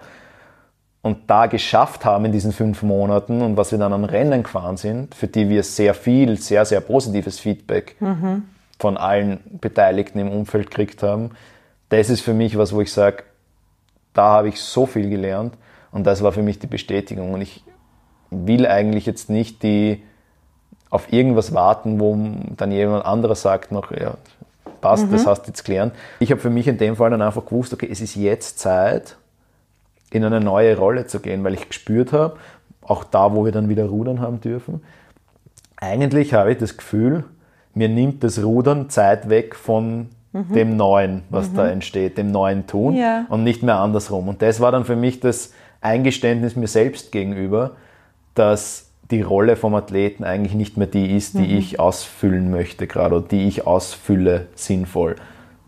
Und 1.02 1.30
da 1.30 1.46
geschafft 1.46 2.04
haben 2.04 2.26
in 2.26 2.32
diesen 2.32 2.52
fünf 2.52 2.82
Monaten 2.82 3.42
und 3.42 3.56
was 3.56 3.72
wir 3.72 3.80
dann 3.80 3.94
an 3.94 4.06
Rennen 4.06 4.44
gefahren 4.44 4.76
sind, 4.76 5.16
für 5.16 5.28
die 5.28 5.48
wir 5.48 5.64
sehr 5.64 5.94
viel, 5.94 6.38
sehr, 6.38 6.66
sehr 6.66 6.82
positives 6.82 7.40
Feedback 7.40 7.96
mhm. 8.02 8.44
von 8.80 8.98
allen 8.98 9.40
Beteiligten 9.62 10.20
im 10.20 10.32
Umfeld 10.32 10.72
gekriegt 10.72 11.04
haben, 11.04 11.32
das 11.90 12.10
ist 12.10 12.22
für 12.22 12.34
mich 12.34 12.58
was, 12.58 12.74
wo 12.74 12.82
ich 12.82 12.92
sage, 12.92 13.24
da 14.16 14.32
habe 14.32 14.50
ich 14.50 14.60
so 14.60 14.88
viel 14.88 15.10
gelernt 15.10 15.54
und 15.92 16.08
das 16.08 16.24
war 16.24 16.32
für 16.32 16.42
mich 16.42 16.58
die 16.58 16.68
Bestätigung. 16.68 17.34
Und 17.34 17.42
ich 17.42 17.64
will 18.32 18.66
eigentlich 18.66 19.06
jetzt 19.06 19.30
nicht 19.30 19.62
die 19.62 20.04
auf 20.90 21.12
irgendwas 21.12 21.54
warten, 21.54 22.00
wo 22.00 22.18
dann 22.56 22.72
jemand 22.72 23.06
anderer 23.06 23.36
sagt 23.36 23.72
noch, 23.72 23.92
ja, 23.92 24.16
passt, 24.82 25.08
mhm. 25.08 25.12
das 25.12 25.28
hast 25.28 25.44
du 25.44 25.48
jetzt 25.48 25.64
gelernt. 25.64 25.94
Ich 26.20 26.32
habe 26.32 26.42
für 26.42 26.50
mich 26.50 26.68
in 26.68 26.78
dem 26.78 26.96
Fall 26.96 27.12
dann 27.12 27.22
einfach 27.22 27.46
gewusst, 27.46 27.74
okay, 27.74 27.88
es 27.92 28.02
ist 28.02 28.16
jetzt 28.16 28.60
Zeit, 28.60 29.18
in 30.12 30.24
eine 30.24 30.40
neue 30.40 30.78
Rolle 30.78 31.08
zu 31.08 31.20
gehen, 31.20 31.44
weil 31.44 31.54
ich 31.54 31.68
gespürt 31.68 32.14
habe, 32.14 32.38
auch 32.82 33.04
da, 33.04 33.34
wo 33.34 33.44
wir 33.44 33.52
dann 33.52 33.68
wieder 33.68 33.86
rudern 33.86 34.22
haben 34.22 34.40
dürfen, 34.40 34.82
eigentlich 35.76 36.34
habe 36.34 36.54
ich 36.54 36.58
das 36.58 36.78
Gefühl, 36.78 37.26
mir 37.74 37.90
nimmt 37.90 38.24
das 38.24 38.42
Rudern 38.42 38.90
Zeit 38.90 39.28
weg 39.30 39.56
von 39.56 40.10
mhm. 40.36 40.54
dem 40.54 40.78
Neuen, 40.78 41.24
was 41.30 41.50
mhm. 41.52 41.56
da 41.56 41.68
entsteht, 41.68 42.18
dem 42.18 42.32
neuen 42.32 42.68
Tun 42.68 42.96
ja. 42.96 43.26
und 43.30 43.44
nicht 43.44 43.64
mehr 43.64 43.80
andersrum. 43.80 44.28
Und 44.28 44.42
das 44.42 44.60
war 44.60 44.72
dann 44.72 44.86
für 44.86 44.96
mich 44.96 45.20
das 45.20 45.54
Eingeständnis 45.82 46.56
mir 46.56 46.68
selbst 46.68 47.12
gegenüber, 47.12 47.72
dass 48.34 48.92
die 49.12 49.22
Rolle 49.22 49.56
vom 49.56 49.76
Athleten 49.76 50.24
eigentlich 50.24 50.56
nicht 50.56 50.78
mehr 50.78 50.88
die 50.88 51.16
ist, 51.16 51.36
die 51.36 51.48
mhm. 51.48 51.58
ich 51.58 51.80
ausfüllen 51.80 52.50
möchte 52.50 52.88
gerade 52.88 53.16
oder 53.16 53.28
die 53.28 53.48
ich 53.48 53.66
ausfülle 53.66 54.48
sinnvoll, 54.56 55.16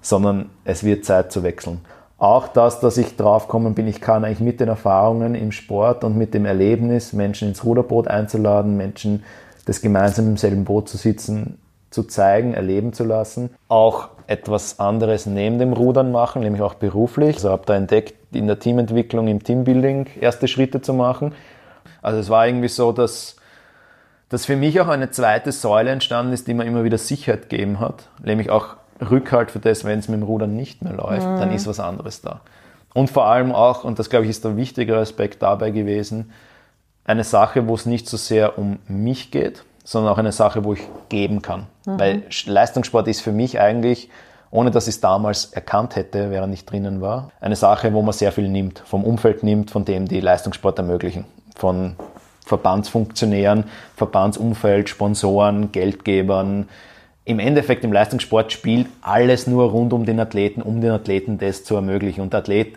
sondern 0.01 0.49
es 0.65 0.83
wird 0.83 1.05
Zeit 1.05 1.31
zu 1.31 1.43
wechseln. 1.43 1.81
Auch 2.17 2.47
das, 2.47 2.79
dass 2.79 2.97
ich 2.97 3.15
draufkommen 3.15 3.75
bin, 3.75 3.87
ich 3.87 4.01
kann 4.01 4.25
eigentlich 4.25 4.39
mit 4.39 4.59
den 4.59 4.69
Erfahrungen 4.69 5.35
im 5.35 5.51
Sport 5.51 6.03
und 6.03 6.17
mit 6.17 6.33
dem 6.33 6.45
Erlebnis, 6.45 7.13
Menschen 7.13 7.49
ins 7.49 7.63
Ruderboot 7.63 8.07
einzuladen, 8.07 8.75
Menschen 8.75 9.23
das 9.65 9.81
gemeinsam 9.81 10.27
im 10.27 10.37
selben 10.37 10.65
Boot 10.65 10.89
zu 10.89 10.97
sitzen, 10.97 11.59
zu 11.97 12.03
zeigen, 12.03 12.53
erleben 12.53 12.93
zu 12.93 13.03
lassen. 13.03 13.49
Auch 13.69 14.09
etwas 14.27 14.79
anderes 14.79 15.25
neben 15.25 15.57
dem 15.57 15.73
Rudern 15.73 16.11
machen, 16.11 16.43
nämlich 16.43 16.61
auch 16.61 16.75
beruflich. 16.75 17.37
Also 17.37 17.49
habe 17.49 17.63
da 17.65 17.75
entdeckt, 17.75 18.13
in 18.31 18.45
der 18.45 18.59
Teamentwicklung, 18.59 19.27
im 19.27 19.41
Teambuilding 19.41 20.05
erste 20.21 20.47
Schritte 20.47 20.81
zu 20.81 20.93
machen. 20.93 21.33
Also 22.03 22.19
es 22.19 22.29
war 22.29 22.45
irgendwie 22.45 22.67
so, 22.67 22.91
dass, 22.91 23.37
dass 24.29 24.45
für 24.45 24.55
mich 24.55 24.79
auch 24.79 24.89
eine 24.89 25.09
zweite 25.09 25.51
Säule 25.51 25.89
entstanden 25.89 26.33
ist, 26.33 26.47
die 26.47 26.53
mir 26.53 26.65
immer 26.65 26.83
wieder 26.83 26.99
Sicherheit 26.99 27.49
gegeben 27.49 27.79
hat, 27.79 28.09
nämlich 28.21 28.51
auch 28.51 28.75
Rückhalt 29.01 29.49
für 29.49 29.59
das, 29.59 29.85
wenn 29.85 29.97
es 29.97 30.07
mit 30.07 30.19
dem 30.19 30.23
Rudern 30.23 30.55
nicht 30.55 30.83
mehr 30.83 30.93
läuft, 30.93 31.27
mhm. 31.27 31.37
dann 31.39 31.51
ist 31.51 31.65
was 31.65 31.79
anderes 31.79 32.21
da. 32.21 32.41
Und 32.93 33.09
vor 33.09 33.25
allem 33.25 33.53
auch, 33.53 33.83
und 33.83 33.97
das 33.97 34.11
glaube 34.11 34.25
ich 34.25 34.29
ist 34.29 34.45
der 34.45 34.55
wichtigere 34.55 34.99
Aspekt 34.99 35.41
dabei 35.41 35.71
gewesen, 35.71 36.31
eine 37.05 37.23
Sache, 37.23 37.67
wo 37.67 37.75
es 37.75 37.85
nicht 37.85 38.07
so 38.07 38.17
sehr 38.17 38.57
um 38.57 38.79
mich 38.87 39.31
geht, 39.31 39.63
sondern 39.87 40.11
auch 40.11 40.17
eine 40.17 40.33
Sache, 40.33 40.65
wo 40.65 40.73
ich 40.73 40.81
geben 41.07 41.41
kann. 41.41 41.67
Mhm. 41.85 41.99
Weil 41.99 42.23
Leistungssport 42.45 43.07
ist 43.07 43.21
für 43.21 43.31
mich 43.31 43.57
eigentlich, 43.57 44.09
ohne 44.51 44.69
dass 44.69 44.89
ich 44.89 44.95
es 44.95 44.99
damals 44.99 45.45
erkannt 45.45 45.95
hätte, 45.95 46.29
während 46.29 46.53
ich 46.53 46.65
drinnen 46.65 46.99
war, 46.99 47.31
eine 47.39 47.55
Sache, 47.55 47.93
wo 47.93 48.01
man 48.01 48.11
sehr 48.11 48.33
viel 48.33 48.49
nimmt. 48.49 48.79
Vom 48.85 49.05
Umfeld 49.05 49.43
nimmt, 49.43 49.71
von 49.71 49.85
dem 49.85 50.05
die 50.05 50.19
Leistungssport 50.19 50.77
ermöglichen. 50.77 51.23
Von 51.55 51.95
Verbandsfunktionären, 52.45 53.63
Verbandsumfeld, 53.95 54.89
Sponsoren, 54.89 55.71
Geldgebern. 55.71 56.67
Im 57.23 57.39
Endeffekt 57.39 57.85
im 57.85 57.93
Leistungssport 57.93 58.51
spielt 58.51 58.87
alles 59.01 59.47
nur 59.47 59.71
rund 59.71 59.93
um 59.93 60.05
den 60.05 60.19
Athleten, 60.19 60.61
um 60.61 60.81
den 60.81 60.91
Athleten 60.91 61.37
das 61.37 61.63
zu 61.63 61.75
ermöglichen. 61.75 62.19
Und 62.19 62.33
der 62.33 62.41
Athlet 62.41 62.75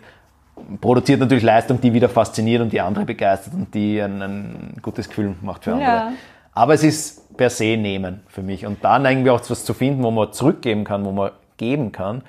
produziert 0.79 1.19
natürlich 1.19 1.43
Leistung, 1.43 1.81
die 1.81 1.91
wieder 1.91 2.07
fasziniert 2.07 2.61
und 2.61 2.71
die 2.71 2.79
andere 2.79 3.03
begeistert 3.03 3.53
und 3.53 3.73
die 3.73 3.99
ein, 3.99 4.21
ein 4.21 4.77
gutes 4.81 5.09
Gefühl 5.09 5.35
macht 5.41 5.65
für 5.65 5.73
andere. 5.73 5.89
Ja. 5.89 6.13
Aber 6.53 6.73
es 6.73 6.83
ist 6.83 7.37
per 7.37 7.49
se 7.49 7.77
nehmen 7.77 8.21
für 8.27 8.41
mich. 8.41 8.65
Und 8.65 8.83
dann 8.83 9.05
irgendwie 9.05 9.29
auch 9.29 9.39
etwas 9.39 9.65
zu 9.65 9.73
finden, 9.73 10.03
wo 10.03 10.11
man 10.11 10.33
zurückgeben 10.33 10.83
kann, 10.83 11.05
wo 11.05 11.11
man 11.11 11.31
geben 11.57 11.91
kann, 11.91 12.23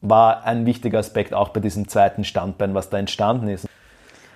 war 0.00 0.44
ein 0.44 0.64
wichtiger 0.66 0.98
Aspekt 0.98 1.34
auch 1.34 1.48
bei 1.48 1.60
diesem 1.60 1.88
zweiten 1.88 2.24
Standbein, 2.24 2.74
was 2.74 2.88
da 2.88 2.98
entstanden 2.98 3.48
ist. 3.48 3.66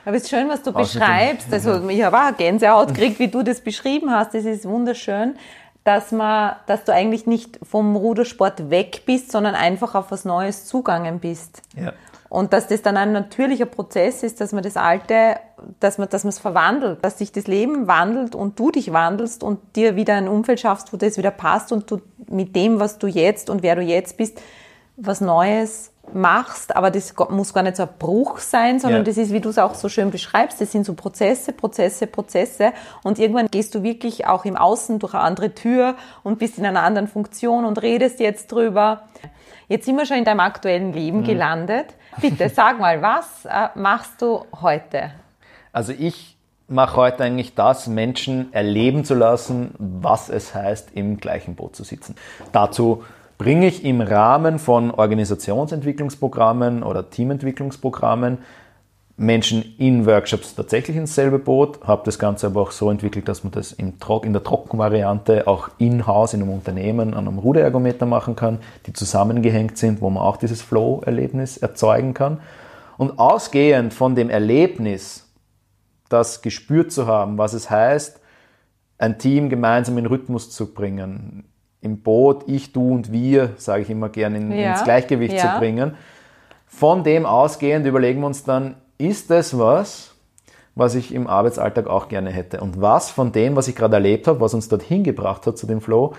Aber 0.04 0.16
es 0.16 0.24
ist 0.24 0.30
schön, 0.30 0.48
was 0.48 0.62
du 0.62 0.72
beschreibst. 0.72 1.52
Also 1.52 1.88
ich 1.88 2.02
habe 2.02 2.16
auch 2.16 2.36
Gänsehaut 2.36 2.88
gekriegt, 2.88 3.20
wie 3.20 3.28
du 3.28 3.42
das 3.44 3.60
beschrieben 3.60 4.10
hast. 4.10 4.34
Das 4.34 4.44
ist 4.44 4.64
wunderschön, 4.64 5.36
dass 5.84 6.10
man, 6.10 6.56
dass 6.66 6.84
du 6.84 6.92
eigentlich 6.92 7.26
nicht 7.26 7.60
vom 7.62 7.94
Rudersport 7.94 8.70
weg 8.70 9.02
bist, 9.06 9.30
sondern 9.30 9.54
einfach 9.54 9.94
auf 9.94 10.10
was 10.10 10.24
Neues 10.24 10.66
zugangen 10.66 11.20
bist. 11.20 11.62
Ja. 11.76 11.92
Und 12.32 12.54
dass 12.54 12.66
das 12.66 12.80
dann 12.80 12.96
ein 12.96 13.12
natürlicher 13.12 13.66
Prozess 13.66 14.22
ist, 14.22 14.40
dass 14.40 14.52
man 14.52 14.62
das 14.62 14.78
Alte, 14.78 15.36
dass 15.80 15.98
man, 15.98 16.08
dass 16.08 16.24
man 16.24 16.30
es 16.30 16.38
verwandelt, 16.38 17.04
dass 17.04 17.18
sich 17.18 17.30
das 17.30 17.46
Leben 17.46 17.88
wandelt 17.88 18.34
und 18.34 18.58
du 18.58 18.70
dich 18.70 18.90
wandelst 18.90 19.42
und 19.42 19.76
dir 19.76 19.96
wieder 19.96 20.14
ein 20.14 20.28
Umfeld 20.28 20.58
schaffst, 20.58 20.94
wo 20.94 20.96
das 20.96 21.18
wieder 21.18 21.30
passt 21.30 21.72
und 21.72 21.90
du 21.90 22.00
mit 22.30 22.56
dem, 22.56 22.80
was 22.80 22.96
du 22.96 23.06
jetzt 23.06 23.50
und 23.50 23.62
wer 23.62 23.76
du 23.76 23.82
jetzt 23.82 24.16
bist, 24.16 24.40
was 24.96 25.20
Neues 25.20 25.92
machst, 26.14 26.74
aber 26.74 26.90
das 26.90 27.14
muss 27.28 27.52
gar 27.52 27.62
nicht 27.62 27.76
so 27.76 27.82
ein 27.82 27.90
Bruch 27.98 28.38
sein, 28.38 28.80
sondern 28.80 29.00
ja. 29.00 29.04
das 29.04 29.18
ist, 29.18 29.30
wie 29.30 29.40
du 29.40 29.50
es 29.50 29.58
auch 29.58 29.74
so 29.74 29.90
schön 29.90 30.10
beschreibst, 30.10 30.58
das 30.58 30.72
sind 30.72 30.86
so 30.86 30.94
Prozesse, 30.94 31.52
Prozesse, 31.52 32.06
Prozesse 32.06 32.72
und 33.02 33.18
irgendwann 33.18 33.48
gehst 33.48 33.74
du 33.74 33.82
wirklich 33.82 34.26
auch 34.26 34.46
im 34.46 34.56
Außen 34.56 34.98
durch 34.98 35.12
eine 35.12 35.22
andere 35.22 35.54
Tür 35.54 35.96
und 36.22 36.38
bist 36.38 36.56
in 36.56 36.64
einer 36.64 36.82
anderen 36.82 37.08
Funktion 37.08 37.66
und 37.66 37.82
redest 37.82 38.20
jetzt 38.20 38.50
drüber. 38.50 39.02
Jetzt 39.72 39.86
sind 39.86 39.96
wir 39.96 40.04
schon 40.04 40.18
in 40.18 40.26
deinem 40.26 40.40
aktuellen 40.40 40.92
Leben 40.92 41.20
mhm. 41.20 41.24
gelandet. 41.24 41.86
Bitte 42.20 42.50
sag 42.50 42.78
mal, 42.78 43.00
was 43.00 43.46
äh, 43.46 43.68
machst 43.74 44.20
du 44.20 44.44
heute? 44.60 45.12
Also 45.72 45.94
ich 45.98 46.36
mache 46.68 46.96
heute 46.96 47.24
eigentlich 47.24 47.54
das, 47.54 47.86
Menschen 47.86 48.52
erleben 48.52 49.02
zu 49.06 49.14
lassen, 49.14 49.74
was 49.78 50.28
es 50.28 50.54
heißt, 50.54 50.90
im 50.92 51.16
gleichen 51.16 51.54
Boot 51.54 51.74
zu 51.74 51.84
sitzen. 51.84 52.16
Dazu 52.52 53.04
bringe 53.38 53.66
ich 53.66 53.82
im 53.82 54.02
Rahmen 54.02 54.58
von 54.58 54.90
Organisationsentwicklungsprogrammen 54.90 56.82
oder 56.82 57.08
Teamentwicklungsprogrammen 57.08 58.40
Menschen 59.16 59.76
in 59.78 60.06
Workshops 60.06 60.54
tatsächlich 60.54 60.96
ins 60.96 61.14
selbe 61.14 61.38
Boot, 61.38 61.84
habe 61.84 62.02
das 62.04 62.18
Ganze 62.18 62.46
aber 62.46 62.62
auch 62.62 62.70
so 62.70 62.90
entwickelt, 62.90 63.28
dass 63.28 63.44
man 63.44 63.52
das 63.52 63.72
in 63.72 63.94
der 64.00 64.42
Trockenvariante 64.42 65.46
auch 65.46 65.68
in-house 65.78 66.34
in 66.34 66.42
einem 66.42 66.52
Unternehmen 66.52 67.14
an 67.14 67.28
einem 67.28 67.38
Ruderergometer 67.38 68.06
machen 68.06 68.36
kann, 68.36 68.58
die 68.86 68.92
zusammengehängt 68.92 69.76
sind, 69.76 70.00
wo 70.00 70.10
man 70.10 70.22
auch 70.22 70.38
dieses 70.38 70.62
Flow-Erlebnis 70.62 71.58
erzeugen 71.58 72.14
kann. 72.14 72.40
Und 72.96 73.18
ausgehend 73.18 73.94
von 73.94 74.14
dem 74.14 74.30
Erlebnis, 74.30 75.28
das 76.08 76.42
gespürt 76.42 76.92
zu 76.92 77.06
haben, 77.06 77.38
was 77.38 77.52
es 77.52 77.70
heißt, 77.70 78.20
ein 78.98 79.18
Team 79.18 79.50
gemeinsam 79.50 79.98
in 79.98 80.06
Rhythmus 80.06 80.50
zu 80.50 80.72
bringen, 80.72 81.44
im 81.80 82.02
Boot, 82.02 82.44
ich, 82.46 82.72
du 82.72 82.94
und 82.94 83.12
wir, 83.12 83.54
sage 83.56 83.82
ich 83.82 83.90
immer 83.90 84.08
gerne, 84.08 84.38
in, 84.38 84.52
ja. 84.52 84.72
ins 84.72 84.84
Gleichgewicht 84.84 85.34
ja. 85.34 85.54
zu 85.54 85.58
bringen. 85.58 85.96
Von 86.66 87.02
dem 87.02 87.26
ausgehend 87.26 87.86
überlegen 87.86 88.20
wir 88.20 88.28
uns 88.28 88.44
dann, 88.44 88.76
ist 89.02 89.30
das 89.30 89.58
was, 89.58 90.14
was 90.74 90.94
ich 90.94 91.12
im 91.12 91.26
Arbeitsalltag 91.26 91.86
auch 91.86 92.08
gerne 92.08 92.30
hätte? 92.30 92.60
Und 92.60 92.80
was 92.80 93.10
von 93.10 93.32
dem, 93.32 93.56
was 93.56 93.68
ich 93.68 93.76
gerade 93.76 93.94
erlebt 93.94 94.26
habe, 94.26 94.40
was 94.40 94.54
uns 94.54 94.68
dorthin 94.68 95.04
gebracht 95.04 95.46
hat 95.46 95.58
zu 95.58 95.66
dem 95.66 95.80
Flow, 95.80 96.14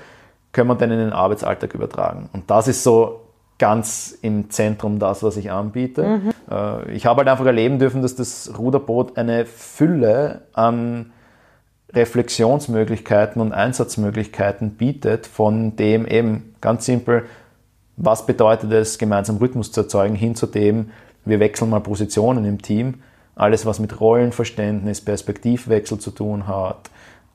können 0.51 0.69
wir 0.69 0.75
dann 0.75 0.91
in 0.91 0.99
den 0.99 1.13
Arbeitsalltag 1.13 1.73
übertragen? 1.73 2.29
Und 2.33 2.51
das 2.51 2.67
ist 2.67 2.83
so 2.83 3.21
ganz 3.57 4.17
im 4.21 4.49
Zentrum 4.49 4.99
das, 4.99 5.23
was 5.23 5.37
ich 5.37 5.51
anbiete. 5.51 6.03
Mhm. 6.03 6.31
Ich 6.91 7.05
habe 7.05 7.19
halt 7.19 7.29
einfach 7.29 7.45
erleben 7.45 7.79
dürfen, 7.79 8.01
dass 8.01 8.15
das 8.15 8.51
Ruderboot 8.57 9.17
eine 9.17 9.45
Fülle 9.45 10.41
an 10.53 11.13
Reflexionsmöglichkeiten 11.93 13.41
und 13.41 13.53
Einsatzmöglichkeiten 13.53 14.71
bietet, 14.71 15.25
von 15.25 15.75
dem 15.75 16.05
eben 16.05 16.55
ganz 16.59 16.85
simpel, 16.85 17.25
was 17.95 18.25
bedeutet 18.25 18.71
es, 18.71 18.97
gemeinsam 18.97 19.37
Rhythmus 19.37 19.71
zu 19.71 19.81
erzeugen, 19.81 20.15
hin 20.15 20.35
zu 20.35 20.47
dem, 20.47 20.89
wir 21.25 21.39
wechseln 21.39 21.69
mal 21.69 21.79
Positionen 21.79 22.45
im 22.45 22.61
Team. 22.61 22.95
Alles, 23.35 23.65
was 23.65 23.79
mit 23.79 23.99
Rollenverständnis, 23.99 25.01
Perspektivwechsel 25.01 25.99
zu 25.99 26.11
tun 26.11 26.47
hat, 26.47 26.89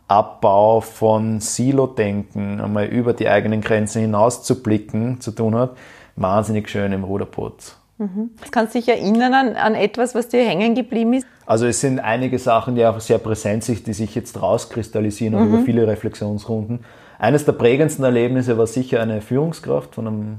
Abbau 0.07 0.80
von 0.80 1.41
Silo-Denken, 1.41 2.61
einmal 2.61 2.86
über 2.86 3.12
die 3.12 3.28
eigenen 3.28 3.61
Grenzen 3.61 4.01
hinaus 4.01 4.43
zu 4.43 4.62
blicken, 4.62 5.20
zu 5.20 5.32
tun 5.32 5.55
hat, 5.55 5.76
wahnsinnig 6.16 6.68
schön 6.68 6.93
im 6.93 7.05
Ruderboot. 7.05 7.76
Mhm. 7.99 8.30
Kannst 8.51 8.74
du 8.74 8.78
dich 8.78 8.89
erinnern 8.89 9.34
an, 9.34 9.57
an 9.57 9.74
etwas, 9.74 10.14
was 10.14 10.28
dir 10.28 10.45
hängen 10.45 10.74
geblieben 10.74 11.14
ist? 11.14 11.26
Also 11.47 11.66
es 11.66 11.80
sind 11.80 11.99
einige 11.99 12.39
Sachen, 12.39 12.74
die 12.74 12.84
einfach 12.84 13.01
sehr 13.01 13.18
präsent 13.18 13.64
sind, 13.64 13.86
die 13.86 13.93
sich 13.93 14.14
jetzt 14.14 14.41
rauskristallisieren 14.41 15.39
mhm. 15.39 15.55
über 15.55 15.64
viele 15.64 15.86
Reflexionsrunden. 15.86 16.80
Eines 17.18 17.45
der 17.45 17.53
prägendsten 17.53 18.05
Erlebnisse 18.05 18.57
war 18.57 18.68
sicher 18.68 19.03
eine 19.03 19.20
Führungskraft 19.20 19.97
von 19.97 20.07
einem, 20.07 20.39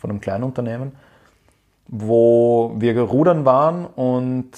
von 0.00 0.10
einem 0.10 0.20
Kleinunternehmen, 0.20 0.92
wo 1.90 2.72
wir 2.76 2.98
rudern 3.00 3.44
waren 3.44 3.84
und 3.84 4.50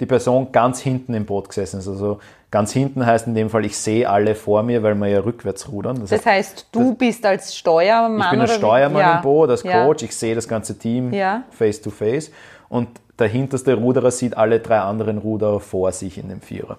die 0.00 0.06
Person 0.06 0.50
ganz 0.50 0.80
hinten 0.80 1.14
im 1.14 1.24
Boot 1.24 1.48
gesessen 1.48 1.78
ist. 1.78 1.86
Also 1.86 2.18
ganz 2.50 2.72
hinten 2.72 3.06
heißt 3.06 3.28
in 3.28 3.34
dem 3.34 3.48
Fall, 3.48 3.64
ich 3.64 3.78
sehe 3.78 4.10
alle 4.10 4.34
vor 4.34 4.64
mir, 4.64 4.82
weil 4.82 4.96
wir 4.96 5.06
ja 5.06 5.20
rückwärts 5.20 5.70
rudern. 5.70 6.00
Das, 6.00 6.10
das 6.10 6.26
heißt, 6.26 6.66
du 6.72 6.90
das, 6.90 6.98
bist 6.98 7.24
als 7.24 7.56
Steuermann? 7.56 8.20
Ich 8.20 8.30
bin 8.30 8.40
als 8.40 8.54
Steuermann 8.56 9.02
ja. 9.02 9.16
im 9.16 9.22
Boot, 9.22 9.50
als 9.50 9.62
Coach. 9.62 10.02
Ja. 10.02 10.08
Ich 10.08 10.16
sehe 10.16 10.34
das 10.34 10.48
ganze 10.48 10.76
Team 10.76 11.12
ja. 11.12 11.44
face 11.50 11.80
to 11.80 11.90
face. 11.90 12.32
Und 12.68 12.88
der 13.20 13.28
hinterste 13.28 13.74
Ruderer 13.74 14.10
sieht 14.10 14.36
alle 14.36 14.58
drei 14.58 14.80
anderen 14.80 15.18
Ruderer 15.18 15.60
vor 15.60 15.92
sich 15.92 16.18
in 16.18 16.28
dem 16.28 16.40
Vierer. 16.40 16.76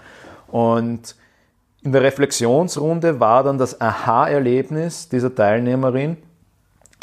Und 0.47 1.15
in 1.83 1.93
der 1.93 2.01
Reflexionsrunde 2.01 3.21
war 3.21 3.43
dann 3.43 3.57
das 3.57 3.79
Aha-Erlebnis 3.79 5.07
dieser 5.07 5.33
Teilnehmerin, 5.33 6.17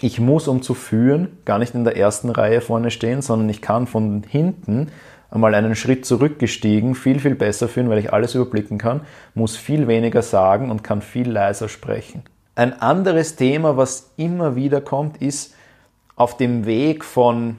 ich 0.02 0.20
muss, 0.20 0.48
um 0.48 0.62
zu 0.62 0.74
führen, 0.74 1.28
gar 1.44 1.58
nicht 1.58 1.74
in 1.74 1.84
der 1.84 1.96
ersten 1.96 2.30
Reihe 2.30 2.60
vorne 2.60 2.90
stehen, 2.90 3.22
sondern 3.22 3.48
ich 3.48 3.62
kann 3.62 3.86
von 3.86 4.24
hinten 4.28 4.88
einmal 5.30 5.54
einen 5.54 5.76
Schritt 5.76 6.04
zurückgestiegen, 6.04 6.94
viel, 6.94 7.20
viel 7.20 7.34
besser 7.34 7.68
führen, 7.68 7.88
weil 7.88 7.98
ich 7.98 8.12
alles 8.12 8.34
überblicken 8.34 8.78
kann, 8.78 9.02
muss 9.34 9.56
viel 9.56 9.88
weniger 9.88 10.22
sagen 10.22 10.70
und 10.70 10.82
kann 10.82 11.02
viel 11.02 11.30
leiser 11.30 11.68
sprechen. 11.68 12.22
Ein 12.54 12.82
anderes 12.82 13.36
Thema, 13.36 13.76
was 13.76 14.10
immer 14.16 14.56
wieder 14.56 14.80
kommt, 14.80 15.22
ist 15.22 15.54
auf 16.16 16.36
dem 16.36 16.66
Weg 16.66 17.04
von, 17.04 17.56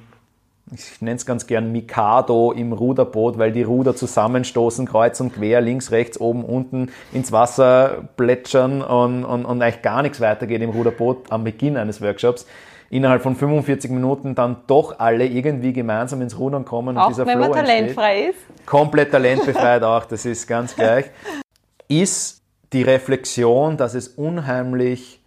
ich 0.71 1.01
nenne 1.01 1.17
es 1.17 1.25
ganz 1.25 1.45
gern 1.45 1.71
Mikado 1.71 2.51
im 2.51 2.73
Ruderboot, 2.73 3.37
weil 3.37 3.51
die 3.51 3.63
Ruder 3.63 3.95
zusammenstoßen, 3.95 4.87
kreuz 4.87 5.19
und 5.19 5.33
quer, 5.33 5.61
links, 5.61 5.91
rechts, 5.91 6.19
oben, 6.19 6.45
unten 6.45 6.91
ins 7.11 7.31
Wasser 7.31 8.07
plätschern 8.15 8.81
und, 8.81 9.25
und, 9.25 9.45
und 9.45 9.61
eigentlich 9.61 9.81
gar 9.81 10.01
nichts 10.01 10.21
weitergeht 10.21 10.61
im 10.61 10.69
Ruderboot 10.69 11.31
am 11.31 11.43
Beginn 11.43 11.77
eines 11.77 12.01
Workshops 12.01 12.45
innerhalb 12.89 13.23
von 13.23 13.35
45 13.35 13.89
Minuten 13.89 14.35
dann 14.35 14.57
doch 14.67 14.99
alle 14.99 15.25
irgendwie 15.25 15.73
gemeinsam 15.73 16.21
ins 16.21 16.37
Rudern 16.37 16.63
kommen 16.63 16.97
auch 16.97 17.07
und 17.07 17.11
dieser 17.11 17.25
wenn 17.25 17.39
Flow 17.39 17.49
man 17.49 17.65
talentfrei 17.65 18.25
entsteht. 18.25 18.35
ist. 18.57 18.65
Komplett 18.67 19.11
talentbefreit 19.11 19.83
auch, 19.83 20.05
das 20.05 20.25
ist 20.25 20.47
ganz 20.47 20.75
gleich. 20.75 21.05
Ist 21.89 22.41
die 22.71 22.81
Reflexion, 22.81 23.77
dass 23.77 23.93
es 23.93 24.07
unheimlich 24.07 25.22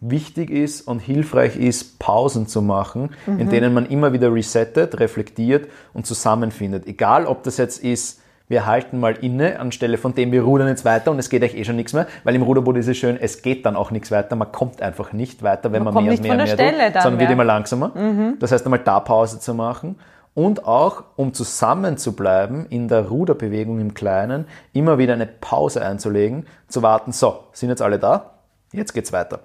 wichtig 0.00 0.50
ist 0.50 0.82
und 0.82 1.00
hilfreich 1.00 1.56
ist, 1.56 1.98
Pausen 1.98 2.46
zu 2.46 2.62
machen, 2.62 3.10
mhm. 3.26 3.38
in 3.38 3.50
denen 3.50 3.74
man 3.74 3.86
immer 3.86 4.12
wieder 4.12 4.32
resettet, 4.32 4.98
reflektiert 4.98 5.68
und 5.92 6.06
zusammenfindet. 6.06 6.86
Egal, 6.86 7.26
ob 7.26 7.42
das 7.42 7.58
jetzt 7.58 7.82
ist, 7.84 8.20
wir 8.48 8.66
halten 8.66 8.98
mal 8.98 9.14
inne, 9.20 9.60
anstelle 9.60 9.96
von 9.96 10.14
dem 10.14 10.32
wir 10.32 10.42
rudern 10.42 10.66
jetzt 10.66 10.84
weiter 10.84 11.12
und 11.12 11.20
es 11.20 11.30
geht 11.30 11.42
euch 11.44 11.54
eh 11.54 11.64
schon 11.64 11.76
nichts 11.76 11.92
mehr, 11.92 12.08
weil 12.24 12.34
im 12.34 12.42
Ruderboot 12.42 12.76
ist 12.78 12.88
es 12.88 12.96
schön, 12.96 13.16
es 13.20 13.42
geht 13.42 13.64
dann 13.64 13.76
auch 13.76 13.92
nichts 13.92 14.10
weiter, 14.10 14.34
man 14.34 14.50
kommt 14.50 14.82
einfach 14.82 15.12
nicht 15.12 15.44
weiter, 15.44 15.70
wenn 15.70 15.84
man, 15.84 15.94
man 15.94 16.04
mehr 16.04 16.14
und 16.14 16.22
mehr, 16.22 16.34
mehr 16.34 16.46
Stelle 16.48 16.92
tut, 16.92 17.02
sondern 17.02 17.20
wird 17.20 17.30
immer 17.30 17.44
langsamer. 17.44 17.92
Mhm. 17.94 18.38
Das 18.40 18.50
heißt 18.50 18.64
einmal 18.64 18.80
da 18.80 18.98
Pause 18.98 19.38
zu 19.38 19.54
machen 19.54 19.96
und 20.34 20.66
auch, 20.66 21.04
um 21.14 21.32
zusammen 21.32 21.96
zu 21.96 22.16
bleiben 22.16 22.66
in 22.70 22.88
der 22.88 23.06
Ruderbewegung 23.06 23.78
im 23.78 23.94
Kleinen, 23.94 24.46
immer 24.72 24.98
wieder 24.98 25.12
eine 25.12 25.26
Pause 25.26 25.84
einzulegen, 25.84 26.46
zu 26.66 26.82
warten, 26.82 27.12
so, 27.12 27.44
sind 27.52 27.68
jetzt 27.68 27.82
alle 27.82 28.00
da? 28.00 28.32
Jetzt 28.72 28.94
geht's 28.94 29.12
weiter. 29.12 29.40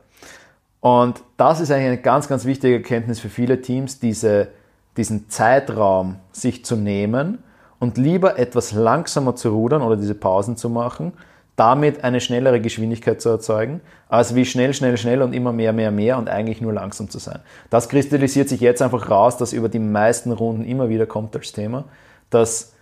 Und 0.86 1.23
das 1.38 1.61
ist 1.61 1.71
eigentlich 1.71 1.88
eine 1.88 1.97
ganz, 1.97 2.27
ganz 2.27 2.45
wichtige 2.45 2.75
Erkenntnis 2.75 3.19
für 3.19 3.29
viele 3.29 3.59
Teams, 3.59 3.97
diese, 3.99 4.49
diesen 4.97 5.31
Zeitraum 5.31 6.17
sich 6.31 6.63
zu 6.63 6.75
nehmen 6.75 7.39
und 7.79 7.97
lieber 7.97 8.38
etwas 8.38 8.71
langsamer 8.71 9.36
zu 9.36 9.49
rudern 9.49 9.81
oder 9.81 9.97
diese 9.97 10.13
Pausen 10.13 10.57
zu 10.57 10.69
machen, 10.69 11.13
damit 11.55 12.03
eine 12.03 12.21
schnellere 12.21 12.61
Geschwindigkeit 12.61 13.19
zu 13.19 13.29
erzeugen, 13.29 13.81
als 14.09 14.36
wie 14.36 14.45
schnell, 14.45 14.75
schnell, 14.75 14.95
schnell 14.97 15.23
und 15.23 15.33
immer 15.33 15.51
mehr, 15.51 15.73
mehr, 15.73 15.89
mehr 15.89 16.19
und 16.19 16.29
eigentlich 16.29 16.61
nur 16.61 16.73
langsam 16.73 17.09
zu 17.09 17.17
sein. 17.17 17.39
Das 17.71 17.89
kristallisiert 17.89 18.47
sich 18.47 18.61
jetzt 18.61 18.83
einfach 18.83 19.09
raus, 19.09 19.38
dass 19.38 19.53
über 19.53 19.69
die 19.69 19.79
meisten 19.79 20.31
Runden 20.31 20.65
immer 20.65 20.88
wieder 20.88 21.07
kommt 21.07 21.36
als 21.36 21.51
Thema, 21.51 21.86
dass 22.29 22.73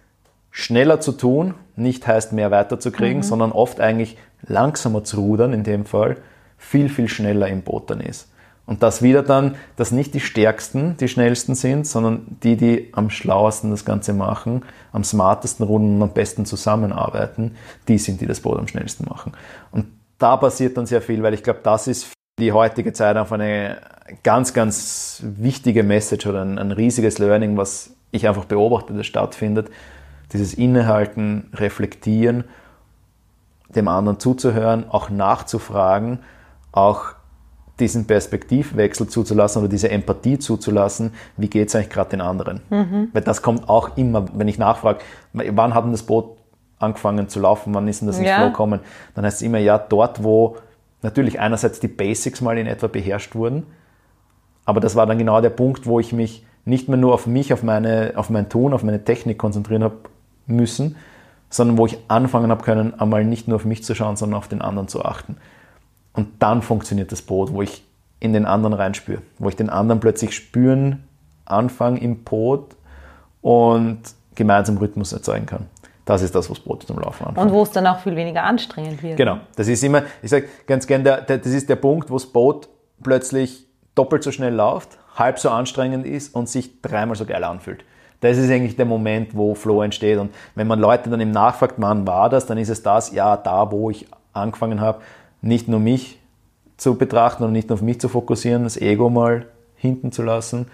schneller 0.52 1.00
zu 1.00 1.14
tun 1.14 1.54
nicht 1.78 2.06
heißt 2.06 2.34
mehr 2.34 2.52
weiterzukriegen, 2.52 3.20
mhm. 3.20 3.24
sondern 3.24 3.54
oft 3.54 3.80
eigentlich 3.80 4.18
langsamer 4.46 5.06
zu 5.06 5.22
rudern 5.22 5.54
in 5.54 5.64
dem 5.64 5.86
Fall 5.86 6.18
viel, 6.64 6.90
viel 6.90 7.08
schneller 7.08 7.48
im 7.48 7.62
Boot 7.62 7.90
dann 7.90 8.00
ist. 8.00 8.30
Und 8.66 8.82
das 8.82 9.02
wieder 9.02 9.24
dann, 9.24 9.56
dass 9.76 9.92
nicht 9.92 10.14
die 10.14 10.22
Stärksten 10.22 10.96
die 10.98 11.10
schnellsten 11.10 11.54
sind, 11.54 11.86
sondern 11.86 12.38
die, 12.44 12.56
die 12.56 12.90
am 12.94 13.10
schlauesten 13.10 13.72
das 13.72 13.84
Ganze 13.84 14.14
machen, 14.14 14.64
am 14.94 15.04
smartesten 15.04 15.66
runden 15.66 15.96
und 15.98 16.04
am 16.04 16.14
besten 16.14 16.46
zusammenarbeiten, 16.46 17.56
die 17.90 17.98
sind, 17.98 18.22
die 18.22 18.26
das 18.26 18.40
Boot 18.40 18.58
am 18.58 18.68
schnellsten 18.68 19.06
machen. 19.10 19.34
Und 19.72 19.88
da 20.18 20.38
passiert 20.38 20.78
dann 20.78 20.86
sehr 20.86 21.02
viel, 21.02 21.22
weil 21.24 21.34
ich 21.34 21.44
glaube, 21.44 21.60
das 21.62 21.88
ist 21.88 22.06
für 22.06 22.14
die 22.40 22.54
heutige 22.54 22.94
Zeit 22.94 23.18
einfach 23.18 23.36
eine 23.36 23.78
ganz, 24.24 24.54
ganz 24.54 25.22
wichtige 25.24 25.84
Message 25.84 26.26
oder 26.26 26.44
ein, 26.44 26.58
ein 26.58 26.72
riesiges 26.72 27.20
Learning, 27.20 27.58
was 27.58 27.92
ich 28.12 28.28
einfach 28.28 28.46
beobachte, 28.46 28.94
das 28.94 29.06
stattfindet. 29.06 29.70
Dieses 30.32 30.54
Innehalten, 30.54 31.50
Reflektieren, 31.54 32.46
dem 33.76 33.90
anderen 33.90 34.20
zuzuhören, 34.20 34.90
auch 34.90 35.10
nachzufragen, 35.10 36.20
auch 36.74 37.14
diesen 37.80 38.06
Perspektivwechsel 38.06 39.08
zuzulassen 39.08 39.62
oder 39.62 39.70
diese 39.70 39.90
Empathie 39.90 40.38
zuzulassen, 40.38 41.14
wie 41.38 41.50
geht 41.50 41.70
es 41.70 41.76
eigentlich 41.76 41.90
gerade 41.90 42.12
den 42.12 42.22
anderen? 42.22 42.62
Mhm. 42.70 43.10
Weil 43.14 43.22
das 43.24 43.42
kommt 43.42 43.68
auch 43.68 43.98
immer, 43.98 44.26
wenn 44.34 44.48
ich 44.48 44.58
nachfrage, 44.58 45.00
wann 45.34 45.74
hat 45.74 45.86
denn 45.86 45.92
das 45.92 46.04
Boot 46.04 46.38
angefangen 46.78 47.30
zu 47.30 47.40
laufen, 47.40 47.74
wann 47.74 47.88
ist 47.88 48.02
denn 48.02 48.08
das 48.08 48.18
ins 48.18 48.28
ja. 48.28 48.36
Flow 48.36 48.48
gekommen? 48.48 48.82
Dann 49.16 49.26
heißt 49.26 49.38
es 49.38 49.42
immer, 49.42 49.58
ja, 49.58 49.78
dort, 49.78 50.24
wo 50.24 50.58
natürlich 51.02 51.40
einerseits 51.40 51.80
die 51.80 51.88
Basics 51.88 52.42
mal 52.42 52.58
in 52.58 52.68
etwa 52.68 52.88
beherrscht 52.88 53.34
wurden, 53.34 53.66
aber 54.66 54.80
das 54.80 54.96
war 54.96 55.06
dann 55.06 55.18
genau 55.18 55.42
der 55.42 55.50
Punkt, 55.50 55.88
wo 55.88 56.00
ich 56.00 56.14
mich 56.14 56.46
nicht 56.66 56.88
mehr 56.88 56.98
nur 56.98 57.14
auf 57.14 57.28
mich, 57.28 57.54
auf, 57.54 57.64
meine, 57.64 58.14
auf 58.16 58.30
mein 58.30 58.50
Tun, 58.50 58.74
auf 58.74 58.84
meine 58.84 59.04
Technik 59.04 59.38
konzentrieren 59.38 59.84
habe 59.84 59.98
müssen, 60.46 60.96
sondern 61.50 61.78
wo 61.78 61.86
ich 61.86 61.98
anfangen 62.08 62.52
habe 62.52 62.64
können, 62.64 63.00
einmal 63.00 63.26
nicht 63.26 63.48
nur 63.48 63.58
auf 63.58 63.66
mich 63.66 63.84
zu 63.84 63.96
schauen, 63.96 64.16
sondern 64.16 64.38
auf 64.38 64.48
den 64.48 64.62
anderen 64.62 64.88
zu 64.88 65.04
achten. 65.04 65.38
Und 66.14 66.42
dann 66.42 66.62
funktioniert 66.62 67.12
das 67.12 67.22
Boot, 67.22 67.54
wo 67.54 67.62
ich 67.62 67.84
in 68.20 68.34
den 68.34 68.46
anderen 68.46 68.74
reinspüre, 68.74 69.22
wo 69.40 69.50
ich 69.50 69.56
den 69.56 69.70
anderen 69.70 70.00
plötzlich 70.00 70.34
spüren 70.34 71.04
anfange 71.46 72.00
im 72.00 72.24
Boot 72.24 72.76
und 73.42 74.00
gemeinsam 74.36 74.78
Rhythmus 74.78 75.12
erzeugen 75.12 75.46
kann. 75.46 75.66
Das 76.06 76.22
ist 76.22 76.36
das, 76.36 76.50
was 76.50 76.60
Boot 76.60 76.84
zum 76.84 77.00
Laufen 77.00 77.26
anfängt. 77.26 77.46
Und 77.46 77.54
wo 77.54 77.64
es 77.64 77.72
dann 77.72 77.88
auch 77.88 78.00
viel 78.00 78.16
weniger 78.16 78.44
anstrengend 78.44 79.02
wird. 79.04 79.18
Genau. 79.18 79.38
Das 79.56 79.68
ist 79.68 79.84
immer, 79.84 80.04
ich 80.22 80.30
sage 80.30 80.48
ganz 80.68 80.86
gerne, 80.86 81.24
das 81.26 81.46
ist 81.46 81.70
der 81.70 81.78
Punkt, 81.78 82.10
wo 82.10 82.16
das 82.16 82.26
Boot 82.26 82.68
plötzlich 83.02 83.68
doppelt 83.96 84.24
so 84.24 84.32
schnell 84.32 84.54
läuft, 84.54 84.98
halb 85.16 85.40
so 85.40 85.50
anstrengend 85.50 86.06
ist 86.06 86.36
und 86.36 86.50
sich 86.50 86.82
dreimal 86.82 87.16
so 87.16 87.26
geil 87.26 87.44
anfühlt. 87.44 87.86
Das 88.20 88.38
ist 88.38 88.50
eigentlich 88.50 88.76
der 88.76 88.86
Moment, 88.86 89.36
wo 89.36 89.54
Flow 89.54 89.82
entsteht. 89.82 90.18
Und 90.18 90.34
wenn 90.56 90.68
man 90.68 90.80
Leute 90.80 91.10
dann 91.10 91.20
im 91.20 91.32
Nachfragt, 91.32 91.76
wann 91.78 92.08
war 92.08 92.30
das, 92.30 92.46
dann 92.46 92.58
ist 92.58 92.70
es 92.70 92.82
das, 92.82 93.12
ja, 93.12 93.36
da, 93.38 93.72
wo 93.72 93.90
ich 93.90 94.08
angefangen 94.32 94.82
habe, 94.82 95.02
nicht 95.44 95.68
nur 95.68 95.80
mich 95.80 96.20
zu 96.78 96.96
betrachten 96.96 97.44
und 97.44 97.52
nicht 97.52 97.70
nur 97.70 97.76
auf 97.76 97.84
mich 97.84 98.00
zu 98.00 98.10
fokussieren, 98.10 98.64
das 98.64 98.78
Ego 98.78 99.10
mal 99.10 99.46
hinten 99.76 100.12
zu 100.12 100.24
lassen 100.24 100.68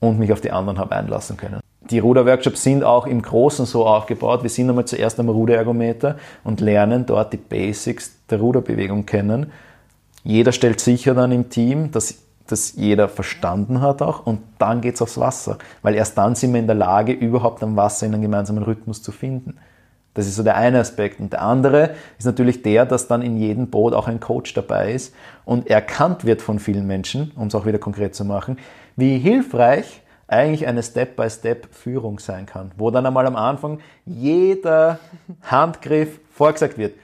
und 0.00 0.18
mich 0.18 0.32
auf 0.32 0.40
die 0.40 0.50
anderen 0.50 0.78
habe 0.78 0.94
einlassen 0.94 1.36
können. 1.36 1.60
Die 1.90 1.98
Ruderworkshops 1.98 2.62
sind 2.62 2.84
auch 2.84 3.06
im 3.06 3.22
Großen 3.22 3.66
so 3.66 3.86
aufgebaut. 3.86 4.42
Wir 4.42 4.50
sind 4.50 4.68
einmal 4.68 4.84
zuerst 4.84 5.18
am 5.18 5.28
Ruderergometer 5.28 6.16
und 6.44 6.60
lernen 6.60 7.06
dort 7.06 7.32
die 7.32 7.36
Basics 7.38 8.16
der 8.28 8.38
Ruderbewegung 8.38 9.06
kennen. 9.06 9.50
Jeder 10.22 10.52
stellt 10.52 10.80
sicher 10.80 11.14
dann 11.14 11.32
im 11.32 11.48
Team, 11.48 11.90
dass 11.90 12.16
das 12.46 12.74
jeder 12.76 13.08
verstanden 13.08 13.80
hat 13.80 14.02
auch 14.02 14.26
und 14.26 14.40
dann 14.58 14.80
geht 14.80 14.96
es 14.96 15.02
aufs 15.02 15.18
Wasser, 15.18 15.58
weil 15.82 15.94
erst 15.94 16.18
dann 16.18 16.34
sind 16.34 16.52
wir 16.52 16.60
in 16.60 16.66
der 16.66 16.76
Lage, 16.76 17.12
überhaupt 17.12 17.62
am 17.62 17.76
Wasser 17.76 18.06
in 18.06 18.14
einen 18.14 18.22
gemeinsamen 18.22 18.62
Rhythmus 18.62 19.02
zu 19.02 19.12
finden. 19.12 19.56
Das 20.14 20.26
ist 20.26 20.36
so 20.36 20.42
der 20.42 20.56
eine 20.56 20.80
Aspekt. 20.80 21.20
Und 21.20 21.32
der 21.32 21.42
andere 21.42 21.94
ist 22.18 22.24
natürlich 22.24 22.62
der, 22.62 22.84
dass 22.84 23.06
dann 23.06 23.22
in 23.22 23.36
jedem 23.36 23.68
Boot 23.68 23.94
auch 23.94 24.08
ein 24.08 24.20
Coach 24.20 24.54
dabei 24.54 24.92
ist 24.92 25.14
und 25.44 25.68
erkannt 25.68 26.24
wird 26.24 26.42
von 26.42 26.58
vielen 26.58 26.86
Menschen, 26.86 27.32
um 27.36 27.46
es 27.46 27.54
auch 27.54 27.66
wieder 27.66 27.78
konkret 27.78 28.14
zu 28.14 28.24
machen, 28.24 28.58
wie 28.96 29.18
hilfreich 29.18 30.02
eigentlich 30.26 30.66
eine 30.66 30.82
Step-by-Step-Führung 30.82 32.20
sein 32.20 32.46
kann, 32.46 32.70
wo 32.76 32.90
dann 32.90 33.04
einmal 33.04 33.26
am 33.26 33.36
Anfang 33.36 33.80
jeder 34.04 35.00
Handgriff 35.42 36.20
vorgesagt 36.32 36.78
wird. 36.78 36.94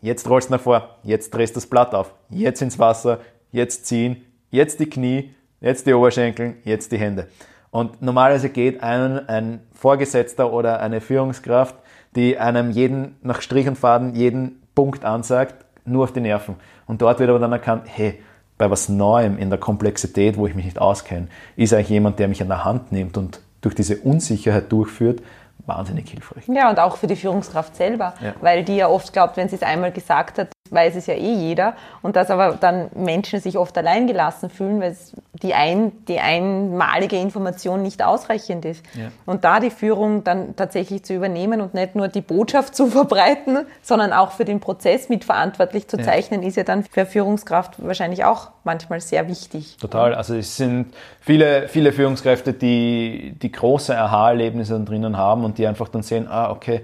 Jetzt 0.00 0.28
rollst 0.30 0.48
du 0.48 0.54
nach 0.54 0.60
vor, 0.60 0.96
jetzt 1.02 1.34
drehst 1.34 1.56
du 1.56 1.60
das 1.60 1.66
Blatt 1.66 1.92
auf, 1.92 2.14
jetzt 2.30 2.62
ins 2.62 2.78
Wasser, 2.78 3.18
jetzt 3.50 3.86
ziehen, 3.86 4.24
jetzt 4.50 4.78
die 4.78 4.88
Knie, 4.88 5.34
jetzt 5.60 5.86
die 5.86 5.92
Oberschenkel, 5.92 6.54
jetzt 6.64 6.92
die 6.92 6.98
Hände. 6.98 7.26
Und 7.70 8.00
normalerweise 8.00 8.48
geht 8.48 8.80
ein, 8.80 9.28
ein 9.28 9.60
Vorgesetzter 9.72 10.52
oder 10.52 10.80
eine 10.80 11.00
Führungskraft 11.00 11.74
die 12.16 12.38
einem 12.38 12.70
jeden 12.70 13.16
nach 13.22 13.40
Strich 13.40 13.68
und 13.68 13.76
Faden 13.76 14.14
jeden 14.14 14.62
Punkt 14.74 15.04
ansagt, 15.04 15.64
nur 15.84 16.04
auf 16.04 16.12
die 16.12 16.20
Nerven. 16.20 16.56
Und 16.86 17.02
dort 17.02 17.18
wird 17.18 17.30
aber 17.30 17.38
dann 17.38 17.52
erkannt, 17.52 17.84
hey, 17.86 18.20
bei 18.56 18.70
was 18.70 18.88
Neuem 18.88 19.38
in 19.38 19.50
der 19.50 19.58
Komplexität, 19.58 20.36
wo 20.36 20.46
ich 20.46 20.54
mich 20.54 20.64
nicht 20.64 20.80
auskenne, 20.80 21.28
ist 21.56 21.72
eigentlich 21.72 21.90
jemand, 21.90 22.18
der 22.18 22.28
mich 22.28 22.42
an 22.42 22.48
der 22.48 22.64
Hand 22.64 22.92
nimmt 22.92 23.16
und 23.16 23.40
durch 23.60 23.74
diese 23.74 23.96
Unsicherheit 23.98 24.70
durchführt, 24.70 25.22
wahnsinnig 25.66 26.10
hilfreich. 26.10 26.44
Ja, 26.48 26.70
und 26.70 26.78
auch 26.78 26.96
für 26.96 27.06
die 27.06 27.16
Führungskraft 27.16 27.76
selber, 27.76 28.14
ja. 28.20 28.34
weil 28.40 28.64
die 28.64 28.76
ja 28.76 28.88
oft 28.88 29.12
glaubt, 29.12 29.36
wenn 29.36 29.48
sie 29.48 29.56
es 29.56 29.62
einmal 29.62 29.92
gesagt 29.92 30.38
hat, 30.38 30.48
weiß 30.72 30.96
es 30.96 31.06
ja 31.06 31.14
eh 31.14 31.34
jeder 31.34 31.74
und 32.02 32.16
dass 32.16 32.30
aber 32.30 32.56
dann 32.60 32.88
Menschen 32.94 33.40
sich 33.40 33.58
oft 33.58 33.76
alleingelassen 33.76 34.50
fühlen, 34.50 34.80
weil 34.80 34.96
die, 35.42 35.54
ein, 35.54 35.92
die 36.06 36.18
einmalige 36.18 37.16
Information 37.16 37.82
nicht 37.82 38.02
ausreichend 38.02 38.64
ist. 38.64 38.84
Ja. 38.94 39.10
Und 39.26 39.44
da 39.44 39.60
die 39.60 39.70
Führung 39.70 40.24
dann 40.24 40.56
tatsächlich 40.56 41.04
zu 41.04 41.14
übernehmen 41.14 41.60
und 41.60 41.74
nicht 41.74 41.94
nur 41.94 42.08
die 42.08 42.20
Botschaft 42.20 42.74
zu 42.74 42.88
verbreiten, 42.88 43.58
sondern 43.82 44.12
auch 44.12 44.32
für 44.32 44.44
den 44.44 44.60
Prozess 44.60 45.08
mitverantwortlich 45.08 45.88
zu 45.88 45.98
zeichnen, 45.98 46.42
ja. 46.42 46.48
ist 46.48 46.56
ja 46.56 46.64
dann 46.64 46.84
für 46.84 47.06
Führungskraft 47.06 47.84
wahrscheinlich 47.84 48.24
auch 48.24 48.48
manchmal 48.64 49.00
sehr 49.00 49.28
wichtig. 49.28 49.76
Total. 49.80 50.14
Also 50.14 50.34
es 50.34 50.56
sind 50.56 50.94
viele, 51.20 51.68
viele 51.68 51.92
Führungskräfte, 51.92 52.52
die, 52.52 53.34
die 53.40 53.52
große 53.52 53.96
Aha-Erlebnisse 53.96 54.78
drinnen 54.80 55.16
haben 55.16 55.44
und 55.44 55.58
die 55.58 55.66
einfach 55.66 55.88
dann 55.88 56.02
sehen, 56.02 56.26
ah, 56.28 56.50
okay, 56.50 56.82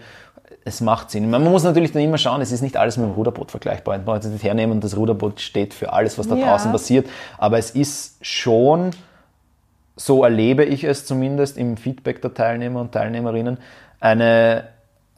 es 0.65 0.81
macht 0.81 1.11
Sinn. 1.11 1.29
Man 1.29 1.45
muss 1.45 1.63
natürlich 1.63 1.93
dann 1.93 2.03
immer 2.03 2.17
schauen, 2.17 2.41
es 2.41 2.51
ist 2.51 2.63
nicht 2.63 2.77
alles 2.77 2.97
mit 2.97 3.07
dem 3.07 3.13
Ruderboot 3.13 3.51
vergleichbar. 3.51 3.99
Man 3.99 4.21
kann 4.21 4.33
nicht 4.33 4.43
hernehmen 4.43 4.81
das 4.81 4.97
Ruderboot 4.97 5.41
steht 5.41 5.75
für 5.75 5.93
alles, 5.93 6.19
was 6.19 6.27
da 6.27 6.37
ja. 6.37 6.47
draußen 6.47 6.73
passiert. 6.73 7.07
Aber 7.37 7.59
es 7.59 7.71
ist 7.71 8.17
schon, 8.25 8.91
so 9.97 10.25
erlebe 10.25 10.65
ich 10.65 10.85
es 10.85 11.05
zumindest 11.05 11.59
im 11.59 11.77
Feedback 11.77 12.23
der 12.23 12.33
Teilnehmer 12.33 12.81
und 12.81 12.93
Teilnehmerinnen, 12.93 13.59
eine, 14.01 14.69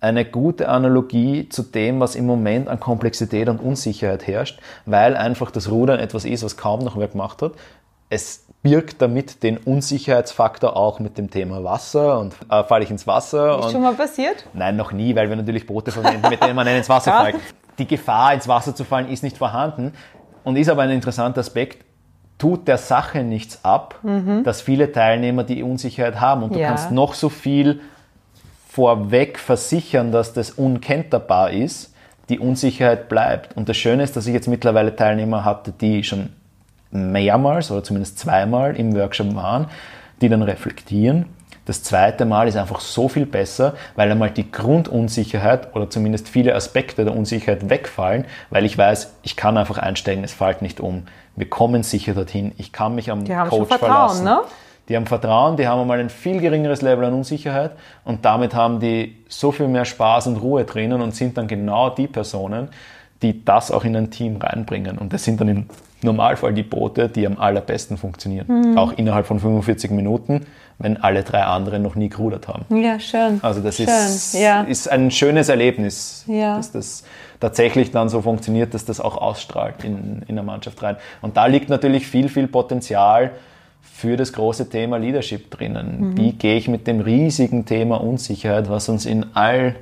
eine 0.01 0.24
gute 0.24 0.68
Analogie 0.68 1.49
zu 1.49 1.62
dem, 1.62 2.01
was 2.01 2.16
im 2.16 2.26
Moment 2.26 2.66
an 2.66 2.80
Komplexität 2.80 3.49
und 3.49 3.61
Unsicherheit 3.61 4.26
herrscht, 4.26 4.59
weil 4.84 5.16
einfach 5.16 5.53
das 5.53 5.70
Rudern 5.70 6.01
etwas 6.01 6.24
ist, 6.24 6.42
was 6.42 6.57
kaum 6.57 6.80
noch 6.80 6.99
wer 6.99 7.09
gemacht 7.09 7.40
hat. 7.40 7.53
Es 8.09 8.46
birgt 8.62 9.00
damit 9.00 9.42
den 9.42 9.59
Unsicherheitsfaktor 9.59 10.76
auch 10.76 10.98
mit 10.98 11.18
dem 11.18 11.30
Thema 11.30 11.62
Wasser 11.62 12.18
und 12.18 12.34
äh, 12.50 12.64
falle 12.64 12.84
ich 12.84 12.90
ins 12.90 13.07
Wasser. 13.07 13.61
Ist 13.61 13.72
schon 13.72 13.82
mal 13.82 13.94
passiert? 13.94 14.46
Nein, 14.54 14.76
noch 14.76 14.92
nie, 14.92 15.14
weil 15.14 15.28
wir 15.28 15.36
natürlich 15.36 15.66
Boote 15.66 15.92
verwenden, 15.92 16.28
mit 16.28 16.42
denen 16.42 16.57
man 16.57 16.66
ins 16.66 16.88
Wasser 16.88 17.20
fällt. 17.22 17.36
Die 17.78 17.86
Gefahr, 17.86 18.34
ins 18.34 18.48
Wasser 18.48 18.74
zu 18.74 18.84
fallen, 18.84 19.09
ist 19.09 19.22
nicht 19.22 19.38
vorhanden 19.38 19.92
und 20.44 20.57
ist 20.57 20.68
aber 20.68 20.82
ein 20.82 20.90
interessanter 20.90 21.40
Aspekt. 21.40 21.84
Tut 22.38 22.68
der 22.68 22.78
Sache 22.78 23.22
nichts 23.22 23.64
ab, 23.64 24.00
mhm. 24.02 24.42
dass 24.44 24.61
viele 24.61 24.92
Teilnehmer 24.92 25.44
die 25.44 25.62
Unsicherheit 25.62 26.20
haben 26.20 26.42
und 26.42 26.54
du 26.54 26.61
ja. 26.61 26.68
kannst 26.68 26.90
noch 26.90 27.14
so 27.14 27.28
viel 27.28 27.80
vorweg 28.68 29.38
versichern, 29.38 30.12
dass 30.12 30.32
das 30.32 30.50
unkenterbar 30.50 31.50
ist, 31.50 31.94
die 32.28 32.38
Unsicherheit 32.38 33.09
bleibt. 33.09 33.57
Und 33.57 33.68
das 33.68 33.76
Schöne 33.76 34.02
ist, 34.02 34.16
dass 34.16 34.26
ich 34.26 34.34
jetzt 34.34 34.48
mittlerweile 34.48 34.94
Teilnehmer 34.96 35.44
hatte, 35.44 35.72
die 35.72 36.04
schon 36.04 36.30
mehrmals 36.97 37.70
oder 37.70 37.84
zumindest 37.84 38.18
zweimal 38.18 38.76
im 38.76 38.94
Workshop 38.94 39.34
waren, 39.34 39.66
die 40.20 40.28
dann 40.28 40.42
reflektieren. 40.42 41.26
Das 41.66 41.82
zweite 41.82 42.24
Mal 42.24 42.47
ist 42.47 42.57
einfach 42.57 42.78
so 42.78 43.09
viel 43.09 43.26
besser, 43.26 43.74
weil 43.97 44.11
einmal 44.11 44.30
die 44.30 44.51
Grundunsicherheit 44.53 45.74
oder 45.74 45.90
zumindest 45.90 46.28
viele 46.28 46.55
Aspekte 46.55 47.05
der 47.05 47.14
Unsicherheit 47.14 47.68
wegfallen, 47.68 48.24
weil 48.51 48.64
ich 48.64 48.78
weiß, 48.78 49.14
ich 49.22 49.36
kann 49.36 49.57
einfach 49.59 49.78
einsteigen, 49.78 50.22
es 50.22 50.32
fällt 50.32 50.62
nicht 50.62 50.78
um. 50.78 51.03
Wir 51.34 51.51
kommen 51.51 51.82
sicher 51.82 52.14
dorthin. 52.14 52.53
Ich 52.57 52.72
kann 52.72 52.94
mich 52.94 53.11
am 53.11 53.24
die 53.24 53.34
haben 53.34 53.51
Coach 53.51 53.59
schon 53.59 53.66
Vertrauen, 53.66 53.90
verlassen. 53.90 54.24
Ne? 54.24 54.40
Die 54.88 54.94
haben 54.94 55.07
Vertrauen, 55.07 55.57
die 55.57 55.66
haben 55.66 55.80
einmal 55.80 55.99
ein 55.99 56.09
viel 56.09 56.40
geringeres 56.40 56.82
Level 56.82 57.05
an 57.05 57.14
Unsicherheit 57.14 57.72
und 58.05 58.24
damit 58.24 58.55
haben 58.55 58.78
die 58.78 59.16
so 59.28 59.51
viel 59.51 59.66
mehr 59.66 59.84
Spaß 59.84 60.28
und 60.28 60.36
Ruhe 60.36 60.64
drinnen 60.64 61.03
und 61.03 61.16
sind 61.16 61.36
dann 61.36 61.49
genau 61.49 61.90
die 61.90 62.07
Personen, 62.07 62.68
die 63.22 63.44
das 63.44 63.72
auch 63.72 63.84
in 63.84 63.97
ein 63.97 64.12
Team 64.12 64.36
reinbringen. 64.36 64.99
Und 64.99 65.12
das 65.12 65.24
sind 65.24 65.40
dann 65.40 65.49
im 65.49 65.66
Normalfall 66.07 66.54
die 66.54 66.62
Boote, 66.62 67.09
die 67.09 67.26
am 67.26 67.38
allerbesten 67.38 67.98
funktionieren. 67.98 68.46
Mhm. 68.48 68.78
Auch 68.78 68.92
innerhalb 68.92 69.26
von 69.26 69.38
45 69.38 69.90
Minuten, 69.90 70.46
wenn 70.78 70.96
alle 70.96 71.22
drei 71.22 71.42
anderen 71.42 71.82
noch 71.82 71.94
nie 71.94 72.09
gerudert 72.09 72.48
haben. 72.48 72.64
Ja, 72.82 72.98
schön. 72.98 73.40
Also 73.42 73.61
das 73.61 73.76
schön. 73.76 73.86
Ist, 73.86 74.34
ja. 74.34 74.62
ist 74.62 74.90
ein 74.90 75.11
schönes 75.11 75.48
Erlebnis, 75.48 76.24
ja. 76.26 76.57
dass 76.57 76.72
das 76.72 77.04
tatsächlich 77.40 77.90
dann 77.90 78.09
so 78.09 78.22
funktioniert, 78.22 78.72
dass 78.72 78.84
das 78.84 79.00
auch 79.00 79.16
ausstrahlt 79.16 79.84
in, 79.84 80.22
in 80.26 80.36
der 80.36 80.44
Mannschaft 80.44 80.82
rein. 80.82 80.96
Und 81.20 81.36
da 81.36 81.46
liegt 81.46 81.68
natürlich 81.68 82.07
viel, 82.07 82.28
viel 82.28 82.48
Potenzial 82.48 83.32
für 83.82 84.16
das 84.16 84.32
große 84.32 84.68
Thema 84.68 84.98
Leadership 84.98 85.50
drinnen. 85.50 86.11
Mhm. 86.11 86.16
Wie 86.16 86.32
gehe 86.32 86.57
ich 86.57 86.68
mit 86.68 86.86
dem 86.86 87.00
riesigen 87.00 87.64
Thema 87.64 88.00
Unsicherheit, 88.00 88.68
was 88.68 88.88
uns 88.88 89.07
in 89.07 89.26
all 89.34 89.74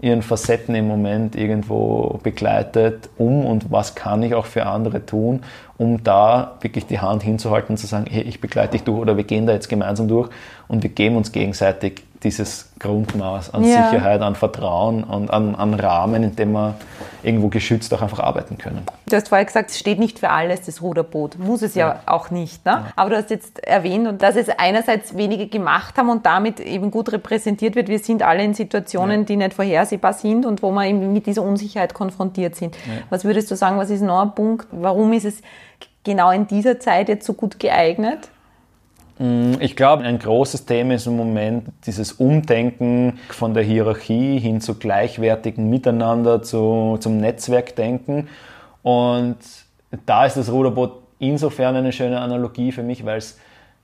ihren 0.00 0.22
Facetten 0.22 0.74
im 0.74 0.86
Moment 0.86 1.36
irgendwo 1.36 2.20
begleitet, 2.22 3.08
um 3.16 3.46
und 3.46 3.72
was 3.72 3.94
kann 3.94 4.22
ich 4.22 4.34
auch 4.34 4.46
für 4.46 4.66
andere 4.66 5.06
tun, 5.06 5.42
um 5.78 6.02
da 6.04 6.56
wirklich 6.60 6.86
die 6.86 7.00
Hand 7.00 7.22
hinzuhalten 7.22 7.72
und 7.72 7.78
zu 7.78 7.86
sagen, 7.86 8.06
hey, 8.10 8.22
ich 8.22 8.40
begleite 8.40 8.72
dich 8.72 8.82
durch 8.82 9.00
oder 9.00 9.16
wir 9.16 9.24
gehen 9.24 9.46
da 9.46 9.52
jetzt 9.52 9.68
gemeinsam 9.68 10.08
durch 10.08 10.28
und 10.68 10.82
wir 10.82 10.90
geben 10.90 11.16
uns 11.16 11.32
gegenseitig 11.32 12.02
dieses 12.26 12.70
Grundmaß 12.80 13.54
an 13.54 13.64
ja. 13.64 13.88
Sicherheit, 13.88 14.20
an 14.20 14.34
Vertrauen 14.34 15.04
und 15.04 15.30
an, 15.30 15.54
an 15.54 15.74
Rahmen, 15.74 16.22
in 16.24 16.36
dem 16.36 16.52
wir 16.52 16.74
irgendwo 17.22 17.48
geschützt 17.48 17.94
auch 17.94 18.02
einfach 18.02 18.18
arbeiten 18.18 18.58
können. 18.58 18.82
Du 19.08 19.16
hast 19.16 19.28
vorher 19.28 19.44
gesagt, 19.44 19.70
es 19.70 19.78
steht 19.78 19.98
nicht 19.98 20.18
für 20.18 20.30
alles 20.30 20.62
das 20.62 20.82
Ruderboot. 20.82 21.38
Muss 21.38 21.62
es 21.62 21.74
ja, 21.74 21.88
ja 21.88 22.00
auch 22.06 22.30
nicht. 22.30 22.64
Ne? 22.66 22.72
Ja. 22.72 22.86
Aber 22.96 23.10
du 23.10 23.16
hast 23.16 23.30
jetzt 23.30 23.64
erwähnt, 23.64 24.20
dass 24.20 24.36
es 24.36 24.48
einerseits 24.48 25.16
wenige 25.16 25.46
gemacht 25.46 25.96
haben 25.96 26.10
und 26.10 26.26
damit 26.26 26.60
eben 26.60 26.90
gut 26.90 27.12
repräsentiert 27.12 27.76
wird. 27.76 27.88
Wir 27.88 28.00
sind 28.00 28.22
alle 28.22 28.42
in 28.42 28.54
Situationen, 28.54 29.24
die 29.24 29.36
nicht 29.36 29.54
vorhersehbar 29.54 30.12
sind 30.12 30.44
und 30.44 30.62
wo 30.62 30.70
wir 30.72 30.84
eben 30.86 31.12
mit 31.12 31.26
dieser 31.26 31.42
Unsicherheit 31.42 31.94
konfrontiert 31.94 32.56
sind. 32.56 32.76
Was 33.10 33.24
würdest 33.24 33.50
du 33.50 33.56
sagen, 33.56 33.78
was 33.78 33.90
ist 33.90 34.02
noch 34.02 34.20
ein 34.20 34.34
Punkt? 34.34 34.66
Warum 34.72 35.12
ist 35.12 35.24
es 35.24 35.40
genau 36.04 36.30
in 36.30 36.46
dieser 36.46 36.80
Zeit 36.80 37.08
jetzt 37.08 37.26
so 37.26 37.34
gut 37.34 37.58
geeignet? 37.58 38.28
Mm, 39.18 39.54
ich 39.60 39.76
glaube, 39.76 40.04
ein 40.04 40.18
großes 40.18 40.66
Thema 40.66 40.94
ist 40.94 41.06
im 41.06 41.16
Moment 41.16 41.68
dieses 41.86 42.12
Umdenken 42.12 43.18
von 43.30 43.54
der 43.54 43.62
Hierarchie 43.62 44.38
hin 44.38 44.60
zu 44.60 44.74
gleichwertigen 44.74 45.70
Miteinander, 45.70 46.42
zu, 46.42 46.98
zum 47.00 47.18
Netzwerkdenken. 47.18 48.28
Und 48.82 49.38
da 50.04 50.26
ist 50.26 50.36
das 50.36 50.50
Ruderboot 50.50 50.92
insofern 51.18 51.76
eine 51.76 51.92
schöne 51.92 52.20
Analogie 52.20 52.72
für 52.72 52.82
mich, 52.82 53.04
weil 53.06 53.18
es 53.18 53.38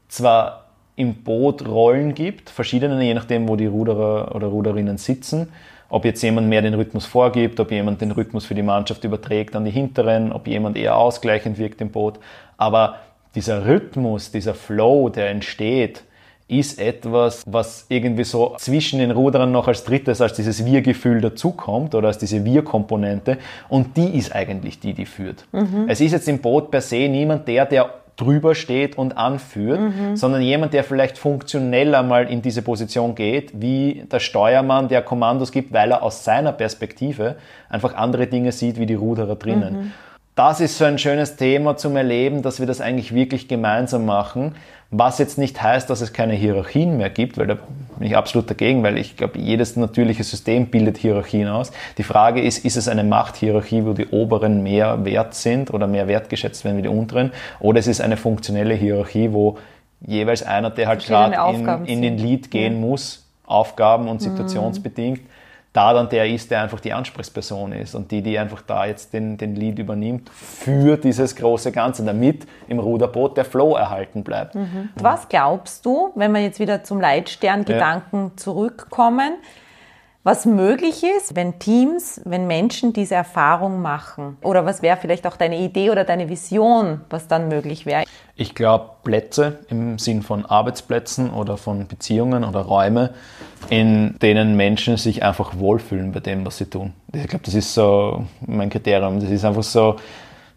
zwar 0.09 0.67
im 0.97 1.15
Boot 1.25 1.67
Rollen 1.67 2.15
gibt, 2.15 2.51
verschiedene, 2.51 3.03
je 3.03 3.15
nachdem, 3.15 3.49
wo 3.49 3.57
die 3.57 3.67
Ruderer 3.67 4.35
oder 4.35 4.49
Ruderinnen 4.49 4.99
sitzen. 4.99 5.49
Ob 5.89 6.05
jetzt 6.05 6.23
jemand 6.23 6.49
mehr 6.49 6.63
den 6.63 6.75
Rhythmus 6.75 7.07
vorgibt, 7.07 7.61
ob 7.61 7.71
jemand 7.71 8.01
den 8.01 8.13
Rhythmus 8.13 8.47
für 8.47 8.55
die 8.55 8.63
Mannschaft 8.63 9.05
überträgt 9.05 9.57
an 9.57 9.65
die 9.65 9.71
Hinteren, 9.71 10.33
ob 10.33 10.47
jemand 10.47 10.77
eher 10.77 10.97
ausgleichend 10.97 11.59
wirkt 11.59 11.81
im 11.81 11.91
Boot. 11.91 12.19
Aber 12.57 12.97
dieser 13.35 13.67
Rhythmus, 13.67 14.31
dieser 14.31 14.55
Flow, 14.55 15.09
der 15.09 15.31
entsteht, 15.31 16.03
ist 16.49 16.79
etwas, 16.79 17.43
was 17.47 17.87
irgendwie 17.89 18.25
so 18.25 18.55
zwischen 18.59 18.99
den 18.99 19.11
Ruderern 19.11 19.53
noch 19.53 19.69
als 19.69 19.85
drittes, 19.85 20.21
als 20.21 20.35
dieses 20.35 20.65
Wir-Gefühl 20.65 21.21
dazukommt 21.21 21.95
oder 21.95 22.09
als 22.09 22.19
diese 22.19 22.45
Wir-Komponente. 22.45 23.39
Und 23.69 23.97
die 23.97 24.19
ist 24.19 24.35
eigentlich 24.35 24.79
die, 24.79 24.93
die 24.93 25.07
führt. 25.07 25.47
Mhm. 25.53 25.87
Es 25.89 26.01
ist 26.01 26.13
jetzt 26.13 26.29
im 26.29 26.39
Boot 26.39 26.71
per 26.71 26.83
se 26.83 27.09
niemand 27.09 27.49
der, 27.49 27.65
der 27.65 27.95
drüber 28.17 28.55
steht 28.55 28.99
und 28.99 29.17
anführt, 29.17 29.81
mhm. 29.81 30.17
sondern 30.17 30.43
jemand, 30.43 30.75
der 30.75 30.85
vielleicht 30.85 31.17
funktionell 31.17 31.95
einmal 31.95 32.31
in 32.31 32.43
diese 32.43 32.61
Position 32.61 33.15
geht, 33.15 33.53
wie 33.55 34.05
der 34.13 34.21
Steuermann, 34.21 34.89
der 34.89 35.01
Kommandos 35.01 35.51
gibt, 35.51 35.73
weil 35.73 35.91
er 35.91 36.03
aus 36.03 36.23
seiner 36.23 36.53
Perspektive 36.53 37.37
einfach 37.71 37.95
andere 37.95 38.27
Dinge 38.27 38.53
sieht 38.53 38.79
wie 38.79 38.87
die 38.87 38.95
Ruderer 38.95 39.37
drinnen. 39.37 39.75
Mhm 39.75 39.93
das 40.35 40.61
ist 40.61 40.79
so 40.79 40.85
ein 40.85 40.99
schönes 40.99 41.37
Thema 41.37 41.77
zum 41.77 41.97
Erleben, 41.97 42.43
dass 42.43 42.59
wir 42.59 42.67
das 42.67 42.81
eigentlich 42.81 43.15
wirklich 43.15 43.49
gemeinsam 43.49 44.07
machen. 44.07 44.55
Was 44.91 45.19
jetzt 45.19 45.39
nicht 45.39 45.63
heißt, 45.63 45.89
dass 45.89 46.03
es 46.03 46.13
keine 46.13 46.35
Hierarchien 46.35 46.99
mehr 46.99 47.09
gibt, 47.09 47.39
weil 47.39 47.47
da 47.47 47.55
bin 47.99 48.09
ich 48.09 48.17
absolut 48.17 48.51
dagegen, 48.51 48.83
weil 48.83 48.99
ich 48.99 49.17
glaube, 49.17 49.39
jedes 49.39 49.77
natürliche 49.77 50.23
System 50.23 50.67
bildet 50.67 50.99
Hierarchien 50.99 51.49
aus. 51.49 51.73
Die 51.97 52.03
Frage 52.03 52.43
ist, 52.43 52.65
ist 52.65 52.77
es 52.77 52.89
eine 52.89 53.03
Machthierarchie, 53.03 53.87
wo 53.87 53.95
die 53.95 54.07
oberen 54.09 54.63
mehr 54.63 55.05
wert 55.05 55.35
sind 55.35 55.73
oder 55.73 55.87
mehr 55.87 56.09
wertgeschätzt 56.09 56.65
werden 56.65 56.77
wie 56.79 56.83
die 56.83 56.89
unteren? 56.89 57.33
Oder 57.59 57.79
ist 57.79 57.87
es 57.87 58.03
eine 58.03 58.19
funktionelle 58.19 58.75
Hierarchie, 58.75 59.33
wo 59.33 59.59
jeweils 60.07 60.43
einer, 60.43 60.71
der 60.71 60.89
halt 60.89 61.07
gerade 61.07 61.37
in, 61.57 61.87
in, 61.87 62.03
den 62.03 62.19
Lead 62.19 62.51
gehen 62.51 62.81
muss, 62.81 63.27
Aufgaben 63.47 64.09
und 64.09 64.21
mhm. 64.21 64.31
situationsbedingt, 64.31 65.21
da 65.73 65.95
dann 65.95 66.09
der 66.11 66.29
ist, 66.29 66.51
der 66.51 66.63
einfach 66.63 66.81
die 66.81 66.93
Ansprechperson 66.93 67.73
ist 67.73 67.95
und 67.95 68.11
die, 68.11 68.23
die 68.23 68.39
einfach 68.39 68.61
da 68.63 68.85
jetzt 68.85 69.15
den, 69.15 69.39
den 69.39 69.57
Lead 69.57 69.79
übernimmt 69.79 70.29
für 70.31 70.97
dieses 70.99 71.35
große 71.35 71.73
Ganze, 71.73 72.05
damit 72.05 72.47
im 72.69 72.79
Ruderboot 72.79 73.37
der 73.37 73.47
Flow 73.47 73.77
erhalten 73.77 74.23
bleibt. 74.23 74.55
Mhm. 74.55 74.91
Was 74.97 75.29
glaubst 75.29 75.87
du, 75.87 76.11
wenn 76.15 76.33
wir 76.33 76.43
jetzt 76.43 76.61
wieder 76.61 76.85
zum 76.85 77.01
Leitstern-Gedanken 77.01 78.25
ja. 78.25 78.37
zurückkommen, 78.37 79.33
was 80.25 80.47
möglich 80.47 81.03
ist, 81.03 81.35
wenn 81.35 81.59
Teams, 81.59 82.21
wenn 82.25 82.47
Menschen 82.47 82.93
diese 82.93 83.17
Erfahrung 83.17 83.83
machen? 83.83 84.37
Oder 84.43 84.65
was 84.65 84.81
wäre 84.81 84.97
vielleicht 84.97 85.27
auch 85.27 85.37
deine 85.37 85.59
Idee 85.59 85.91
oder 85.91 86.05
deine 86.05 86.29
Vision, 86.29 87.01
was 87.11 87.27
dann 87.27 87.49
möglich 87.49 87.87
wäre? 87.87 88.05
Ich 88.37 88.55
glaube, 88.55 88.91
Plätze 89.03 89.59
im 89.69 89.99
Sinn 89.99 90.23
von 90.23 90.47
Arbeitsplätzen 90.47 91.31
oder 91.31 91.57
von 91.57 91.89
Beziehungen 91.89 92.45
oder 92.45 92.61
Räume, 92.61 93.15
in 93.69 94.17
denen 94.23 94.57
Menschen 94.57 94.97
sich 94.97 95.25
einfach 95.25 95.59
wohlfühlen 95.59 96.13
bei 96.13 96.21
dem, 96.21 96.47
was 96.47 96.59
sie 96.59 96.67
tun. 96.67 96.93
Ich 97.13 97.27
glaube, 97.27 97.45
das 97.45 97.55
ist 97.55 97.75
so 97.75 98.25
mein 98.47 98.71
Kriterium. 98.71 99.19
Das 99.19 99.31
ist 99.31 99.45
einfach 99.45 99.65
so 99.65 99.97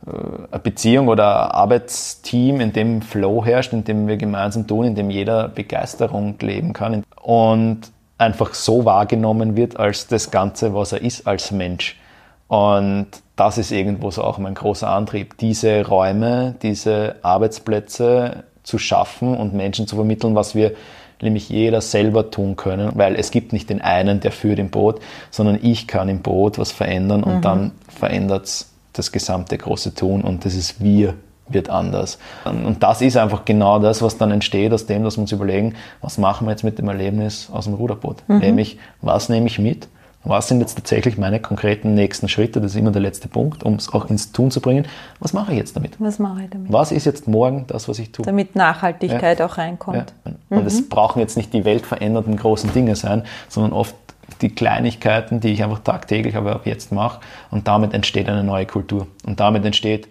äh, 0.06 0.12
eine 0.52 0.60
Beziehung 0.60 1.08
oder 1.08 1.48
ein 1.48 1.52
Arbeitsteam, 1.52 2.62
in 2.62 2.72
dem 2.72 3.02
Flow 3.02 3.44
herrscht, 3.44 3.74
in 3.74 3.84
dem 3.84 4.08
wir 4.08 4.18
gemeinsam 4.18 4.68
tun, 4.68 4.86
in 4.86 4.96
dem 4.96 5.10
jeder 5.10 5.48
Begeisterung 5.48 6.36
leben 6.40 6.72
kann. 6.72 7.04
Und 7.22 7.92
einfach 8.18 8.54
so 8.54 8.86
wahrgenommen 8.86 9.56
wird 9.56 9.78
als 9.78 10.08
das 10.08 10.32
Ganze, 10.32 10.74
was 10.74 10.92
er 10.92 11.02
ist 11.02 11.28
als 11.28 11.52
Mensch. 11.52 12.00
Und 12.48 13.08
das 13.36 13.58
ist 13.58 13.72
irgendwo 13.72 14.12
so 14.12 14.24
auch 14.24 14.38
mein 14.38 14.54
großer 14.54 14.88
Antrieb, 14.88 15.38
diese 15.38 15.86
Räume, 15.86 16.56
diese 16.62 17.16
Arbeitsplätze 17.22 18.44
zu 18.64 18.78
schaffen 18.78 19.36
und 19.36 19.54
Menschen 19.54 19.88
zu 19.88 19.96
vermitteln, 19.96 20.36
was 20.36 20.56
wir 20.56 20.74
nämlich 21.22 21.50
jeder 21.50 21.82
selber 21.82 22.30
tun 22.30 22.56
können, 22.56 22.92
weil 22.96 23.16
es 23.16 23.32
gibt 23.32 23.54
nicht 23.54 23.70
den 23.70 23.82
einen, 23.82 24.20
der 24.20 24.32
führt 24.32 24.60
im 24.60 24.70
Boot, 24.70 25.00
sondern 25.32 25.60
ich 25.62 25.88
kann 25.88 26.10
im 26.10 26.22
Boot 26.22 26.58
was 26.58 26.72
verändern 26.72 27.24
und 27.24 27.38
mhm. 27.38 27.42
dann 27.42 27.72
verändert 27.88 28.46
es 28.46 28.72
das 28.94 29.12
gesamte 29.12 29.58
große 29.58 29.94
Tun 29.94 30.22
und 30.22 30.46
das 30.46 30.56
ist 30.56 30.82
wir 30.82 31.16
wird 31.48 31.70
anders. 31.70 32.18
Und 32.44 32.82
das 32.82 33.02
ist 33.02 33.18
einfach 33.18 33.46
genau 33.46 33.80
das, 33.80 34.02
was 34.02 34.18
dann 34.18 34.32
entsteht 34.32 34.74
aus 34.74 34.86
dem, 34.86 35.04
dass 35.04 35.18
wir 35.18 35.22
uns 35.22 35.32
überlegen, 35.32 35.76
was 36.02 36.18
machen 36.18 36.48
wir 36.48 36.52
jetzt 36.52 36.64
mit 36.64 36.80
dem 36.80 36.88
Erlebnis 36.88 37.50
aus 37.52 37.66
dem 37.66 37.76
Ruderboot? 37.76 38.18
Mhm. 38.28 38.40
Nämlich, 38.40 38.80
was 39.02 39.30
nehme 39.30 39.48
ich 39.48 39.60
mit? 39.60 39.88
Was 40.28 40.48
sind 40.48 40.60
jetzt 40.60 40.74
tatsächlich 40.74 41.20
meine 41.20 41.40
konkreten 41.40 41.94
nächsten 41.94 42.28
Schritte? 42.28 42.60
Das 42.60 42.72
ist 42.72 42.78
immer 42.78 42.92
der 42.92 43.02
letzte 43.02 43.28
Punkt, 43.28 43.64
um 43.64 43.76
es 43.76 43.94
auch 43.94 44.10
ins 44.10 44.32
Tun 44.32 44.50
zu 44.50 44.60
bringen. 44.60 44.88
Was 45.20 45.34
mache 45.34 45.52
ich 45.52 45.60
jetzt 45.60 45.76
damit? 45.76 45.96
Was 46.00 46.18
mache 46.18 46.44
ich 46.44 46.50
damit? 46.50 46.74
Was 46.74 46.92
ist 46.92 47.06
jetzt 47.06 47.28
morgen 47.28 47.66
das, 47.68 47.88
was 47.88 48.00
ich 48.00 48.12
tue? 48.12 48.26
Damit 48.26 48.56
Nachhaltigkeit 48.56 49.40
ja. 49.40 49.46
auch 49.46 49.60
reinkommt. 49.60 50.14
Ja. 50.26 50.32
Und 50.50 50.62
mhm. 50.62 50.68
es 50.68 50.90
brauchen 50.90 51.20
jetzt 51.20 51.38
nicht 51.38 51.54
die 51.54 51.64
weltverändernden 51.64 52.38
großen 52.38 52.74
Dinge 52.74 52.96
sein, 52.96 53.24
sondern 53.50 53.74
oft 53.74 53.96
die 54.42 54.50
Kleinigkeiten, 54.50 55.42
die 55.42 55.50
ich 55.50 55.64
einfach 55.64 55.80
tagtäglich 55.80 56.36
aber 56.36 56.54
ab 56.54 56.66
jetzt 56.66 56.92
mache. 56.92 57.20
Und 57.52 57.68
damit 57.68 57.94
entsteht 57.94 58.28
eine 58.28 58.44
neue 58.44 58.66
Kultur. 58.66 59.06
Und 59.28 59.40
damit 59.40 59.64
entsteht 59.64 60.08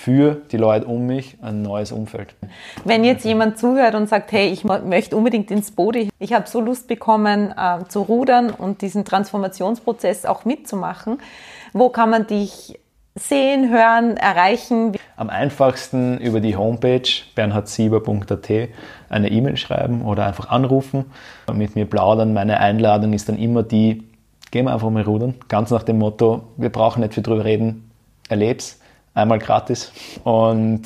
für 0.00 0.36
die 0.50 0.56
Leute 0.56 0.86
um 0.86 1.06
mich 1.06 1.36
ein 1.42 1.60
neues 1.60 1.92
Umfeld. 1.92 2.34
Wenn 2.84 3.04
jetzt 3.04 3.22
jemand 3.26 3.58
zuhört 3.58 3.94
und 3.94 4.08
sagt, 4.08 4.32
hey, 4.32 4.48
ich 4.48 4.64
möchte 4.64 5.14
unbedingt 5.14 5.50
ins 5.50 5.72
Boot, 5.72 5.94
ich 6.18 6.32
habe 6.32 6.48
so 6.48 6.62
Lust 6.62 6.88
bekommen 6.88 7.52
äh, 7.54 7.84
zu 7.88 8.00
rudern 8.00 8.48
und 8.48 8.80
diesen 8.80 9.04
Transformationsprozess 9.04 10.24
auch 10.24 10.46
mitzumachen, 10.46 11.18
wo 11.74 11.90
kann 11.90 12.08
man 12.08 12.26
dich 12.26 12.80
sehen, 13.14 13.68
hören, 13.70 14.16
erreichen? 14.16 14.96
Am 15.16 15.28
einfachsten 15.28 16.16
über 16.16 16.40
die 16.40 16.56
Homepage 16.56 17.02
bernhardsieber.at 17.34 18.50
eine 19.10 19.30
E-Mail 19.30 19.58
schreiben 19.58 20.02
oder 20.02 20.24
einfach 20.24 20.48
anrufen, 20.48 21.12
mit 21.52 21.76
mir 21.76 21.84
plaudern. 21.84 22.32
Meine 22.32 22.60
Einladung 22.60 23.12
ist 23.12 23.28
dann 23.28 23.36
immer 23.36 23.62
die, 23.62 24.08
gehen 24.50 24.64
wir 24.64 24.72
einfach 24.72 24.88
mal 24.88 25.02
rudern, 25.02 25.34
ganz 25.48 25.70
nach 25.70 25.82
dem 25.82 25.98
Motto, 25.98 26.44
wir 26.56 26.70
brauchen 26.70 27.00
nicht 27.00 27.12
viel 27.12 27.22
drüber 27.22 27.44
reden, 27.44 27.90
erleb's 28.30 28.80
einmal 29.14 29.38
gratis 29.38 29.92
und 30.24 30.82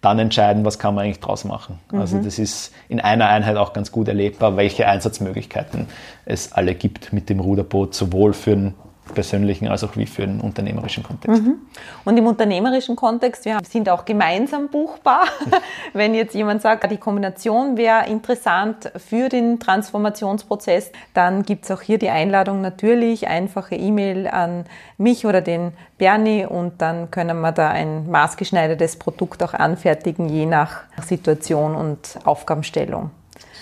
dann 0.00 0.18
entscheiden, 0.18 0.64
was 0.64 0.78
kann 0.78 0.94
man 0.94 1.04
eigentlich 1.04 1.20
draus 1.20 1.44
machen. 1.44 1.78
Also 1.88 1.96
mhm. 1.96 2.00
Also 2.00 2.18
das 2.18 2.38
ist 2.38 2.72
in 2.88 3.00
einer 3.00 3.28
Einheit 3.28 3.56
auch 3.56 3.72
ganz 3.72 3.90
gut 3.90 4.08
erlebbar, 4.08 4.56
welche 4.56 4.86
Einsatzmöglichkeiten 4.86 5.86
es 6.24 6.52
alle 6.52 6.74
gibt 6.74 7.12
mit 7.12 7.28
dem 7.28 7.40
Ruderboot, 7.40 7.94
sowohl 7.94 8.32
für 8.32 8.50
den 8.50 8.74
persönlichen 9.14 9.68
als 9.68 9.84
auch 9.84 9.96
wie 9.96 10.06
für 10.06 10.26
den 10.26 10.40
unternehmerischen 10.40 11.02
Kontext. 11.02 11.42
Mhm. 11.42 11.60
Und 12.04 12.16
im 12.16 12.26
unternehmerischen 12.26 12.96
Kontext, 12.96 13.44
wir 13.44 13.58
sind 13.68 13.88
auch 13.88 14.04
gemeinsam 14.04 14.68
buchbar. 14.68 15.24
Wenn 15.92 16.14
jetzt 16.14 16.34
jemand 16.34 16.62
sagt, 16.62 16.90
die 16.90 16.96
Kombination 16.96 17.76
wäre 17.76 18.06
interessant 18.06 18.90
für 18.96 19.28
den 19.28 19.60
Transformationsprozess, 19.60 20.90
dann 21.14 21.42
gibt 21.42 21.64
es 21.64 21.70
auch 21.70 21.82
hier 21.82 21.98
die 21.98 22.10
Einladung 22.10 22.60
natürlich, 22.60 23.28
einfache 23.28 23.74
E-Mail 23.74 24.26
an 24.26 24.64
mich 24.98 25.26
oder 25.26 25.40
den 25.40 25.72
Bernie 25.98 26.44
und 26.44 26.82
dann 26.82 27.10
können 27.10 27.40
wir 27.40 27.52
da 27.52 27.70
ein 27.70 28.10
maßgeschneidertes 28.10 28.96
Produkt 28.96 29.42
auch 29.42 29.54
anfertigen, 29.54 30.28
je 30.28 30.46
nach 30.46 30.82
Situation 31.02 31.74
und 31.74 32.18
Aufgabenstellung. 32.24 33.10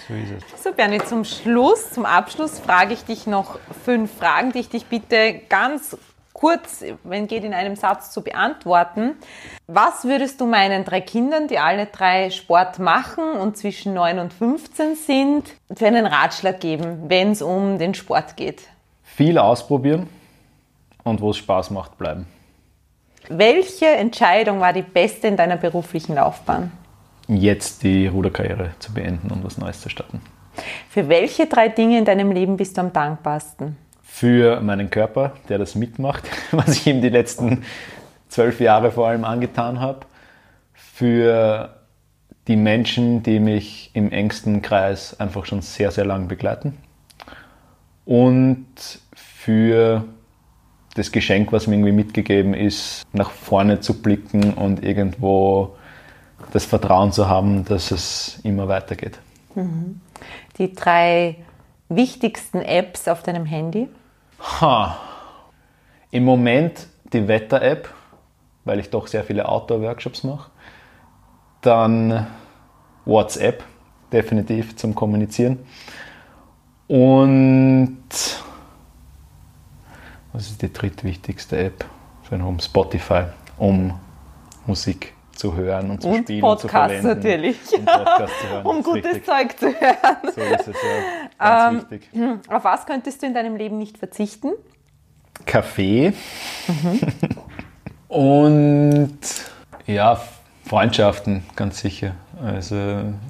So 0.06 0.14
ist 0.14 0.30
es. 0.30 0.62
So, 0.62 0.72
Bernie, 0.72 0.98
zum 0.98 1.24
Schluss, 1.24 1.90
zum 1.90 2.04
Abschluss 2.04 2.58
frage 2.58 2.92
ich 2.92 3.04
dich 3.04 3.26
noch 3.26 3.58
fünf 3.84 4.12
Fragen, 4.12 4.52
die 4.52 4.60
ich 4.60 4.68
dich 4.68 4.86
bitte 4.86 5.40
ganz 5.48 5.96
kurz, 6.34 6.84
wenn 7.04 7.26
geht, 7.26 7.44
in 7.44 7.54
einem 7.54 7.76
Satz 7.76 8.10
zu 8.10 8.22
beantworten. 8.22 9.12
Was 9.66 10.04
würdest 10.04 10.40
du 10.40 10.46
meinen 10.46 10.84
drei 10.84 11.00
Kindern, 11.00 11.48
die 11.48 11.58
alle 11.58 11.86
drei 11.86 12.28
Sport 12.30 12.78
machen 12.78 13.24
und 13.24 13.56
zwischen 13.56 13.94
9 13.94 14.18
und 14.18 14.32
15 14.32 14.96
sind, 14.96 15.54
für 15.74 15.86
einen 15.86 16.04
Ratschlag 16.04 16.60
geben, 16.60 17.08
wenn 17.08 17.30
es 17.30 17.40
um 17.40 17.78
den 17.78 17.94
Sport 17.94 18.36
geht? 18.36 18.62
Viel 19.04 19.38
ausprobieren 19.38 20.08
und 21.04 21.20
wo 21.22 21.30
es 21.30 21.38
Spaß 21.38 21.70
macht, 21.70 21.96
bleiben. 21.96 22.26
Welche 23.28 23.86
Entscheidung 23.86 24.60
war 24.60 24.74
die 24.74 24.82
beste 24.82 25.28
in 25.28 25.36
deiner 25.38 25.56
beruflichen 25.56 26.16
Laufbahn? 26.16 26.72
Jetzt 27.28 27.82
die 27.82 28.06
Ruderkarriere 28.06 28.70
zu 28.78 28.92
beenden 28.92 29.30
und 29.30 29.44
was 29.44 29.58
Neues 29.58 29.80
zu 29.80 29.88
starten. 29.88 30.20
Für 30.88 31.08
welche 31.08 31.46
drei 31.46 31.68
Dinge 31.68 31.98
in 31.98 32.04
deinem 32.04 32.30
Leben 32.30 32.56
bist 32.56 32.76
du 32.76 32.82
am 32.82 32.92
dankbarsten? 32.92 33.76
Für 34.02 34.60
meinen 34.60 34.90
Körper, 34.90 35.32
der 35.48 35.58
das 35.58 35.74
mitmacht, 35.74 36.24
was 36.52 36.76
ich 36.76 36.86
ihm 36.86 37.00
die 37.00 37.08
letzten 37.08 37.64
zwölf 38.28 38.60
Jahre 38.60 38.90
vor 38.92 39.08
allem 39.08 39.24
angetan 39.24 39.80
habe. 39.80 40.00
Für 40.72 41.80
die 42.46 42.56
Menschen, 42.56 43.22
die 43.22 43.40
mich 43.40 43.90
im 43.94 44.12
engsten 44.12 44.62
Kreis 44.62 45.18
einfach 45.18 45.46
schon 45.46 45.62
sehr, 45.62 45.90
sehr 45.90 46.04
lang 46.04 46.28
begleiten. 46.28 46.76
Und 48.04 48.66
für 49.14 50.04
das 50.94 51.10
Geschenk, 51.10 51.52
was 51.52 51.66
mir 51.66 51.76
irgendwie 51.76 51.92
mitgegeben 51.92 52.54
ist, 52.54 53.04
nach 53.12 53.30
vorne 53.30 53.80
zu 53.80 54.00
blicken 54.00 54.52
und 54.54 54.84
irgendwo 54.84 55.76
das 56.52 56.64
Vertrauen 56.64 57.12
zu 57.12 57.28
haben, 57.28 57.64
dass 57.64 57.90
es 57.90 58.40
immer 58.42 58.68
weitergeht. 58.68 59.18
Mhm. 59.54 60.00
Die 60.58 60.72
drei 60.72 61.36
wichtigsten 61.88 62.60
Apps 62.60 63.08
auf 63.08 63.22
deinem 63.22 63.44
Handy? 63.46 63.88
Ha. 64.60 64.98
Im 66.10 66.24
Moment 66.24 66.86
die 67.12 67.26
Wetter-App, 67.26 67.88
weil 68.64 68.78
ich 68.78 68.90
doch 68.90 69.06
sehr 69.06 69.24
viele 69.24 69.48
Outdoor-Workshops 69.48 70.24
mache. 70.24 70.50
Dann 71.60 72.26
WhatsApp, 73.04 73.64
definitiv 74.12 74.76
zum 74.76 74.94
Kommunizieren. 74.94 75.58
Und 76.86 77.98
was 80.32 80.50
ist 80.50 80.62
die 80.62 80.72
drittwichtigste 80.72 81.58
App 81.58 81.84
für 82.22 82.34
einen 82.34 82.44
Home? 82.44 82.60
Spotify, 82.60 83.24
um 83.56 83.98
Musik 84.66 85.13
zu 85.34 85.54
hören 85.54 85.90
und 85.90 86.02
zu 86.02 86.08
und 86.08 86.22
spielen 86.22 86.40
Podcast 86.40 86.64
und 86.64 86.70
zu 86.70 86.76
verwenden. 86.76 87.06
natürlich. 87.08 87.56
Und 87.72 87.84
Podcast 87.86 88.34
zu 88.40 88.48
hören. 88.48 88.66
um 88.66 88.82
gutes 88.82 89.04
richtig. 89.04 89.26
Zeug 89.26 89.58
zu 89.58 89.66
hören. 89.66 90.16
So 90.34 90.40
ist 90.40 90.68
es 90.68 90.76
ja. 90.76 91.38
Ganz 91.38 91.74
ähm, 91.74 91.90
wichtig. 91.90 92.08
Hm, 92.12 92.40
auf 92.48 92.64
was 92.64 92.86
könntest 92.86 93.22
du 93.22 93.26
in 93.26 93.34
deinem 93.34 93.56
Leben 93.56 93.78
nicht 93.78 93.98
verzichten? 93.98 94.52
Kaffee. 95.46 96.12
Mhm. 96.68 97.00
und 98.08 99.18
ja, 99.86 100.20
Freundschaften, 100.66 101.44
ganz 101.56 101.80
sicher. 101.80 102.12
Also 102.42 102.76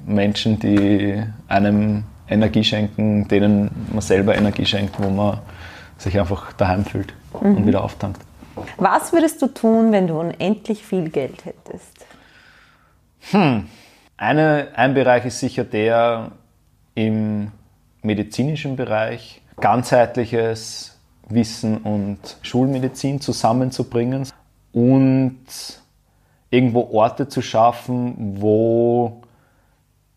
Menschen, 0.05 0.59
die 0.59 1.21
einem 1.47 2.03
Energie 2.27 2.63
schenken, 2.63 3.27
denen 3.27 3.87
man 3.91 4.01
selber 4.01 4.35
Energie 4.35 4.65
schenkt, 4.65 5.01
wo 5.01 5.09
man 5.09 5.39
sich 5.97 6.19
einfach 6.19 6.53
daheim 6.53 6.85
fühlt 6.85 7.13
mhm. 7.41 7.57
und 7.57 7.67
wieder 7.67 7.83
auftankt. 7.83 8.21
Was 8.77 9.13
würdest 9.13 9.41
du 9.41 9.47
tun, 9.47 9.91
wenn 9.91 10.07
du 10.07 10.19
unendlich 10.19 10.85
viel 10.85 11.09
Geld 11.09 11.45
hättest? 11.45 12.05
Hm. 13.31 13.67
Eine, 14.17 14.69
ein 14.75 14.93
Bereich 14.93 15.25
ist 15.25 15.39
sicher 15.39 15.63
der 15.65 16.31
im 16.93 17.51
medizinischen 18.01 18.75
Bereich, 18.75 19.41
ganzheitliches 19.59 20.97
Wissen 21.27 21.77
und 21.77 22.19
Schulmedizin 22.41 23.19
zusammenzubringen 23.19 24.27
und 24.71 25.45
irgendwo 26.49 26.89
Orte 26.91 27.27
zu 27.27 27.41
schaffen, 27.41 28.35
wo 28.39 29.21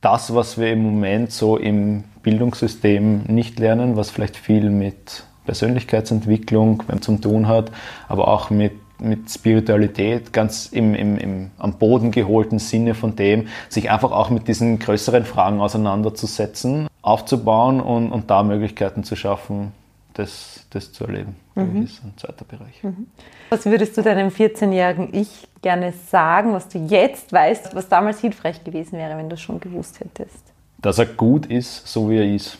das, 0.01 0.35
was 0.35 0.59
wir 0.59 0.73
im 0.73 0.83
Moment 0.83 1.33
so 1.33 1.57
im 1.57 2.05
Bildungssystem 2.23 3.25
nicht 3.25 3.59
lernen, 3.59 3.97
was 3.97 4.11
vielleicht 4.11 4.37
viel 4.37 4.71
mit 4.71 5.25
Persönlichkeitsentwicklung 5.49 6.83
zu 7.01 7.17
tun 7.17 7.49
hat, 7.49 7.73
aber 8.07 8.29
auch 8.29 8.51
mit, 8.51 8.73
mit 9.01 9.31
Spiritualität, 9.31 10.31
ganz 10.31 10.67
im, 10.67 10.95
im, 10.95 11.17
im 11.17 11.51
am 11.57 11.79
Boden 11.79 12.11
geholten 12.11 12.59
Sinne 12.59 12.95
von 12.95 13.17
dem, 13.17 13.49
sich 13.71 13.91
einfach 13.91 14.13
auch 14.13 14.29
mit 14.29 14.47
diesen 14.47 14.79
größeren 14.79 15.25
Fragen 15.25 15.63
auseinanderzusetzen, 15.63 16.87
aufzubauen 17.01 17.81
und, 17.81 18.13
und 18.13 18.29
da 18.29 18.43
Möglichkeiten 18.43 19.05
zu 19.05 19.17
schaffen, 19.17 19.73
das, 20.13 20.67
das 20.69 20.93
zu 20.93 21.07
erleben. 21.07 21.35
Mhm. 21.55 21.81
Das 21.81 21.93
ist 21.93 22.05
ein 22.05 22.13
zweiter 22.19 22.45
Bereich. 22.45 22.85
Mhm. 22.85 23.07
Was 23.49 23.65
würdest 23.65 23.97
du 23.97 24.03
deinem 24.03 24.29
14-jährigen 24.29 25.15
Ich 25.15 25.49
gerne 25.63 25.95
sagen, 26.11 26.53
was 26.53 26.69
du 26.69 26.79
jetzt 26.79 27.33
weißt, 27.33 27.75
was 27.75 27.89
damals 27.89 28.21
hilfreich 28.21 28.63
gewesen 28.65 28.99
wäre, 28.99 29.17
wenn 29.17 29.31
du 29.31 29.35
es 29.35 29.41
schon 29.41 29.61
gewusst 29.61 30.01
hättest? 30.01 30.53
Dass 30.77 30.99
er 30.99 31.07
gut 31.07 31.47
ist, 31.47 31.87
so 31.87 32.11
wie 32.11 32.19
er 32.19 32.35
ist. 32.35 32.59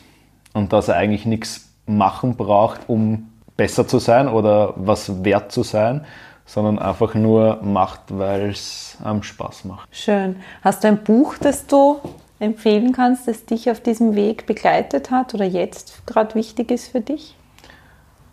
Und 0.53 0.73
dass 0.73 0.87
er 0.87 0.95
eigentlich 0.95 1.27
nichts 1.27 1.68
machen 1.89 2.35
braucht, 2.35 2.81
um 2.87 3.29
besser 3.57 3.87
zu 3.87 3.99
sein 3.99 4.27
oder 4.27 4.73
was 4.77 5.23
wert 5.23 5.51
zu 5.51 5.63
sein, 5.63 6.05
sondern 6.45 6.79
einfach 6.79 7.13
nur 7.13 7.59
macht, 7.61 8.01
weil 8.07 8.49
es 8.49 8.97
am 9.03 9.21
Spaß 9.21 9.65
macht. 9.65 9.87
Schön. 9.91 10.37
Hast 10.61 10.83
du 10.83 10.87
ein 10.87 11.03
Buch, 11.03 11.35
das 11.37 11.67
du 11.67 11.99
empfehlen 12.39 12.93
kannst, 12.93 13.27
das 13.27 13.45
dich 13.45 13.69
auf 13.69 13.81
diesem 13.81 14.15
Weg 14.15 14.45
begleitet 14.45 15.11
hat 15.11 15.33
oder 15.33 15.45
jetzt 15.45 16.05
gerade 16.07 16.35
wichtig 16.35 16.71
ist 16.71 16.87
für 16.87 17.01
dich? 17.01 17.35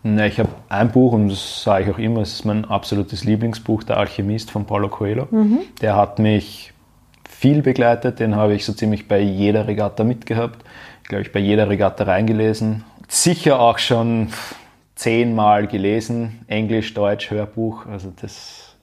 Na, 0.03 0.27
ich 0.27 0.39
habe 0.39 0.51
ein 0.69 0.93
Buch 0.93 1.13
und 1.13 1.31
das 1.31 1.65
sage 1.65 1.85
ich 1.85 1.91
auch 1.91 1.99
immer, 1.99 2.21
es 2.21 2.35
ist 2.35 2.45
mein 2.45 2.65
absolutes 2.65 3.25
Lieblingsbuch, 3.25 3.83
Der 3.83 3.97
Alchemist 3.97 4.53
von 4.53 4.65
Paulo 4.65 4.89
Coelho. 4.89 5.27
Mhm. 5.31 5.59
Der 5.81 5.97
hat 5.97 6.21
mich 6.21 6.73
viel 7.29 7.63
begleitet, 7.63 8.21
den 8.21 8.37
habe 8.37 8.55
ich 8.55 8.65
so 8.65 8.73
ziemlich 8.73 9.09
bei 9.09 9.19
jeder 9.19 9.67
Regatta 9.67 10.05
mitgehabt, 10.05 10.65
glaube 11.03 11.23
ich, 11.23 11.33
bei 11.33 11.41
jeder 11.41 11.69
Regatta 11.69 12.05
reingelesen 12.05 12.85
sicher 13.09 13.61
auch 13.61 13.79
schon 13.79 14.29
zehnmal 14.95 15.67
gelesen, 15.67 16.41
Englisch, 16.47 16.95
Deutsch, 16.95 17.31
Hörbuch. 17.31 17.87
Also 17.87 18.13
das 18.21 18.77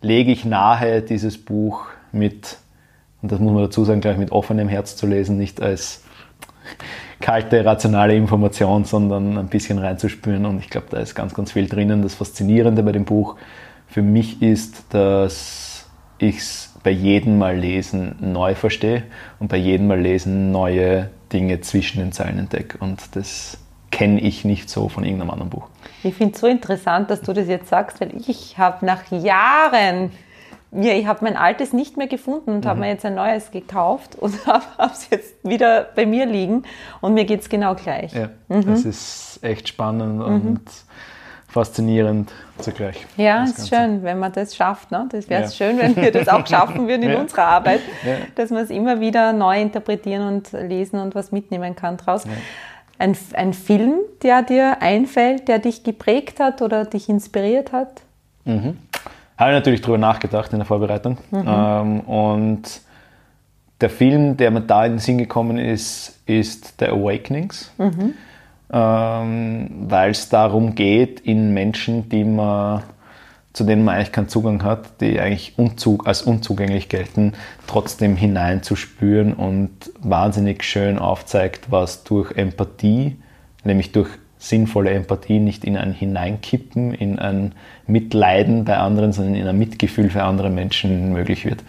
lege 0.00 0.32
ich 0.32 0.44
nahe, 0.44 1.02
dieses 1.02 1.42
Buch 1.42 1.86
mit, 2.12 2.58
und 3.22 3.32
das 3.32 3.40
muss 3.40 3.52
man 3.52 3.62
dazu 3.62 3.84
sagen, 3.84 4.00
gleich 4.00 4.16
mit 4.16 4.32
offenem 4.32 4.68
Herz 4.68 4.96
zu 4.96 5.06
lesen, 5.06 5.38
nicht 5.38 5.60
als 5.60 6.02
kalte, 7.20 7.64
rationale 7.64 8.14
Information, 8.14 8.84
sondern 8.84 9.38
ein 9.38 9.48
bisschen 9.48 9.78
reinzuspüren. 9.78 10.46
Und 10.46 10.58
ich 10.58 10.70
glaube, 10.70 10.88
da 10.90 10.98
ist 10.98 11.14
ganz, 11.14 11.34
ganz 11.34 11.52
viel 11.52 11.68
drinnen. 11.68 12.02
Das 12.02 12.14
Faszinierende 12.14 12.82
bei 12.82 12.92
dem 12.92 13.04
Buch 13.04 13.36
für 13.86 14.02
mich 14.02 14.42
ist, 14.42 14.84
dass 14.90 15.86
ich 16.18 16.38
es 16.38 16.73
bei 16.84 16.90
jedem 16.90 17.38
Mal 17.38 17.56
lesen 17.56 18.14
neu 18.20 18.54
verstehe 18.54 19.02
und 19.40 19.48
bei 19.48 19.56
jedem 19.56 19.88
Mal 19.88 20.00
lesen 20.00 20.52
neue 20.52 21.10
Dinge 21.32 21.60
zwischen 21.62 21.98
den 21.98 22.12
Zeilen 22.12 22.38
entdecke. 22.38 22.78
Und 22.78 23.16
das 23.16 23.58
kenne 23.90 24.20
ich 24.20 24.44
nicht 24.44 24.70
so 24.70 24.88
von 24.88 25.02
irgendeinem 25.04 25.30
anderen 25.30 25.50
Buch. 25.50 25.66
Ich 26.04 26.14
finde 26.14 26.34
es 26.34 26.40
so 26.40 26.46
interessant, 26.46 27.10
dass 27.10 27.22
du 27.22 27.32
das 27.32 27.48
jetzt 27.48 27.68
sagst, 27.68 28.00
weil 28.00 28.10
ich 28.28 28.58
habe 28.58 28.86
nach 28.86 29.10
Jahren 29.10 30.12
ja, 30.76 30.92
ich 30.92 31.06
habe 31.06 31.20
mein 31.22 31.36
altes 31.36 31.72
nicht 31.72 31.96
mehr 31.96 32.08
gefunden 32.08 32.50
und 32.50 32.64
mhm. 32.64 32.68
habe 32.68 32.80
mir 32.80 32.88
jetzt 32.88 33.04
ein 33.04 33.14
neues 33.14 33.52
gekauft 33.52 34.16
und 34.16 34.44
habe 34.46 34.64
es 34.92 35.08
jetzt 35.08 35.34
wieder 35.44 35.86
bei 35.94 36.04
mir 36.04 36.26
liegen 36.26 36.64
und 37.00 37.14
mir 37.14 37.24
geht 37.24 37.40
es 37.40 37.48
genau 37.48 37.76
gleich. 37.76 38.12
Ja, 38.12 38.30
mhm. 38.48 38.66
das 38.66 38.84
ist 38.84 39.38
echt 39.42 39.68
spannend 39.68 40.18
mhm. 40.18 40.60
Faszinierend 41.54 42.32
zugleich. 42.58 43.06
Ja, 43.16 43.44
es 43.44 43.56
ist 43.56 43.68
schön, 43.68 44.02
wenn 44.02 44.18
man 44.18 44.32
das 44.32 44.56
schafft. 44.56 44.90
Ne? 44.90 45.06
Das 45.08 45.30
wäre 45.30 45.44
ja. 45.44 45.48
schön, 45.48 45.78
wenn 45.78 45.94
wir 45.94 46.10
das 46.10 46.26
auch 46.26 46.44
schaffen 46.44 46.88
würden 46.88 47.04
in 47.04 47.10
ja. 47.12 47.20
unserer 47.20 47.44
Arbeit, 47.44 47.80
ja. 48.04 48.16
dass 48.34 48.50
man 48.50 48.64
es 48.64 48.70
immer 48.70 48.98
wieder 48.98 49.32
neu 49.32 49.60
interpretieren 49.60 50.26
und 50.26 50.50
lesen 50.50 50.98
und 50.98 51.14
was 51.14 51.30
mitnehmen 51.30 51.76
kann 51.76 51.96
draus. 51.96 52.24
Ein, 52.98 53.16
ein 53.34 53.52
Film, 53.52 53.94
der 54.24 54.42
dir 54.42 54.82
einfällt, 54.82 55.46
der 55.46 55.60
dich 55.60 55.84
geprägt 55.84 56.40
hat 56.40 56.60
oder 56.60 56.84
dich 56.86 57.08
inspiriert 57.08 57.72
hat? 57.72 58.02
Mhm. 58.44 58.76
Habe 59.38 59.50
ich 59.50 59.54
natürlich 59.54 59.80
darüber 59.80 59.98
nachgedacht 59.98 60.52
in 60.52 60.58
der 60.58 60.66
Vorbereitung. 60.66 61.18
Mhm. 61.30 61.44
Ähm, 61.46 62.00
und 62.00 62.62
der 63.80 63.90
Film, 63.90 64.36
der 64.36 64.50
mir 64.50 64.62
da 64.62 64.86
in 64.86 64.94
den 64.94 64.98
Sinn 64.98 65.18
gekommen 65.18 65.58
ist, 65.58 66.18
ist 66.26 66.74
The 66.80 66.86
Awakenings. 66.86 67.72
Mhm 67.78 68.14
ähm, 68.72 69.70
weil 69.88 70.10
es 70.10 70.28
darum 70.28 70.74
geht, 70.74 71.20
in 71.20 71.52
Menschen, 71.52 72.08
die 72.08 72.24
man, 72.24 72.82
zu 73.52 73.64
denen 73.64 73.84
man 73.84 73.96
eigentlich 73.96 74.12
keinen 74.12 74.28
Zugang 74.28 74.62
hat, 74.62 75.00
die 75.00 75.20
eigentlich 75.20 75.54
unzug, 75.58 76.06
als 76.06 76.22
unzugänglich 76.22 76.88
gelten, 76.88 77.34
trotzdem 77.66 78.16
hineinzuspüren 78.16 79.34
und 79.34 79.70
wahnsinnig 80.00 80.64
schön 80.64 80.98
aufzeigt, 80.98 81.70
was 81.70 82.04
durch 82.04 82.32
Empathie, 82.36 83.16
nämlich 83.64 83.92
durch 83.92 84.08
sinnvolle 84.38 84.90
Empathie, 84.90 85.40
nicht 85.40 85.64
in 85.64 85.76
ein 85.76 85.92
Hineinkippen, 85.92 86.92
in 86.92 87.18
ein 87.18 87.54
Mitleiden 87.86 88.64
bei 88.64 88.76
anderen, 88.76 89.12
sondern 89.12 89.34
in 89.34 89.46
ein 89.46 89.58
Mitgefühl 89.58 90.10
für 90.10 90.22
andere 90.22 90.50
Menschen 90.50 91.12
möglich 91.12 91.44
wird. 91.44 91.64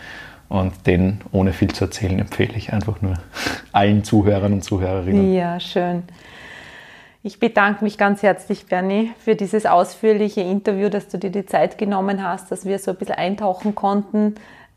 Und 0.47 0.85
den, 0.85 1.21
ohne 1.31 1.53
viel 1.53 1.71
zu 1.71 1.85
erzählen, 1.85 2.19
empfehle 2.19 2.53
ich 2.55 2.73
einfach 2.73 3.01
nur 3.01 3.13
allen 3.71 4.03
Zuhörern 4.03 4.53
und 4.53 4.63
Zuhörerinnen. 4.63 5.33
Ja, 5.33 5.59
schön. 5.59 6.03
Ich 7.25 7.39
bedanke 7.39 7.83
mich 7.83 7.97
ganz 7.97 8.21
herzlich, 8.21 8.67
Bernie, 8.67 9.11
für 9.17 9.35
dieses 9.35 9.65
ausführliche 9.65 10.41
Interview, 10.41 10.89
dass 10.89 11.07
du 11.07 11.17
dir 11.17 11.31
die 11.31 11.47
Zeit 11.47 11.79
genommen 11.79 12.23
hast, 12.23 12.51
dass 12.51 12.65
wir 12.65 12.77
so 12.77 12.91
ein 12.91 12.97
bisschen 12.97 13.15
eintauchen 13.15 13.73
konnten 13.73 14.35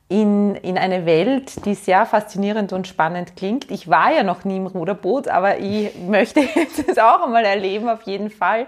in, 0.08 0.54
in 0.54 0.78
eine 0.78 1.04
Welt, 1.04 1.66
die 1.66 1.74
sehr 1.74 2.06
faszinierend 2.06 2.72
und 2.72 2.86
spannend 2.86 3.36
klingt. 3.36 3.70
Ich 3.70 3.90
war 3.90 4.14
ja 4.14 4.22
noch 4.22 4.46
nie 4.46 4.56
im 4.56 4.66
Ruderboot, 4.66 5.28
aber 5.28 5.58
ich 5.58 5.94
möchte 6.08 6.40
das 6.86 6.96
auch 6.96 7.22
einmal 7.22 7.44
erleben, 7.44 7.86
auf 7.86 8.04
jeden 8.04 8.30
Fall. 8.30 8.66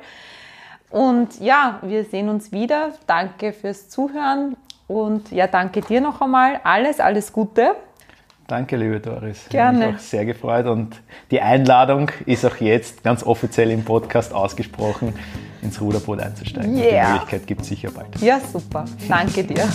Und 0.91 1.41
ja, 1.41 1.79
wir 1.81 2.05
sehen 2.05 2.29
uns 2.29 2.53
wieder. 2.53 2.93
Danke 3.07 3.55
fürs 3.55 3.89
Zuhören 3.89 4.59
und 4.89 5.33
ja, 5.33 5.47
danke 5.47 5.81
dir 5.81 6.03
noch 6.03 6.21
einmal. 6.21 6.61
Alles, 6.65 7.01
alles 7.01 7.33
Gute. 7.33 7.77
Danke, 8.51 8.77
liebe 8.77 8.99
Doris. 8.99 9.49
Gerne. 9.49 9.79
Ich 9.79 9.85
habe 9.85 9.93
mich 9.93 10.01
auch 10.01 10.05
sehr 10.05 10.25
gefreut 10.25 10.67
und 10.67 11.01
die 11.31 11.41
Einladung 11.41 12.11
ist 12.27 12.45
auch 12.45 12.57
jetzt 12.57 13.05
ganz 13.05 13.23
offiziell 13.23 13.71
im 13.71 13.85
Podcast 13.85 14.35
ausgesprochen, 14.35 15.15
ins 15.63 15.81
Ruderboot 15.81 16.19
einzusteigen. 16.19 16.77
Yeah. 16.77 17.07
Die 17.07 17.13
Möglichkeit 17.13 17.47
gibt 17.47 17.61
es 17.61 17.69
sicher 17.69 17.93
bald. 17.93 18.21
Ja, 18.21 18.41
super. 18.41 18.87
Danke 19.09 19.45
dir. 19.45 19.69